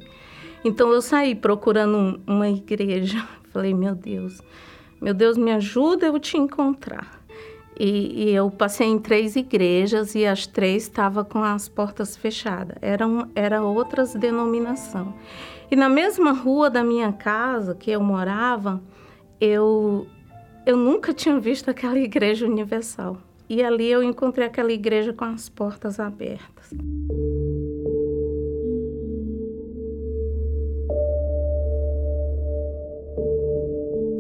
Então 0.65 0.91
eu 0.91 1.03
saí 1.03 1.35
procurando 1.35 2.21
uma 2.27 2.49
igreja. 2.49 3.27
Falei, 3.53 3.75
meu 3.75 3.95
Deus, 3.95 4.41
meu 5.01 5.15
Deus, 5.15 5.37
me 5.37 5.53
ajuda 5.53 6.07
eu 6.07 6.19
te 6.19 6.37
encontrar. 6.37 7.23
E, 7.79 8.25
e 8.25 8.31
eu 8.35 8.51
passei 8.51 8.87
em 8.87 8.99
três 8.99 9.37
igrejas 9.37 10.15
e 10.15 10.25
as 10.25 10.47
três 10.47 10.85
estavam 10.85 11.25
com 11.25 11.43
as 11.43 11.69
portas 11.69 12.17
fechadas. 12.17 12.77
Eram 12.81 13.29
era 13.35 13.63
outras 13.63 14.15
denominação. 14.15 15.15
E 15.71 15.77
na 15.77 15.89
mesma 15.89 16.33
rua 16.33 16.71
da 16.71 16.85
minha 16.85 17.13
casa 17.13 17.75
que 17.75 17.91
eu 17.91 18.01
morava, 18.01 18.81
eu 19.41 20.07
eu 20.65 20.77
nunca 20.77 21.13
tinha 21.13 21.39
visto 21.39 21.69
aquela 21.69 21.99
igreja 21.99 22.47
universal. 22.47 23.19
E 23.49 23.63
ali 23.63 23.91
eu 23.91 24.03
encontrei 24.03 24.47
aquela 24.47 24.73
igreja 24.73 25.13
com 25.13 25.25
as 25.25 25.49
portas 25.49 26.01
abertas. 26.01 26.71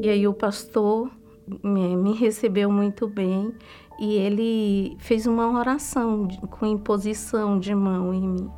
E 0.04 0.10
aí 0.10 0.28
o 0.28 0.34
pastor 0.34 1.10
me 1.62 2.12
recebeu 2.12 2.70
muito 2.70 3.08
bem 3.08 3.54
e 3.98 4.16
ele 4.16 4.98
fez 4.98 5.26
uma 5.26 5.58
oração 5.58 6.28
com 6.50 6.66
imposição 6.66 7.58
de 7.58 7.74
mão 7.74 8.12
em 8.12 8.28
mim. 8.28 8.50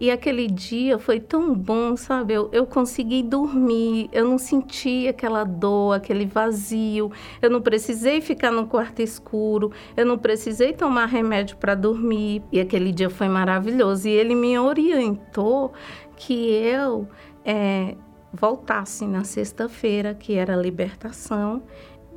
E 0.00 0.10
aquele 0.10 0.48
dia 0.48 0.98
foi 0.98 1.20
tão 1.20 1.54
bom, 1.54 1.96
sabe? 1.96 2.34
Eu, 2.34 2.50
eu 2.52 2.66
consegui 2.66 3.22
dormir, 3.22 4.10
eu 4.12 4.24
não 4.28 4.38
senti 4.38 5.06
aquela 5.06 5.44
dor, 5.44 5.94
aquele 5.94 6.26
vazio, 6.26 7.12
eu 7.40 7.48
não 7.48 7.62
precisei 7.62 8.20
ficar 8.20 8.50
no 8.50 8.66
quarto 8.66 9.00
escuro, 9.00 9.70
eu 9.96 10.04
não 10.04 10.18
precisei 10.18 10.72
tomar 10.72 11.06
remédio 11.06 11.58
para 11.58 11.76
dormir. 11.76 12.42
E 12.50 12.58
aquele 12.58 12.90
dia 12.90 13.08
foi 13.08 13.28
maravilhoso. 13.28 14.08
E 14.08 14.10
ele 14.10 14.34
me 14.34 14.58
orientou 14.58 15.72
que 16.16 16.50
eu 16.50 17.06
é, 17.44 17.94
voltasse 18.36 19.06
na 19.06 19.24
sexta-feira, 19.24 20.14
que 20.14 20.34
era 20.34 20.54
a 20.54 20.60
libertação. 20.60 21.62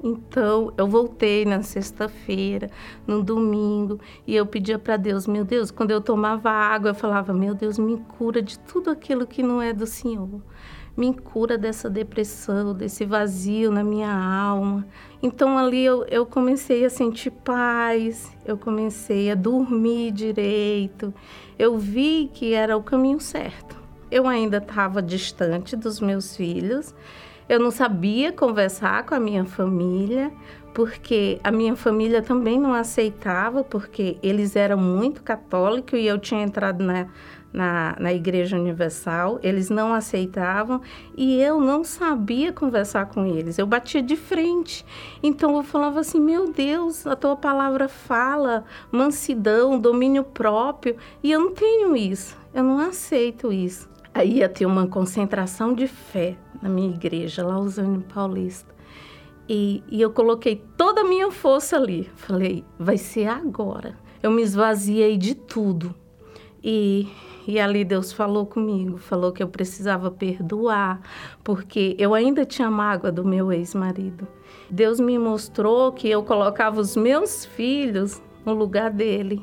Então, 0.04 0.74
eu 0.78 0.88
voltei 0.88 1.44
na 1.44 1.62
sexta-feira, 1.62 2.70
no 3.06 3.22
domingo, 3.22 4.00
e 4.26 4.36
eu 4.36 4.46
pedia 4.46 4.80
para 4.80 4.96
Deus, 4.96 5.28
meu 5.28 5.44
Deus, 5.44 5.72
quando 5.72 5.92
eu 5.92 6.00
tomava 6.00 6.50
água, 6.50 6.92
eu 6.92 6.96
falava, 6.96 7.34
meu 7.34 7.54
Deus, 7.54 7.78
me 7.78 7.98
cura 8.18 8.42
de 8.42 8.58
tudo 8.60 8.90
aquilo 8.90 9.28
que 9.28 9.44
não 9.44 9.62
é 9.62 9.74
do 9.74 9.86
Senhor. 9.86 10.42
Me 10.96 11.14
cura 11.14 11.58
dessa 11.58 11.90
depressão, 11.90 12.74
desse 12.74 13.06
vazio 13.06 13.72
na 13.72 13.84
minha 13.84 14.12
alma. 14.12 14.86
Então, 15.22 15.58
ali 15.58 15.84
eu, 15.84 16.06
eu 16.06 16.26
comecei 16.26 16.86
a 16.86 16.90
sentir 16.90 17.32
paz, 17.32 18.32
eu 18.46 18.58
comecei 18.58 19.32
a 19.32 19.36
dormir 19.36 20.12
direito. 20.12 21.14
Eu 21.58 21.78
vi 21.78 22.30
que 22.34 22.54
era 22.54 22.76
o 22.76 22.84
caminho 22.84 23.20
certo 23.20 23.79
eu 24.12 24.28
ainda 24.28 24.58
estava 24.58 25.02
distante 25.02 25.76
dos 25.76 26.00
meus 26.00 26.36
filhos, 26.36 26.94
eu 27.48 27.60
não 27.60 27.72
sabia 27.72 28.32
conversar 28.32 29.06
com 29.06 29.16
a 29.16 29.20
minha 29.20 29.44
família, 29.44 30.32
porque 30.74 31.40
a 31.44 31.52
minha 31.52 31.76
família 31.76 32.22
também 32.22 32.60
não 32.60 32.74
aceitava, 32.74 33.64
porque 33.64 34.18
eles 34.22 34.56
eram 34.56 34.78
muito 34.78 35.24
católicos 35.24 36.00
e 36.00 36.06
eu 36.06 36.20
tinha 36.20 36.44
entrado 36.44 36.84
na, 36.84 37.08
na, 37.52 37.96
na 38.00 38.14
Igreja 38.14 38.56
Universal, 38.56 39.40
eles 39.42 39.70
não 39.70 39.94
aceitavam 39.94 40.82
e 41.18 41.42
eu 41.42 41.60
não 41.60 41.84
sabia 41.84 42.54
conversar 42.54 43.08
com 43.08 43.26
eles, 43.26 43.58
eu 43.58 43.66
batia 43.66 44.02
de 44.02 44.16
frente. 44.16 44.86
Então 45.24 45.56
eu 45.58 45.64
falava 45.64 46.00
assim: 46.00 46.20
meu 46.20 46.52
Deus, 46.52 47.06
a 47.08 47.16
tua 47.16 47.36
palavra 47.36 47.88
fala 47.88 48.64
mansidão, 48.92 49.80
domínio 49.80 50.24
próprio, 50.24 50.96
e 51.24 51.32
eu 51.32 51.40
não 51.40 51.52
tenho 51.52 51.96
isso, 51.96 52.38
eu 52.54 52.64
não 52.64 52.80
aceito 52.80 53.52
isso. 53.52 53.89
Aí 54.14 54.38
ia 54.38 54.50
ter 54.50 54.66
uma 54.66 54.88
concentração 54.88 55.74
de 55.74 55.88
fé 55.88 56.36
na 56.62 56.68
minha 56.68 56.94
igreja, 56.94 57.46
lá 57.46 57.58
Lausanne 57.58 58.04
Paulista. 58.04 58.74
E, 59.48 59.84
e 59.90 60.02
eu 60.02 60.12
coloquei 60.12 60.64
toda 60.78 61.02
a 61.02 61.04
minha 61.04 61.32
força 61.32 61.76
ali. 61.76 62.10
Falei, 62.16 62.64
vai 62.78 62.98
ser 62.98 63.28
agora. 63.28 63.98
Eu 64.22 64.32
me 64.32 64.42
esvaziei 64.42 65.18
de 65.18 65.34
tudo. 65.34 65.96
E, 66.64 67.08
e 67.48 67.60
ali 67.60 67.84
Deus 67.86 68.12
falou 68.12 68.46
comigo, 68.46 68.98
falou 68.98 69.32
que 69.32 69.42
eu 69.42 69.48
precisava 69.48 70.12
perdoar, 70.12 71.02
porque 71.44 71.96
eu 71.98 72.14
ainda 72.14 72.46
tinha 72.46 72.70
mágoa 72.70 73.12
do 73.12 73.26
meu 73.26 73.52
ex-marido. 73.52 74.28
Deus 74.70 75.00
me 75.00 75.18
mostrou 75.18 75.92
que 75.92 76.08
eu 76.10 76.22
colocava 76.22 76.80
os 76.80 76.96
meus 76.96 77.46
filhos 77.46 78.22
no 78.46 78.54
lugar 78.54 78.92
dele 78.92 79.42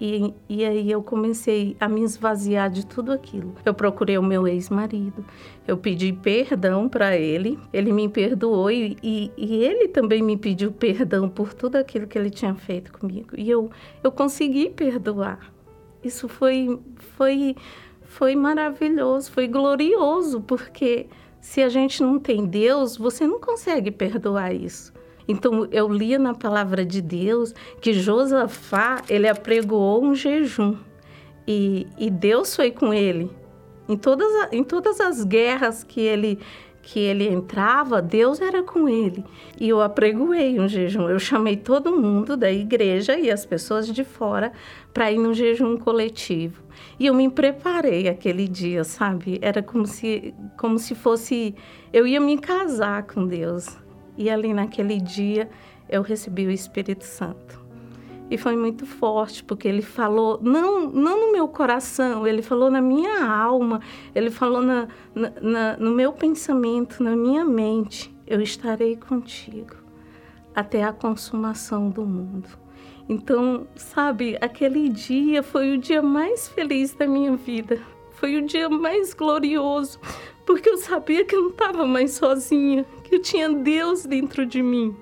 E, 0.00 0.34
e 0.48 0.64
aí 0.64 0.90
eu 0.90 1.02
comecei 1.02 1.74
a 1.80 1.88
me 1.88 2.02
esvaziar 2.02 2.70
de 2.70 2.84
tudo 2.84 3.12
aquilo. 3.12 3.54
Eu 3.64 3.72
procurei 3.72 4.18
o 4.18 4.22
meu 4.22 4.46
ex-marido, 4.46 5.24
eu 5.66 5.76
pedi 5.76 6.12
perdão 6.12 6.88
para 6.88 7.16
ele, 7.16 7.58
ele 7.72 7.92
me 7.92 8.08
perdoou 8.08 8.70
e, 8.70 8.96
e, 9.02 9.32
e, 9.36 9.64
ele 9.64 9.88
também 9.88 10.22
me 10.22 10.36
pediu 10.36 10.70
perdão 10.70 11.28
por 11.28 11.54
tudo 11.54 11.76
aquilo 11.76 12.06
que 12.06 12.18
ele 12.18 12.28
tinha 12.28 12.54
feito 12.54 12.92
comigo. 12.92 13.30
E 13.36 13.48
eu, 13.48 13.70
eu 14.04 14.12
consegui 14.12 14.68
perdoar. 14.68 15.50
Isso 16.04 16.28
foi, 16.28 16.78
foi, 17.16 17.56
foi 18.02 18.36
maravilhoso, 18.36 19.32
foi 19.32 19.48
glorioso, 19.48 20.42
porque 20.42 21.06
se 21.40 21.62
a 21.62 21.68
gente 21.70 22.02
não 22.02 22.18
tem 22.18 22.44
Deus, 22.44 22.98
você 22.98 23.26
não 23.26 23.40
consegue 23.40 23.90
perdoar 23.90 24.54
isso. 24.54 24.92
Então 25.28 25.66
eu 25.70 25.88
lia 25.88 26.18
na 26.18 26.34
palavra 26.34 26.84
de 26.84 27.00
Deus 27.00 27.54
que 27.80 27.92
Josafá 27.92 29.02
ele 29.08 29.28
apregoou 29.28 30.04
um 30.04 30.14
jejum 30.14 30.76
e, 31.46 31.86
e 31.98 32.10
Deus 32.10 32.54
foi 32.54 32.70
com 32.70 32.92
ele 32.94 33.30
em 33.88 33.96
todas, 33.96 34.28
em 34.52 34.64
todas 34.64 35.00
as 35.00 35.24
guerras 35.24 35.84
que 35.84 36.00
ele 36.00 36.38
que 36.82 37.00
ele 37.00 37.26
entrava, 37.26 38.00
Deus 38.00 38.40
era 38.40 38.62
com 38.62 38.88
ele. 38.88 39.24
E 39.58 39.68
eu 39.68 39.80
apregoei 39.80 40.60
um 40.60 40.68
jejum. 40.68 41.08
Eu 41.08 41.18
chamei 41.18 41.56
todo 41.56 42.00
mundo 42.00 42.36
da 42.36 42.48
igreja 42.48 43.18
e 43.18 43.28
as 43.28 43.44
pessoas 43.44 43.92
de 43.92 44.04
fora 44.04 44.52
para 44.94 45.10
ir 45.10 45.18
no 45.18 45.34
jejum 45.34 45.76
coletivo. 45.76 46.62
E 46.96 47.06
eu 47.06 47.12
me 47.12 47.28
preparei 47.28 48.08
aquele 48.08 48.46
dia, 48.46 48.84
sabe? 48.84 49.36
Era 49.42 49.64
como 49.64 49.84
se, 49.84 50.32
como 50.56 50.78
se 50.78 50.94
fosse. 50.94 51.56
Eu 51.92 52.06
ia 52.06 52.20
me 52.20 52.38
casar 52.38 53.02
com 53.02 53.26
Deus. 53.26 53.76
E 54.16 54.30
ali 54.30 54.52
naquele 54.52 55.00
dia 55.00 55.48
eu 55.88 56.02
recebi 56.02 56.46
o 56.46 56.50
Espírito 56.50 57.04
Santo. 57.04 57.64
E 58.28 58.36
foi 58.36 58.56
muito 58.56 58.84
forte, 58.84 59.44
porque 59.44 59.68
ele 59.68 59.82
falou, 59.82 60.40
não, 60.42 60.90
não 60.90 61.26
no 61.26 61.32
meu 61.32 61.46
coração, 61.46 62.26
ele 62.26 62.42
falou 62.42 62.70
na 62.70 62.80
minha 62.80 63.24
alma, 63.24 63.80
ele 64.14 64.30
falou 64.30 64.60
na, 64.60 64.88
na, 65.14 65.32
na, 65.40 65.76
no 65.76 65.92
meu 65.92 66.12
pensamento, 66.12 67.02
na 67.02 67.14
minha 67.14 67.44
mente: 67.44 68.12
eu 68.26 68.40
estarei 68.40 68.96
contigo 68.96 69.76
até 70.54 70.82
a 70.82 70.92
consumação 70.92 71.88
do 71.88 72.04
mundo. 72.04 72.48
Então, 73.08 73.68
sabe, 73.76 74.36
aquele 74.40 74.88
dia 74.88 75.42
foi 75.42 75.72
o 75.72 75.78
dia 75.78 76.02
mais 76.02 76.48
feliz 76.48 76.92
da 76.94 77.06
minha 77.06 77.36
vida. 77.36 77.80
Foi 78.12 78.36
o 78.36 78.46
dia 78.46 78.68
mais 78.68 79.14
glorioso, 79.14 80.00
porque 80.44 80.68
eu 80.68 80.78
sabia 80.78 81.24
que 81.24 81.36
eu 81.36 81.42
não 81.42 81.50
estava 81.50 81.86
mais 81.86 82.12
sozinha, 82.12 82.84
que 83.06 83.16
eu 83.16 83.22
tinha 83.22 83.48
Deus 83.48 84.04
dentro 84.04 84.44
de 84.44 84.62
mim. 84.62 84.94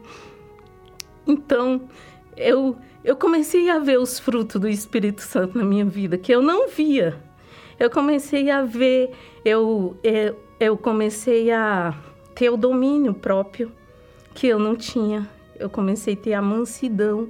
Então, 1.27 1.89
eu, 2.37 2.77
eu 3.03 3.17
comecei 3.17 3.71
a 3.71 3.79
ver 3.79 3.99
os 3.99 4.19
frutos 4.19 4.61
do 4.61 4.69
Espírito 4.69 5.23
Santo 5.23 5.57
na 5.57 5.65
minha 5.65 5.85
vida, 5.85 6.19
que 6.19 6.33
eu 6.33 6.43
não 6.43 6.69
via. 6.69 7.23
Eu 7.79 7.91
comecei 7.91 8.51
a 8.51 8.63
ver, 8.63 9.11
eu, 9.45 9.97
eu, 10.03 10.39
eu 10.61 10.77
comecei 10.77 11.51
a 11.51 11.95
ter 12.35 12.51
o 12.51 12.57
domínio 12.57 13.15
próprio 13.15 13.73
que 14.35 14.47
eu 14.47 14.59
não 14.59 14.77
tinha. 14.77 15.29
Eu 15.59 15.71
comecei 15.71 16.15
a 16.15 16.17
ter 16.17 16.35
a 16.35 16.43
mansidão 16.43 17.29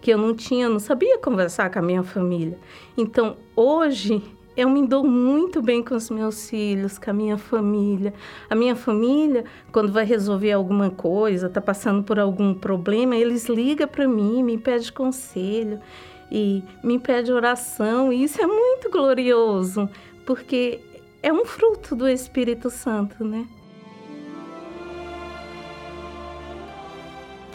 que 0.00 0.10
eu 0.10 0.18
não 0.18 0.34
tinha, 0.34 0.68
não 0.68 0.78
sabia 0.78 1.18
conversar 1.18 1.70
com 1.70 1.78
a 1.78 1.82
minha 1.82 2.02
família. 2.02 2.58
Então, 2.96 3.36
hoje 3.54 4.22
eu 4.56 4.70
me 4.70 4.86
dou 4.86 5.04
muito 5.04 5.60
bem 5.60 5.82
com 5.82 5.94
os 5.94 6.08
meus 6.08 6.48
filhos, 6.48 6.98
com 6.98 7.10
a 7.10 7.12
minha 7.12 7.36
família. 7.36 8.14
A 8.48 8.54
minha 8.54 8.74
família, 8.74 9.44
quando 9.70 9.92
vai 9.92 10.04
resolver 10.04 10.52
alguma 10.52 10.90
coisa, 10.90 11.46
está 11.46 11.60
passando 11.60 12.02
por 12.02 12.18
algum 12.18 12.54
problema, 12.54 13.14
eles 13.14 13.48
ligam 13.48 13.86
para 13.86 14.08
mim, 14.08 14.42
me 14.42 14.56
pedem 14.56 14.90
conselho 14.92 15.78
e 16.32 16.62
me 16.82 16.98
pedem 16.98 17.34
oração. 17.34 18.10
E 18.10 18.24
isso 18.24 18.40
é 18.40 18.46
muito 18.46 18.90
glorioso, 18.90 19.88
porque 20.24 20.80
é 21.22 21.30
um 21.30 21.44
fruto 21.44 21.94
do 21.94 22.08
Espírito 22.08 22.70
Santo, 22.70 23.24
né? 23.24 23.46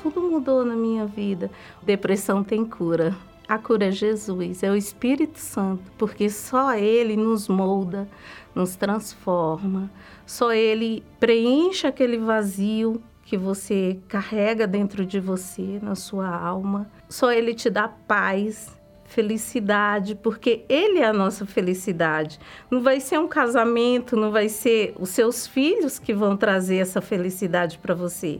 Tudo 0.03 0.21
mudou 0.21 0.63
na 0.63 0.75
minha 0.75 1.05
vida. 1.05 1.49
Depressão 1.81 2.43
tem 2.43 2.63
cura. 2.63 3.15
A 3.51 3.57
cura 3.57 3.87
é 3.87 3.91
Jesus, 3.91 4.63
é 4.63 4.71
o 4.71 4.77
Espírito 4.77 5.37
Santo, 5.37 5.83
porque 5.97 6.29
só 6.29 6.73
Ele 6.73 7.17
nos 7.17 7.49
molda, 7.49 8.07
nos 8.55 8.77
transforma, 8.77 9.91
só 10.25 10.53
Ele 10.53 11.03
preenche 11.19 11.85
aquele 11.85 12.17
vazio 12.17 13.03
que 13.25 13.35
você 13.35 13.99
carrega 14.07 14.65
dentro 14.65 15.05
de 15.05 15.19
você, 15.19 15.79
na 15.81 15.95
sua 15.95 16.33
alma. 16.33 16.89
Só 17.09 17.29
Ele 17.29 17.53
te 17.53 17.69
dá 17.69 17.89
paz, 17.89 18.73
felicidade, 19.03 20.15
porque 20.15 20.63
Ele 20.69 20.99
é 20.99 21.05
a 21.05 21.11
nossa 21.11 21.45
felicidade. 21.45 22.39
Não 22.71 22.79
vai 22.79 23.01
ser 23.01 23.19
um 23.19 23.27
casamento, 23.27 24.15
não 24.15 24.31
vai 24.31 24.47
ser 24.47 24.95
os 24.97 25.09
seus 25.09 25.45
filhos 25.45 25.99
que 25.99 26.13
vão 26.13 26.37
trazer 26.37 26.77
essa 26.77 27.01
felicidade 27.01 27.77
para 27.79 27.93
você. 27.93 28.39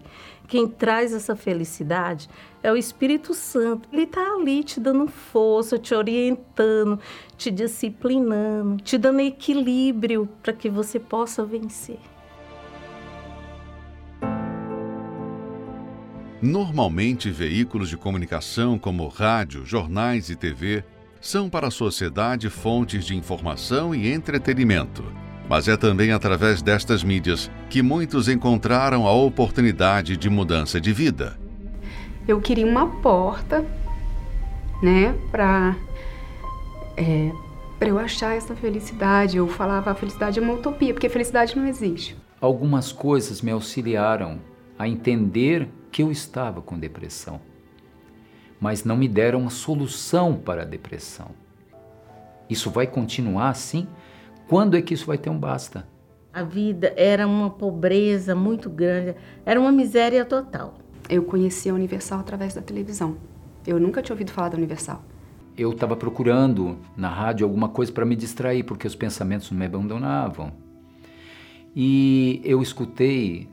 Quem 0.52 0.68
traz 0.68 1.14
essa 1.14 1.34
felicidade 1.34 2.30
é 2.62 2.70
o 2.70 2.76
Espírito 2.76 3.34
Santo. 3.34 3.88
Ele 3.90 4.02
está 4.02 4.34
ali 4.34 4.66
te 4.66 4.82
dando 4.82 5.08
força, 5.08 5.80
te 5.80 5.96
orientando, 5.96 7.00
te 7.38 7.50
disciplinando, 7.50 8.84
te 8.84 8.98
dando 8.98 9.22
equilíbrio 9.22 10.28
para 10.44 10.52
que 10.52 10.70
você 10.70 11.00
possa 11.00 11.46
vencer. 11.46 12.02
Normalmente, 16.42 17.32
veículos 17.32 17.88
de 17.88 17.96
comunicação 17.96 18.78
como 18.78 19.08
rádio, 19.08 19.66
jornais 19.66 20.30
e 20.30 20.36
TV 20.36 20.84
são 21.22 21.50
para 21.50 21.70
a 21.70 21.72
sociedade 21.72 22.50
fontes 22.50 23.06
de 23.06 23.16
informação 23.16 23.96
e 23.96 24.12
entretenimento. 24.12 25.31
Mas 25.52 25.68
é 25.68 25.76
também 25.76 26.14
através 26.14 26.62
destas 26.62 27.04
mídias 27.04 27.52
que 27.70 27.82
muitos 27.82 28.30
encontraram 28.30 29.06
a 29.06 29.12
oportunidade 29.12 30.16
de 30.16 30.30
mudança 30.30 30.80
de 30.80 30.94
vida. 30.94 31.38
Eu 32.26 32.40
queria 32.40 32.66
uma 32.66 32.88
porta, 33.02 33.66
né, 34.82 35.14
para 35.30 35.76
é, 36.96 37.34
para 37.78 37.90
eu 37.90 38.00
achar 38.00 38.34
essa 38.34 38.56
felicidade. 38.56 39.36
Eu 39.36 39.48
falava 39.50 39.92
a 39.92 39.94
felicidade 39.94 40.40
é 40.40 40.42
uma 40.42 40.54
utopia, 40.54 40.94
porque 40.94 41.10
felicidade 41.10 41.54
não 41.58 41.68
existe. 41.68 42.16
Algumas 42.40 42.94
coisas 42.94 43.42
me 43.42 43.52
auxiliaram 43.52 44.40
a 44.80 44.88
entender 44.88 45.68
que 45.92 46.02
eu 46.02 46.10
estava 46.10 46.62
com 46.62 46.80
depressão, 46.80 47.42
mas 48.58 48.86
não 48.86 48.96
me 48.96 49.10
deram 49.10 49.42
uma 49.42 49.50
solução 49.50 50.34
para 50.34 50.62
a 50.62 50.66
depressão. 50.66 51.32
Isso 52.50 52.72
vai 52.72 52.88
continuar 52.88 53.50
assim 53.50 53.86
quando 54.52 54.76
é 54.76 54.82
que 54.82 54.94
isso 54.94 55.06
vai 55.06 55.18
ter 55.18 55.30
um 55.30 55.40
basta? 55.40 55.88
A 56.34 56.44
vida 56.44 56.94
era 56.98 57.26
uma 57.26 57.50
pobreza 57.50 58.36
muito 58.36 58.70
grande, 58.70 59.16
era 59.46 59.58
uma 59.58 59.72
miséria 59.72 60.26
total. 60.26 60.74
Eu 61.08 61.24
conheci 61.24 61.70
a 61.70 61.74
Universal 61.74 62.20
através 62.20 62.54
da 62.54 62.62
televisão. 62.62 63.16
Eu 63.66 63.80
nunca 63.80 64.02
tinha 64.02 64.14
ouvido 64.14 64.30
falar 64.30 64.50
da 64.50 64.58
Universal. 64.58 65.06
Eu 65.58 65.72
estava 65.72 65.96
procurando 65.96 66.78
na 66.98 67.08
rádio 67.08 67.46
alguma 67.46 67.70
coisa 67.70 67.94
para 67.94 68.04
me 68.04 68.14
distrair, 68.14 68.64
porque 68.64 68.86
os 68.86 68.94
pensamentos 68.94 69.50
não 69.50 69.58
me 69.58 69.66
abandonavam. 69.66 70.52
E 71.74 72.42
eu 72.44 72.62
escutei 72.62 73.48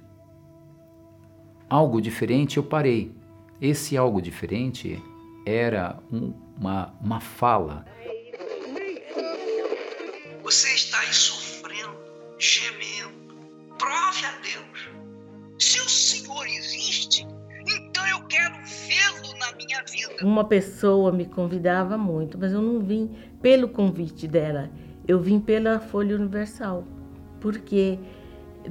algo 1.71 2.01
diferente, 2.01 2.57
eu 2.57 2.65
parei. 2.65 3.13
Esse 3.61 3.97
algo 3.97 4.21
diferente 4.21 5.01
era 5.47 5.97
um, 6.11 6.33
uma, 6.59 6.93
uma 7.01 7.21
fala 7.21 7.85
você 10.49 10.75
gemendo. 12.39 13.19
Prove 13.79 14.25
a 14.25 14.39
Deus. 14.43 14.91
Se 15.59 15.81
o 15.81 15.89
Senhor 15.89 16.47
existe, 16.47 17.27
então 17.67 18.07
eu 18.07 18.23
quero 18.27 18.55
vê-lo 18.65 19.39
na 19.39 19.53
minha 19.53 19.83
vida. 19.85 20.25
Uma 20.25 20.45
pessoa 20.45 21.13
me 21.13 21.27
convidava 21.27 21.99
muito, 21.99 22.39
mas 22.39 22.53
eu 22.53 22.63
não 22.63 22.81
vim 22.81 23.11
pelo 23.43 23.69
convite 23.69 24.27
dela. 24.27 24.71
Eu 25.07 25.21
vim 25.21 25.41
pela 25.41 25.81
Folha 25.81 26.17
Universal, 26.17 26.85
porque 27.41 27.99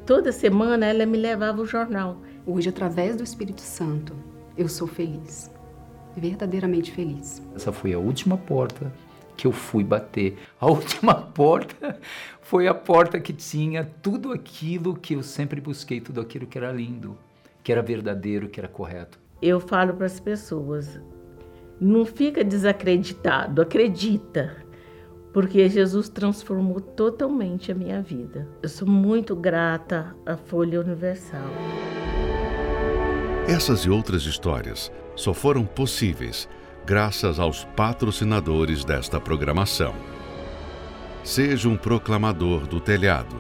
toda 0.06 0.32
semana 0.32 0.86
ela 0.86 1.06
me 1.06 1.18
levava 1.18 1.62
o 1.62 1.66
jornal. 1.66 2.22
Hoje, 2.46 2.70
através 2.70 3.16
do 3.16 3.24
Espírito 3.24 3.62
Santo, 3.62 4.16
eu 4.58 4.70
sou 4.70 4.88
feliz, 4.88 5.52
verdadeiramente 6.16 6.92
feliz. 6.92 7.42
Essa 7.56 7.72
foi 7.72 7.94
a 7.94 8.00
última 8.00 8.38
porta 8.38 8.94
que 9.38 9.46
eu 9.46 9.52
fui 9.52 9.84
bater. 9.84 10.38
A 10.60 10.66
última 10.72 11.14
porta 11.14 12.00
foi 12.48 12.66
a 12.66 12.74
porta 12.74 13.20
que 13.20 13.34
tinha 13.34 13.84
tudo 14.02 14.32
aquilo 14.32 14.96
que 14.96 15.16
eu 15.16 15.22
sempre 15.22 15.60
busquei, 15.60 16.00
tudo 16.00 16.22
aquilo 16.22 16.48
que 16.48 16.58
era 16.58 16.72
lindo, 16.72 17.18
que 17.62 17.74
era 17.74 17.82
verdadeiro, 17.82 18.48
que 18.48 18.58
era 18.58 18.70
correto. 18.70 19.20
Eu 19.42 19.60
falo 19.60 19.94
para 19.94 20.06
as 20.06 20.18
pessoas: 20.18 20.98
não 21.78 22.06
fica 22.06 22.46
desacreditado, 22.46 23.62
acredita. 23.62 24.66
Porque 25.34 25.68
Jesus 25.68 26.08
transformou 26.08 26.80
totalmente 26.80 27.70
a 27.70 27.76
minha 27.76 28.02
vida. 28.02 28.48
Eu 28.64 28.70
sou 28.70 28.88
muito 28.88 29.36
grata 29.36 30.16
à 30.26 30.38
Folha 30.38 30.80
Universal. 30.80 31.50
Essas 33.46 33.82
e 33.82 33.90
outras 33.90 34.24
histórias 34.24 34.90
só 35.18 35.34
foram 35.34 35.66
possíveis 35.66 36.48
graças 36.86 37.40
aos 37.40 37.66
patrocinadores 37.76 38.86
desta 38.86 39.20
programação. 39.20 39.94
Seja 41.28 41.68
um 41.68 41.76
proclamador 41.76 42.66
do 42.66 42.80
telhado. 42.80 43.36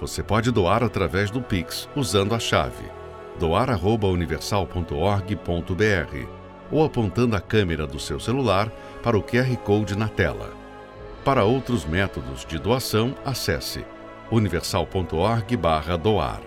Você 0.00 0.20
pode 0.20 0.50
doar 0.50 0.82
através 0.82 1.30
do 1.30 1.40
Pix 1.40 1.88
usando 1.94 2.34
a 2.34 2.40
chave 2.40 2.90
doar@universal.org.br 3.38 6.28
ou 6.72 6.84
apontando 6.84 7.36
a 7.36 7.40
câmera 7.40 7.86
do 7.86 8.00
seu 8.00 8.18
celular 8.18 8.68
para 9.00 9.16
o 9.16 9.22
QR 9.22 9.56
Code 9.58 9.96
na 9.96 10.08
tela. 10.08 10.52
Para 11.24 11.44
outros 11.44 11.84
métodos 11.84 12.44
de 12.44 12.58
doação, 12.58 13.14
acesse 13.24 13.86
universal.org/doar. 14.32 16.40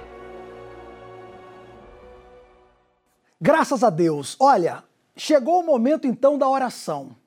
Graças 3.39 3.85
a 3.85 3.89
Deus. 3.89 4.35
Olha, 4.37 4.83
chegou 5.15 5.61
o 5.61 5.65
momento 5.65 6.05
então 6.05 6.37
da 6.37 6.49
oração. 6.49 7.22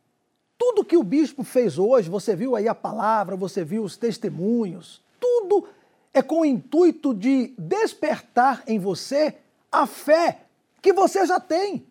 Tudo 0.59 0.84
que 0.84 0.96
o 0.96 1.02
bispo 1.02 1.44
fez 1.44 1.78
hoje, 1.78 2.09
você 2.09 2.34
viu 2.34 2.57
aí 2.57 2.66
a 2.68 2.74
palavra, 2.74 3.36
você 3.36 3.64
viu 3.64 3.82
os 3.82 3.96
testemunhos, 3.96 5.02
tudo 5.20 5.68
é 6.12 6.22
com 6.22 6.40
o 6.40 6.44
intuito 6.44 7.12
de 7.12 7.54
despertar 7.59 8.62
em 8.66 8.78
você 8.78 9.36
a 9.70 9.86
fé 9.86 10.40
que 10.80 10.92
você 10.92 11.26
já 11.26 11.38
tem. 11.38 11.86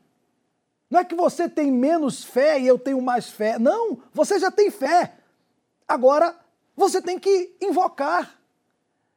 Não 0.90 1.00
é 1.00 1.06
que 1.06 1.16
você 1.16 1.50
tem 1.50 1.72
menos 1.72 2.24
fé 2.24 2.60
e 2.60 2.66
eu 2.66 2.80
tenho 2.80 3.02
mais 3.02 3.30
fé. 3.30 3.60
Não, 3.60 4.00
você 4.14 4.40
já 4.40 4.50
tem 4.50 4.72
fé. 4.72 5.14
Agora 5.88 6.36
você 6.76 7.02
tem 7.02 7.20
que 7.20 7.56
invocar. 7.62 8.40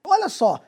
Olha 0.05 0.29
só, 0.29 0.61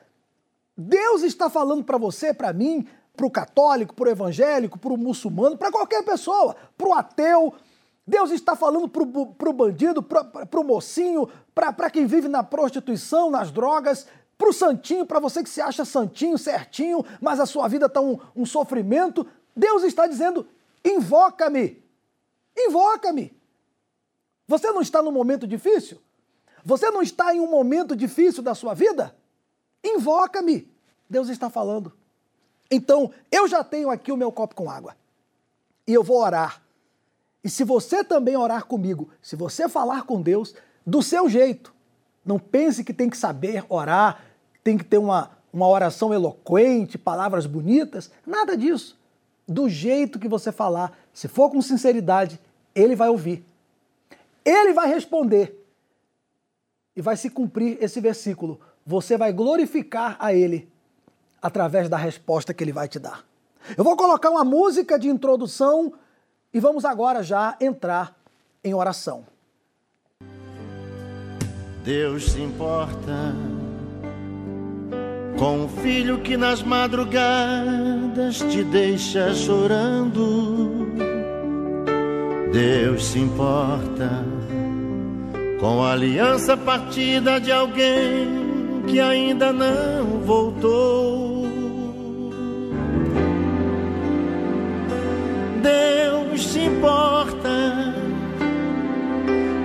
Deus 0.77 1.23
está 1.23 1.49
falando 1.49 1.83
para 1.83 1.97
você, 1.97 2.33
para 2.33 2.53
mim, 2.53 2.87
para 3.15 3.25
o 3.25 3.31
católico, 3.31 3.93
para 3.93 4.07
o 4.07 4.11
evangélico, 4.11 4.79
para 4.79 4.93
o 4.93 4.97
muçulmano, 4.97 5.57
para 5.57 5.71
qualquer 5.71 6.03
pessoa, 6.03 6.55
para 6.77 6.87
o 6.87 6.93
ateu. 6.93 7.53
Deus 8.11 8.29
está 8.29 8.57
falando 8.57 8.89
para 8.89 9.49
o 9.49 9.53
bandido, 9.53 10.03
para 10.03 10.59
o 10.59 10.63
mocinho, 10.65 11.29
para 11.55 11.89
quem 11.89 12.05
vive 12.05 12.27
na 12.27 12.43
prostituição, 12.43 13.31
nas 13.31 13.51
drogas, 13.51 14.05
para 14.37 14.49
o 14.49 14.53
santinho, 14.53 15.05
para 15.05 15.17
você 15.17 15.41
que 15.41 15.49
se 15.49 15.61
acha 15.61 15.85
santinho, 15.85 16.37
certinho, 16.37 17.05
mas 17.21 17.39
a 17.39 17.45
sua 17.45 17.69
vida 17.69 17.85
está 17.85 18.01
um, 18.01 18.19
um 18.35 18.45
sofrimento. 18.45 19.25
Deus 19.55 19.83
está 19.83 20.07
dizendo: 20.07 20.45
invoca-me, 20.83 21.81
invoca-me. 22.57 23.33
Você 24.45 24.69
não 24.71 24.81
está 24.81 25.01
num 25.01 25.13
momento 25.13 25.47
difícil? 25.47 25.97
Você 26.65 26.91
não 26.91 27.01
está 27.01 27.33
em 27.33 27.39
um 27.39 27.49
momento 27.49 27.95
difícil 27.95 28.43
da 28.43 28.53
sua 28.53 28.73
vida? 28.73 29.15
Invoca-me. 29.81 30.69
Deus 31.09 31.29
está 31.29 31.49
falando. 31.49 31.93
Então, 32.69 33.13
eu 33.31 33.47
já 33.47 33.63
tenho 33.63 33.89
aqui 33.89 34.11
o 34.11 34.17
meu 34.17 34.33
copo 34.33 34.53
com 34.53 34.69
água. 34.69 34.97
E 35.87 35.93
eu 35.93 36.03
vou 36.03 36.21
orar. 36.21 36.61
E 37.43 37.49
se 37.49 37.63
você 37.63 38.03
também 38.03 38.37
orar 38.37 38.65
comigo, 38.65 39.09
se 39.21 39.35
você 39.35 39.67
falar 39.67 40.03
com 40.03 40.21
Deus 40.21 40.53
do 40.85 41.01
seu 41.01 41.27
jeito, 41.27 41.73
não 42.25 42.37
pense 42.37 42.83
que 42.83 42.93
tem 42.93 43.09
que 43.09 43.17
saber 43.17 43.65
orar, 43.67 44.23
tem 44.63 44.77
que 44.77 44.83
ter 44.83 44.99
uma, 44.99 45.31
uma 45.51 45.67
oração 45.67 46.13
eloquente, 46.13 46.97
palavras 46.97 47.45
bonitas, 47.45 48.11
nada 48.25 48.55
disso. 48.55 48.99
Do 49.47 49.67
jeito 49.67 50.19
que 50.19 50.27
você 50.27 50.51
falar, 50.51 50.97
se 51.13 51.27
for 51.27 51.49
com 51.49 51.61
sinceridade, 51.61 52.39
ele 52.75 52.95
vai 52.95 53.09
ouvir. 53.09 53.43
Ele 54.45 54.71
vai 54.71 54.87
responder. 54.87 55.57
E 56.95 57.01
vai 57.01 57.17
se 57.17 57.29
cumprir 57.29 57.77
esse 57.81 57.99
versículo. 57.99 58.59
Você 58.85 59.17
vai 59.17 59.33
glorificar 59.33 60.15
a 60.19 60.33
ele 60.33 60.69
através 61.41 61.89
da 61.89 61.97
resposta 61.97 62.53
que 62.53 62.63
ele 62.63 62.71
vai 62.71 62.87
te 62.87 62.99
dar. 62.99 63.25
Eu 63.77 63.83
vou 63.83 63.95
colocar 63.95 64.29
uma 64.29 64.43
música 64.43 64.97
de 64.97 65.09
introdução 65.09 65.93
e 66.53 66.59
vamos 66.59 66.85
agora 66.85 67.23
já 67.23 67.55
entrar 67.59 68.15
em 68.63 68.73
oração. 68.73 69.23
Deus 71.83 72.31
se 72.31 72.41
importa 72.41 73.35
com 75.37 75.65
o 75.65 75.67
filho 75.67 76.19
que 76.19 76.37
nas 76.37 76.61
madrugadas 76.61 78.37
te 78.51 78.63
deixa 78.63 79.33
chorando. 79.33 80.91
Deus 82.51 83.05
se 83.05 83.17
importa 83.17 84.23
com 85.59 85.81
a 85.81 85.93
aliança 85.93 86.55
partida 86.55 87.39
de 87.39 87.51
alguém 87.51 88.83
que 88.87 88.99
ainda 88.99 89.51
não 89.51 90.19
voltou. 90.19 91.47
Deus 95.63 96.10
se 96.37 96.59
importa 96.59 97.93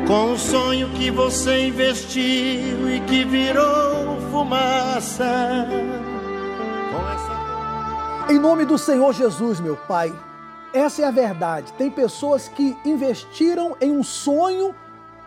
com 0.07 0.33
o 0.33 0.39
sonho 0.39 0.89
que 0.91 1.11
você 1.11 1.67
investiu 1.67 2.89
e 2.89 3.01
que 3.07 3.25
virou 3.25 4.21
fumaça. 4.31 5.67
Em 8.29 8.39
nome 8.39 8.65
do 8.65 8.77
Senhor 8.77 9.13
Jesus, 9.13 9.61
meu 9.61 9.77
Pai, 9.77 10.13
essa 10.73 11.03
é 11.03 11.05
a 11.05 11.11
verdade. 11.11 11.73
Tem 11.75 11.91
pessoas 11.91 12.49
que 12.49 12.77
investiram 12.85 13.77
em 13.81 13.91
um 13.91 14.03
sonho 14.03 14.75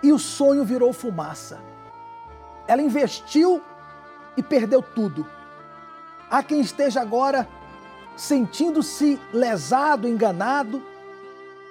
e 0.04 0.12
o 0.12 0.20
sonho 0.20 0.64
virou 0.64 0.92
fumaça. 0.94 1.60
Ela 2.68 2.82
investiu 2.82 3.62
e 4.38 4.44
perdeu 4.44 4.82
tudo. 4.82 5.26
Há 6.30 6.44
quem 6.44 6.62
esteja 6.62 7.02
agora 7.02 7.48
sentindo-se 8.16 9.20
lesado, 9.34 10.08
enganado, 10.08 10.84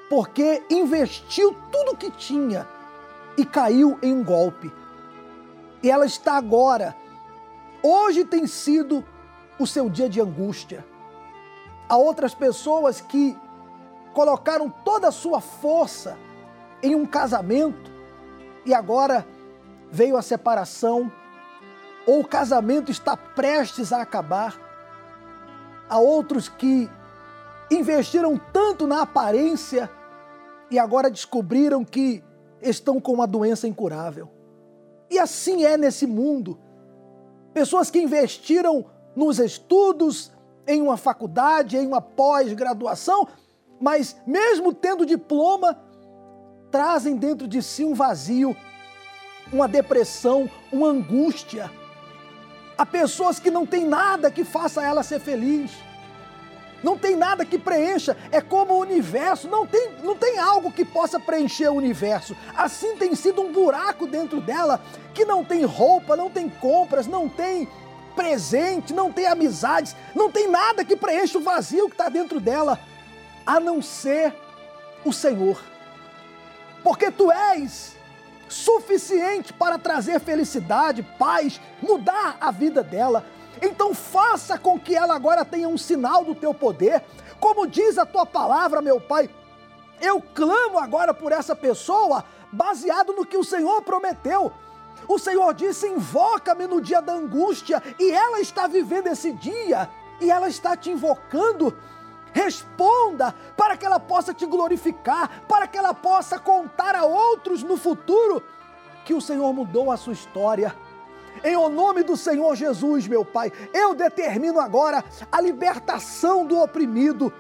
porque 0.09 0.63
investiu 0.71 1.55
tudo 1.71 1.97
que 1.97 2.11
tinha 2.11 2.67
e 3.37 3.45
caiu 3.45 3.99
em 4.03 4.13
um 4.13 4.25
golpe. 4.25 4.73
E 5.83 5.91
ela 5.91 6.07
está 6.07 6.37
agora, 6.37 6.97
hoje 7.83 8.25
tem 8.25 8.47
sido 8.47 9.05
o 9.59 9.67
seu 9.67 9.89
dia 9.89 10.09
de 10.09 10.21
angústia. 10.21 10.85
Há 11.89 11.97
outras 11.97 12.35
pessoas 12.35 13.01
que 13.01 13.37
colocaram 14.13 14.69
toda 14.69 15.09
a 15.09 15.13
sua 15.13 15.41
força 15.41 16.19
em 16.83 16.95
um 16.95 17.07
casamento 17.07 17.91
e 18.65 18.75
agora 18.75 19.27
veio 19.91 20.17
a 20.17 20.23
separação, 20.23 21.11
ou 22.07 22.21
o 22.21 22.27
casamento 22.27 22.91
está 22.91 23.17
prestes 23.17 23.93
a 23.93 24.03
acabar 24.03 24.69
Há 25.89 25.99
outros 25.99 26.49
que 26.49 26.89
investiram 27.71 28.39
tanto 28.53 28.87
na 28.87 29.03
aparência 29.03 29.91
e 30.71 30.79
agora 30.79 31.11
descobriram 31.11 31.85
que 31.85 32.23
estão 32.61 33.01
com 33.01 33.13
uma 33.13 33.27
doença 33.27 33.67
incurável. 33.67 34.29
E 35.11 35.19
assim 35.19 35.65
é 35.65 35.77
nesse 35.77 36.07
mundo. 36.07 36.59
Pessoas 37.55 37.91
que 37.91 38.01
investiram 38.01 38.85
nos 39.17 39.39
estudos, 39.39 40.31
em 40.67 40.83
uma 40.83 40.97
faculdade, 40.97 41.79
em 41.79 41.87
uma 41.87 42.01
pós-graduação, 42.01 43.27
mas 43.81 44.17
mesmo 44.27 44.75
tendo 44.75 45.07
diploma, 45.07 45.79
trazem 46.71 47.17
dentro 47.17 47.49
de 47.49 47.63
si 47.63 47.85
um 47.85 47.95
vazio, 47.95 48.55
uma 49.53 49.67
depressão, 49.67 50.49
uma 50.71 50.89
angústia. 50.89 51.71
Há 52.77 52.85
pessoas 52.85 53.41
que 53.41 53.51
não 53.51 53.65
têm 53.65 53.87
nada 53.87 54.31
que 54.31 54.45
faça 54.45 54.83
ela 54.85 55.03
ser 55.03 55.21
feliz. 55.21 55.73
Não 56.83 56.97
tem 56.97 57.17
nada 57.17 57.45
que 57.45 57.59
preencha, 57.59 58.17
é 58.31 58.41
como 58.41 58.75
o 58.75 58.81
universo, 58.81 59.49
não 59.49 59.67
tem, 59.67 59.91
não 60.03 60.17
tem 60.17 60.39
algo 60.39 60.71
que 60.71 60.85
possa 60.85 61.19
preencher 61.19 61.69
o 61.69 61.75
universo. 61.75 62.37
Assim 62.57 62.97
tem 62.97 63.15
sido 63.15 63.43
um 63.43 63.53
buraco 63.53 64.07
dentro 64.07 64.41
dela 64.41 64.81
que 65.13 65.25
não 65.25 65.45
tem 65.45 65.65
roupa, 65.65 66.17
não 66.17 66.31
tem 66.31 66.49
compras, 66.49 67.07
não 67.07 67.29
tem 67.29 67.69
presente, 68.15 68.93
não 68.93 69.13
tem 69.13 69.27
amizades, 69.27 69.95
não 70.15 70.31
tem 70.31 70.49
nada 70.49 70.85
que 70.85 70.97
preencha 70.97 71.39
o 71.39 71.43
vazio 71.43 71.87
que 71.87 71.95
está 71.95 72.09
dentro 72.09 72.41
dela, 72.41 72.79
a 73.45 73.59
não 73.59 73.83
ser 73.83 74.35
o 75.05 75.13
Senhor. 75.13 75.61
Porque 76.83 77.11
tu 77.11 77.31
és 77.31 77.97
suficiente 78.49 79.53
para 79.53 79.79
trazer 79.79 80.21
felicidade, 80.21 81.03
paz, 81.19 81.61
mudar 81.83 82.37
a 82.41 82.51
vida 82.51 82.83
dela. 82.83 83.25
Então 83.63 83.95
faça 83.95 84.59
com 84.59 84.79
que 84.79 84.95
ela 84.95 85.15
agora 85.15 85.45
tenha 85.45 85.69
um 85.69 85.79
sinal 85.79 86.25
do 86.25 86.35
teu 86.35 86.55
poder. 86.55 87.03
Como 87.41 87.67
diz 87.67 87.99
a 87.99 88.07
tua 88.07 88.27
palavra, 88.27 88.83
meu 88.83 89.01
Pai, 89.01 89.31
eu 90.01 90.23
clamo 90.35 90.79
agora 90.79 91.13
por 91.13 91.33
essa 91.33 91.55
pessoa, 91.55 92.25
baseado 92.53 93.13
no 93.13 93.27
que 93.27 93.37
o 93.37 93.45
Senhor 93.45 93.83
prometeu. 93.83 94.53
O 95.07 95.19
Senhor 95.19 95.55
disse: 95.55 95.89
invoca-me 95.89 96.67
no 96.67 96.81
dia 96.81 97.01
da 97.01 97.13
angústia, 97.13 97.83
e 97.99 98.11
ela 98.11 98.41
está 98.41 98.67
vivendo 98.67 99.09
esse 99.09 99.33
dia, 99.33 99.89
e 100.21 100.31
ela 100.31 100.49
está 100.49 100.77
te 100.77 100.91
invocando. 100.91 101.77
Responda 102.33 103.35
para 103.57 103.77
que 103.77 103.87
ela 103.87 103.99
possa 103.99 104.35
te 104.35 104.47
glorificar, 104.47 105.43
para 105.49 105.67
que 105.67 105.79
ela 105.79 105.95
possa 105.95 106.39
contar 106.39 106.95
a 106.95 107.05
outros 107.05 107.63
no 107.63 107.77
futuro 107.77 108.43
que 109.05 109.15
o 109.15 109.21
Senhor 109.21 109.53
mudou 109.55 109.91
a 109.91 109.97
sua 109.97 110.13
história. 110.13 110.77
Em 111.45 111.57
o 111.57 111.69
nome 111.69 112.03
do 112.03 112.17
Senhor 112.17 112.55
Jesus, 112.57 113.07
meu 113.07 113.25
Pai, 113.25 113.53
eu 113.73 113.95
determino 113.95 114.59
agora 114.61 115.05
a 115.31 115.41
libertação 115.41 116.45
do 116.45 116.59
oprimido, 116.59 117.33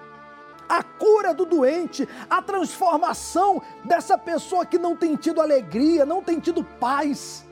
a 0.68 0.82
cura 0.82 1.32
do 1.32 1.44
doente, 1.44 2.08
a 2.28 2.42
transformação 2.42 3.62
dessa 3.84 4.16
pessoa 4.18 4.66
que 4.66 4.78
não 4.78 4.94
tem 4.94 5.16
tido 5.16 5.40
alegria, 5.40 6.04
não 6.04 6.22
tem 6.22 6.38
tido 6.38 6.62
paz, 6.62 7.46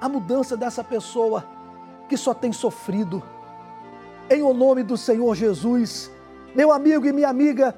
a 0.00 0.08
mudança 0.08 0.56
dessa 0.56 0.84
pessoa 0.84 1.44
que 2.08 2.16
só 2.16 2.34
tem 2.34 2.52
sofrido. 2.52 3.22
Em 4.28 4.42
o 4.42 4.52
nome 4.52 4.82
do 4.82 4.96
Senhor 4.96 5.34
Jesus, 5.34 6.10
meu 6.54 6.70
amigo 6.70 7.06
e 7.06 7.12
minha 7.12 7.28
amiga, 7.28 7.76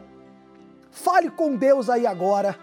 fale 0.90 1.30
com 1.30 1.56
Deus 1.56 1.88
aí 1.88 2.06
agora. 2.06 2.58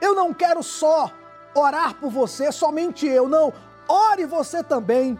Eu 0.00 0.14
não 0.14 0.32
quero 0.32 0.62
só 0.62 1.10
orar 1.54 1.94
por 1.94 2.10
você, 2.10 2.52
somente 2.52 3.06
eu, 3.06 3.28
não. 3.28 3.52
Ore 3.88 4.26
você 4.26 4.62
também. 4.62 5.18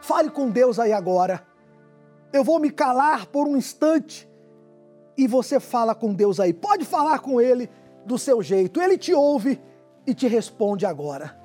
Fale 0.00 0.30
com 0.30 0.50
Deus 0.50 0.78
aí 0.78 0.92
agora. 0.92 1.46
Eu 2.32 2.44
vou 2.44 2.58
me 2.58 2.70
calar 2.70 3.26
por 3.26 3.46
um 3.46 3.56
instante 3.56 4.28
e 5.16 5.26
você 5.26 5.58
fala 5.58 5.94
com 5.94 6.12
Deus 6.12 6.38
aí. 6.40 6.52
Pode 6.52 6.84
falar 6.84 7.18
com 7.20 7.40
Ele 7.40 7.70
do 8.04 8.18
seu 8.18 8.42
jeito. 8.42 8.80
Ele 8.80 8.98
te 8.98 9.12
ouve 9.12 9.60
e 10.06 10.14
te 10.14 10.26
responde 10.26 10.84
agora. 10.86 11.43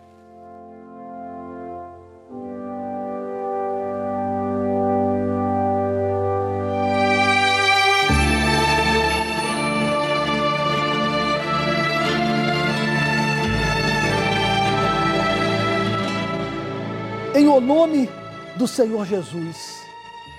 Em 17.60 17.62
o 17.62 17.66
nome 17.66 18.10
do 18.56 18.66
Senhor 18.66 19.06
Jesus, 19.06 19.82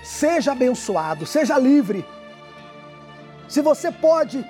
seja 0.02 0.52
abençoado, 0.52 1.26
seja 1.26 1.58
livre. 1.58 2.02
Se 3.46 3.60
você 3.60 3.92
pode 3.92 4.42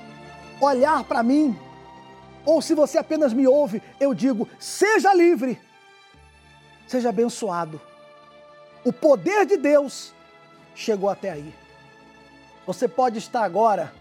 olhar 0.60 1.02
para 1.02 1.20
mim, 1.20 1.58
ou 2.46 2.62
se 2.62 2.72
você 2.72 2.96
apenas 2.96 3.32
me 3.32 3.44
ouve, 3.44 3.82
eu 3.98 4.14
digo: 4.14 4.48
seja 4.56 5.12
livre, 5.12 5.60
seja 6.86 7.08
abençoado. 7.08 7.80
O 8.84 8.92
poder 8.92 9.46
de 9.46 9.56
Deus 9.56 10.14
chegou 10.72 11.10
até 11.10 11.32
aí. 11.32 11.52
Você 12.68 12.86
pode 12.86 13.18
estar 13.18 13.42
agora 13.42 13.92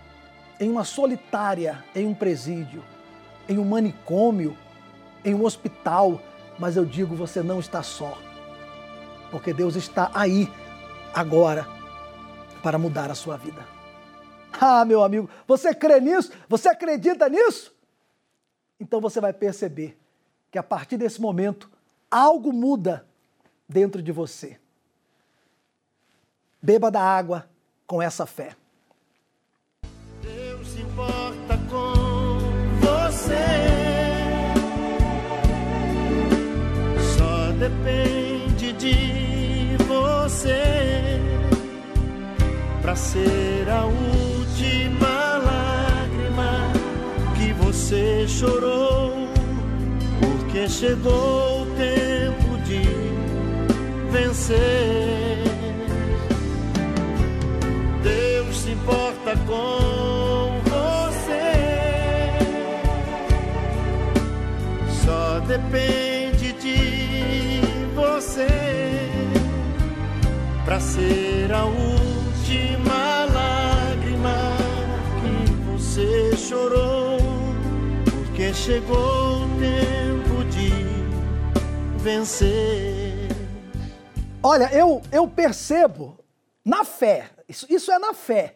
em 0.59 0.69
uma 0.69 0.83
solitária, 0.83 1.83
em 1.95 2.05
um 2.05 2.13
presídio, 2.13 2.83
em 3.47 3.57
um 3.57 3.65
manicômio, 3.65 4.55
em 5.25 5.33
um 5.33 5.43
hospital, 5.43 6.21
mas 6.59 6.77
eu 6.77 6.85
digo: 6.85 7.15
você 7.15 7.41
não 7.41 7.59
está 7.59 7.81
só 7.81 8.28
porque 9.31 9.53
Deus 9.53 9.75
está 9.75 10.11
aí 10.13 10.51
agora 11.13 11.67
para 12.61 12.77
mudar 12.77 13.09
a 13.09 13.15
sua 13.15 13.37
vida. 13.37 13.65
Ah, 14.59 14.83
meu 14.83 15.03
amigo, 15.03 15.29
você 15.47 15.73
crê 15.73 15.99
nisso? 15.99 16.31
Você 16.47 16.69
acredita 16.69 17.29
nisso? 17.29 17.73
Então 18.79 18.99
você 18.99 19.19
vai 19.19 19.33
perceber 19.33 19.97
que 20.51 20.57
a 20.57 20.63
partir 20.63 20.97
desse 20.97 21.21
momento 21.21 21.69
algo 22.09 22.51
muda 22.51 23.05
dentro 23.67 24.01
de 24.01 24.11
você. 24.11 24.59
Beba 26.61 26.89
da 26.89 27.01
água 27.01 27.47
com 27.85 28.01
essa 28.01 28.25
fé. 28.25 28.55
Deus 30.21 30.67
se 30.67 30.81
importa 30.81 31.57
com 31.69 31.93
você. 32.79 33.35
Só 37.17 37.51
depende 37.53 38.73
de 38.73 39.18
você 40.39 41.19
para 42.81 42.95
ser 42.95 43.69
a 43.69 43.85
última 43.85 45.37
lágrima 45.37 46.71
que 47.35 47.51
você 47.53 48.25
chorou, 48.25 49.27
porque 50.21 50.69
chegou 50.69 51.63
o 51.63 51.65
tempo 51.75 52.57
de 52.63 52.83
vencer. 54.11 55.43
Deus 58.01 58.55
se 58.55 58.71
importa 58.71 59.35
com 59.45 60.61
você, 60.69 61.51
só 65.03 65.39
depende 65.41 66.08
para 70.69 70.79
ser 70.79 71.51
a 71.51 71.65
última 71.65 73.25
lágrima 73.33 74.55
que 75.19 75.51
você 75.71 76.37
chorou, 76.37 77.17
porque 78.05 78.53
chegou 78.53 79.45
o 79.45 79.47
tempo 79.57 80.45
de 80.51 80.69
vencer. 81.97 83.29
Olha, 84.43 84.71
eu, 84.71 85.01
eu 85.11 85.27
percebo 85.27 86.19
na 86.63 86.85
fé, 86.85 87.31
isso, 87.47 87.65
isso 87.67 87.91
é 87.91 87.97
na 87.97 88.13
fé. 88.13 88.55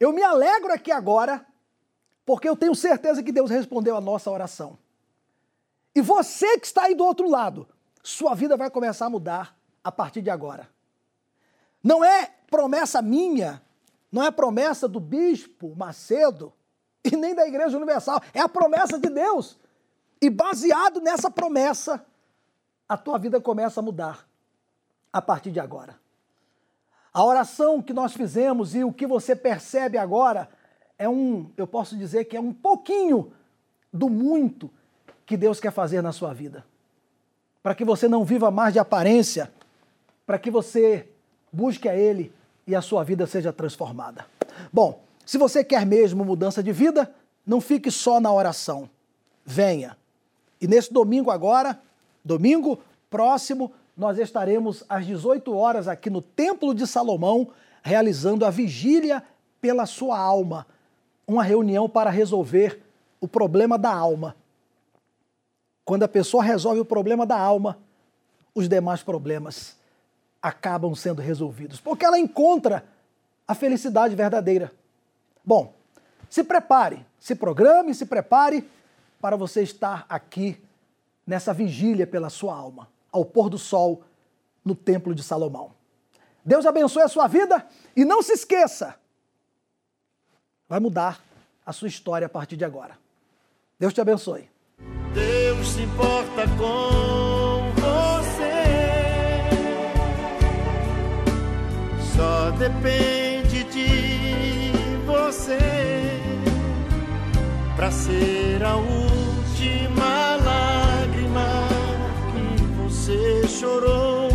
Eu 0.00 0.12
me 0.12 0.24
alegro 0.24 0.72
aqui 0.72 0.90
agora, 0.90 1.46
porque 2.24 2.48
eu 2.48 2.56
tenho 2.56 2.74
certeza 2.74 3.22
que 3.22 3.30
Deus 3.30 3.52
respondeu 3.52 3.96
a 3.96 4.00
nossa 4.00 4.28
oração. 4.32 4.76
E 5.94 6.00
você 6.00 6.58
que 6.58 6.66
está 6.66 6.86
aí 6.86 6.94
do 6.96 7.04
outro 7.04 7.30
lado, 7.30 7.68
sua 8.02 8.34
vida 8.34 8.56
vai 8.56 8.68
começar 8.68 9.06
a 9.06 9.10
mudar 9.10 9.56
a 9.84 9.92
partir 9.92 10.22
de 10.22 10.30
agora. 10.30 10.74
Não 11.86 12.04
é 12.04 12.32
promessa 12.50 13.00
minha, 13.00 13.62
não 14.10 14.20
é 14.20 14.32
promessa 14.32 14.88
do 14.88 14.98
bispo 14.98 15.72
Macedo 15.76 16.52
e 17.04 17.14
nem 17.14 17.32
da 17.32 17.46
Igreja 17.46 17.76
Universal, 17.76 18.20
é 18.34 18.40
a 18.40 18.48
promessa 18.48 18.98
de 18.98 19.08
Deus. 19.08 19.56
E 20.20 20.28
baseado 20.28 21.00
nessa 21.00 21.30
promessa, 21.30 22.04
a 22.88 22.96
tua 22.96 23.20
vida 23.20 23.40
começa 23.40 23.78
a 23.78 23.84
mudar 23.84 24.26
a 25.12 25.22
partir 25.22 25.52
de 25.52 25.60
agora. 25.60 25.96
A 27.14 27.22
oração 27.22 27.80
que 27.80 27.92
nós 27.92 28.14
fizemos 28.14 28.74
e 28.74 28.82
o 28.82 28.92
que 28.92 29.06
você 29.06 29.36
percebe 29.36 29.96
agora 29.96 30.48
é 30.98 31.08
um, 31.08 31.52
eu 31.56 31.68
posso 31.68 31.96
dizer 31.96 32.24
que 32.24 32.36
é 32.36 32.40
um 32.40 32.52
pouquinho 32.52 33.32
do 33.92 34.10
muito 34.10 34.68
que 35.24 35.36
Deus 35.36 35.60
quer 35.60 35.70
fazer 35.70 36.02
na 36.02 36.10
sua 36.10 36.34
vida. 36.34 36.66
Para 37.62 37.76
que 37.76 37.84
você 37.84 38.08
não 38.08 38.24
viva 38.24 38.50
mais 38.50 38.72
de 38.72 38.80
aparência, 38.80 39.52
para 40.26 40.36
que 40.36 40.50
você 40.50 41.12
busque 41.56 41.88
a 41.88 41.96
Ele 41.96 42.30
e 42.66 42.74
a 42.74 42.82
sua 42.82 43.02
vida 43.02 43.26
seja 43.26 43.50
transformada. 43.50 44.26
Bom, 44.70 45.00
se 45.24 45.38
você 45.38 45.64
quer 45.64 45.86
mesmo 45.86 46.22
mudança 46.22 46.62
de 46.62 46.70
vida, 46.70 47.10
não 47.46 47.62
fique 47.62 47.90
só 47.90 48.20
na 48.20 48.30
oração. 48.30 48.90
Venha. 49.44 49.96
E 50.60 50.66
nesse 50.68 50.92
domingo 50.92 51.30
agora, 51.30 51.80
domingo 52.22 52.78
próximo, 53.08 53.72
nós 53.96 54.18
estaremos 54.18 54.84
às 54.86 55.06
18 55.06 55.54
horas 55.56 55.88
aqui 55.88 56.10
no 56.10 56.20
Templo 56.20 56.74
de 56.74 56.86
Salomão, 56.86 57.48
realizando 57.82 58.44
a 58.44 58.50
vigília 58.50 59.22
pela 59.58 59.86
sua 59.86 60.18
alma. 60.18 60.66
Uma 61.26 61.42
reunião 61.42 61.88
para 61.88 62.10
resolver 62.10 62.82
o 63.18 63.26
problema 63.26 63.78
da 63.78 63.94
alma. 63.94 64.36
Quando 65.84 66.02
a 66.02 66.08
pessoa 66.08 66.42
resolve 66.42 66.80
o 66.80 66.84
problema 66.84 67.24
da 67.24 67.38
alma, 67.38 67.78
os 68.54 68.68
demais 68.68 69.02
problemas 69.02 69.76
acabam 70.46 70.94
sendo 70.94 71.20
resolvidos, 71.20 71.80
porque 71.80 72.04
ela 72.04 72.16
encontra 72.16 72.84
a 73.48 73.52
felicidade 73.52 74.14
verdadeira. 74.14 74.72
Bom, 75.44 75.74
se 76.30 76.44
prepare, 76.44 77.04
se 77.18 77.34
programe, 77.34 77.92
se 77.92 78.06
prepare 78.06 78.70
para 79.20 79.36
você 79.36 79.62
estar 79.62 80.06
aqui 80.08 80.56
nessa 81.26 81.52
vigília 81.52 82.06
pela 82.06 82.30
sua 82.30 82.54
alma, 82.54 82.88
ao 83.10 83.24
pôr 83.24 83.50
do 83.50 83.58
sol 83.58 84.04
no 84.64 84.76
Templo 84.76 85.16
de 85.16 85.22
Salomão. 85.22 85.72
Deus 86.44 86.64
abençoe 86.64 87.02
a 87.02 87.08
sua 87.08 87.26
vida 87.26 87.66
e 87.96 88.04
não 88.04 88.22
se 88.22 88.32
esqueça, 88.32 88.94
vai 90.68 90.78
mudar 90.78 91.20
a 91.64 91.72
sua 91.72 91.88
história 91.88 92.26
a 92.26 92.30
partir 92.30 92.56
de 92.56 92.64
agora. 92.64 92.96
Deus 93.80 93.92
te 93.92 94.00
abençoe. 94.00 94.48
Deus 95.12 95.66
se 95.70 95.82
importa 95.82 96.44
com 96.56 97.35
depende 102.52 103.64
de 103.64 104.72
você 105.04 105.58
para 107.74 107.90
ser 107.90 108.62
a 108.64 108.76
última 108.76 110.36
lágrima 110.36 111.68
que 112.32 112.64
você 112.82 113.46
chorou, 113.48 114.30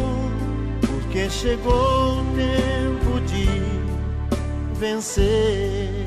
porque 0.82 1.30
chegou 1.30 2.20
o 2.20 2.26
tempo 2.36 3.20
de 3.28 3.48
vencer. 4.80 6.01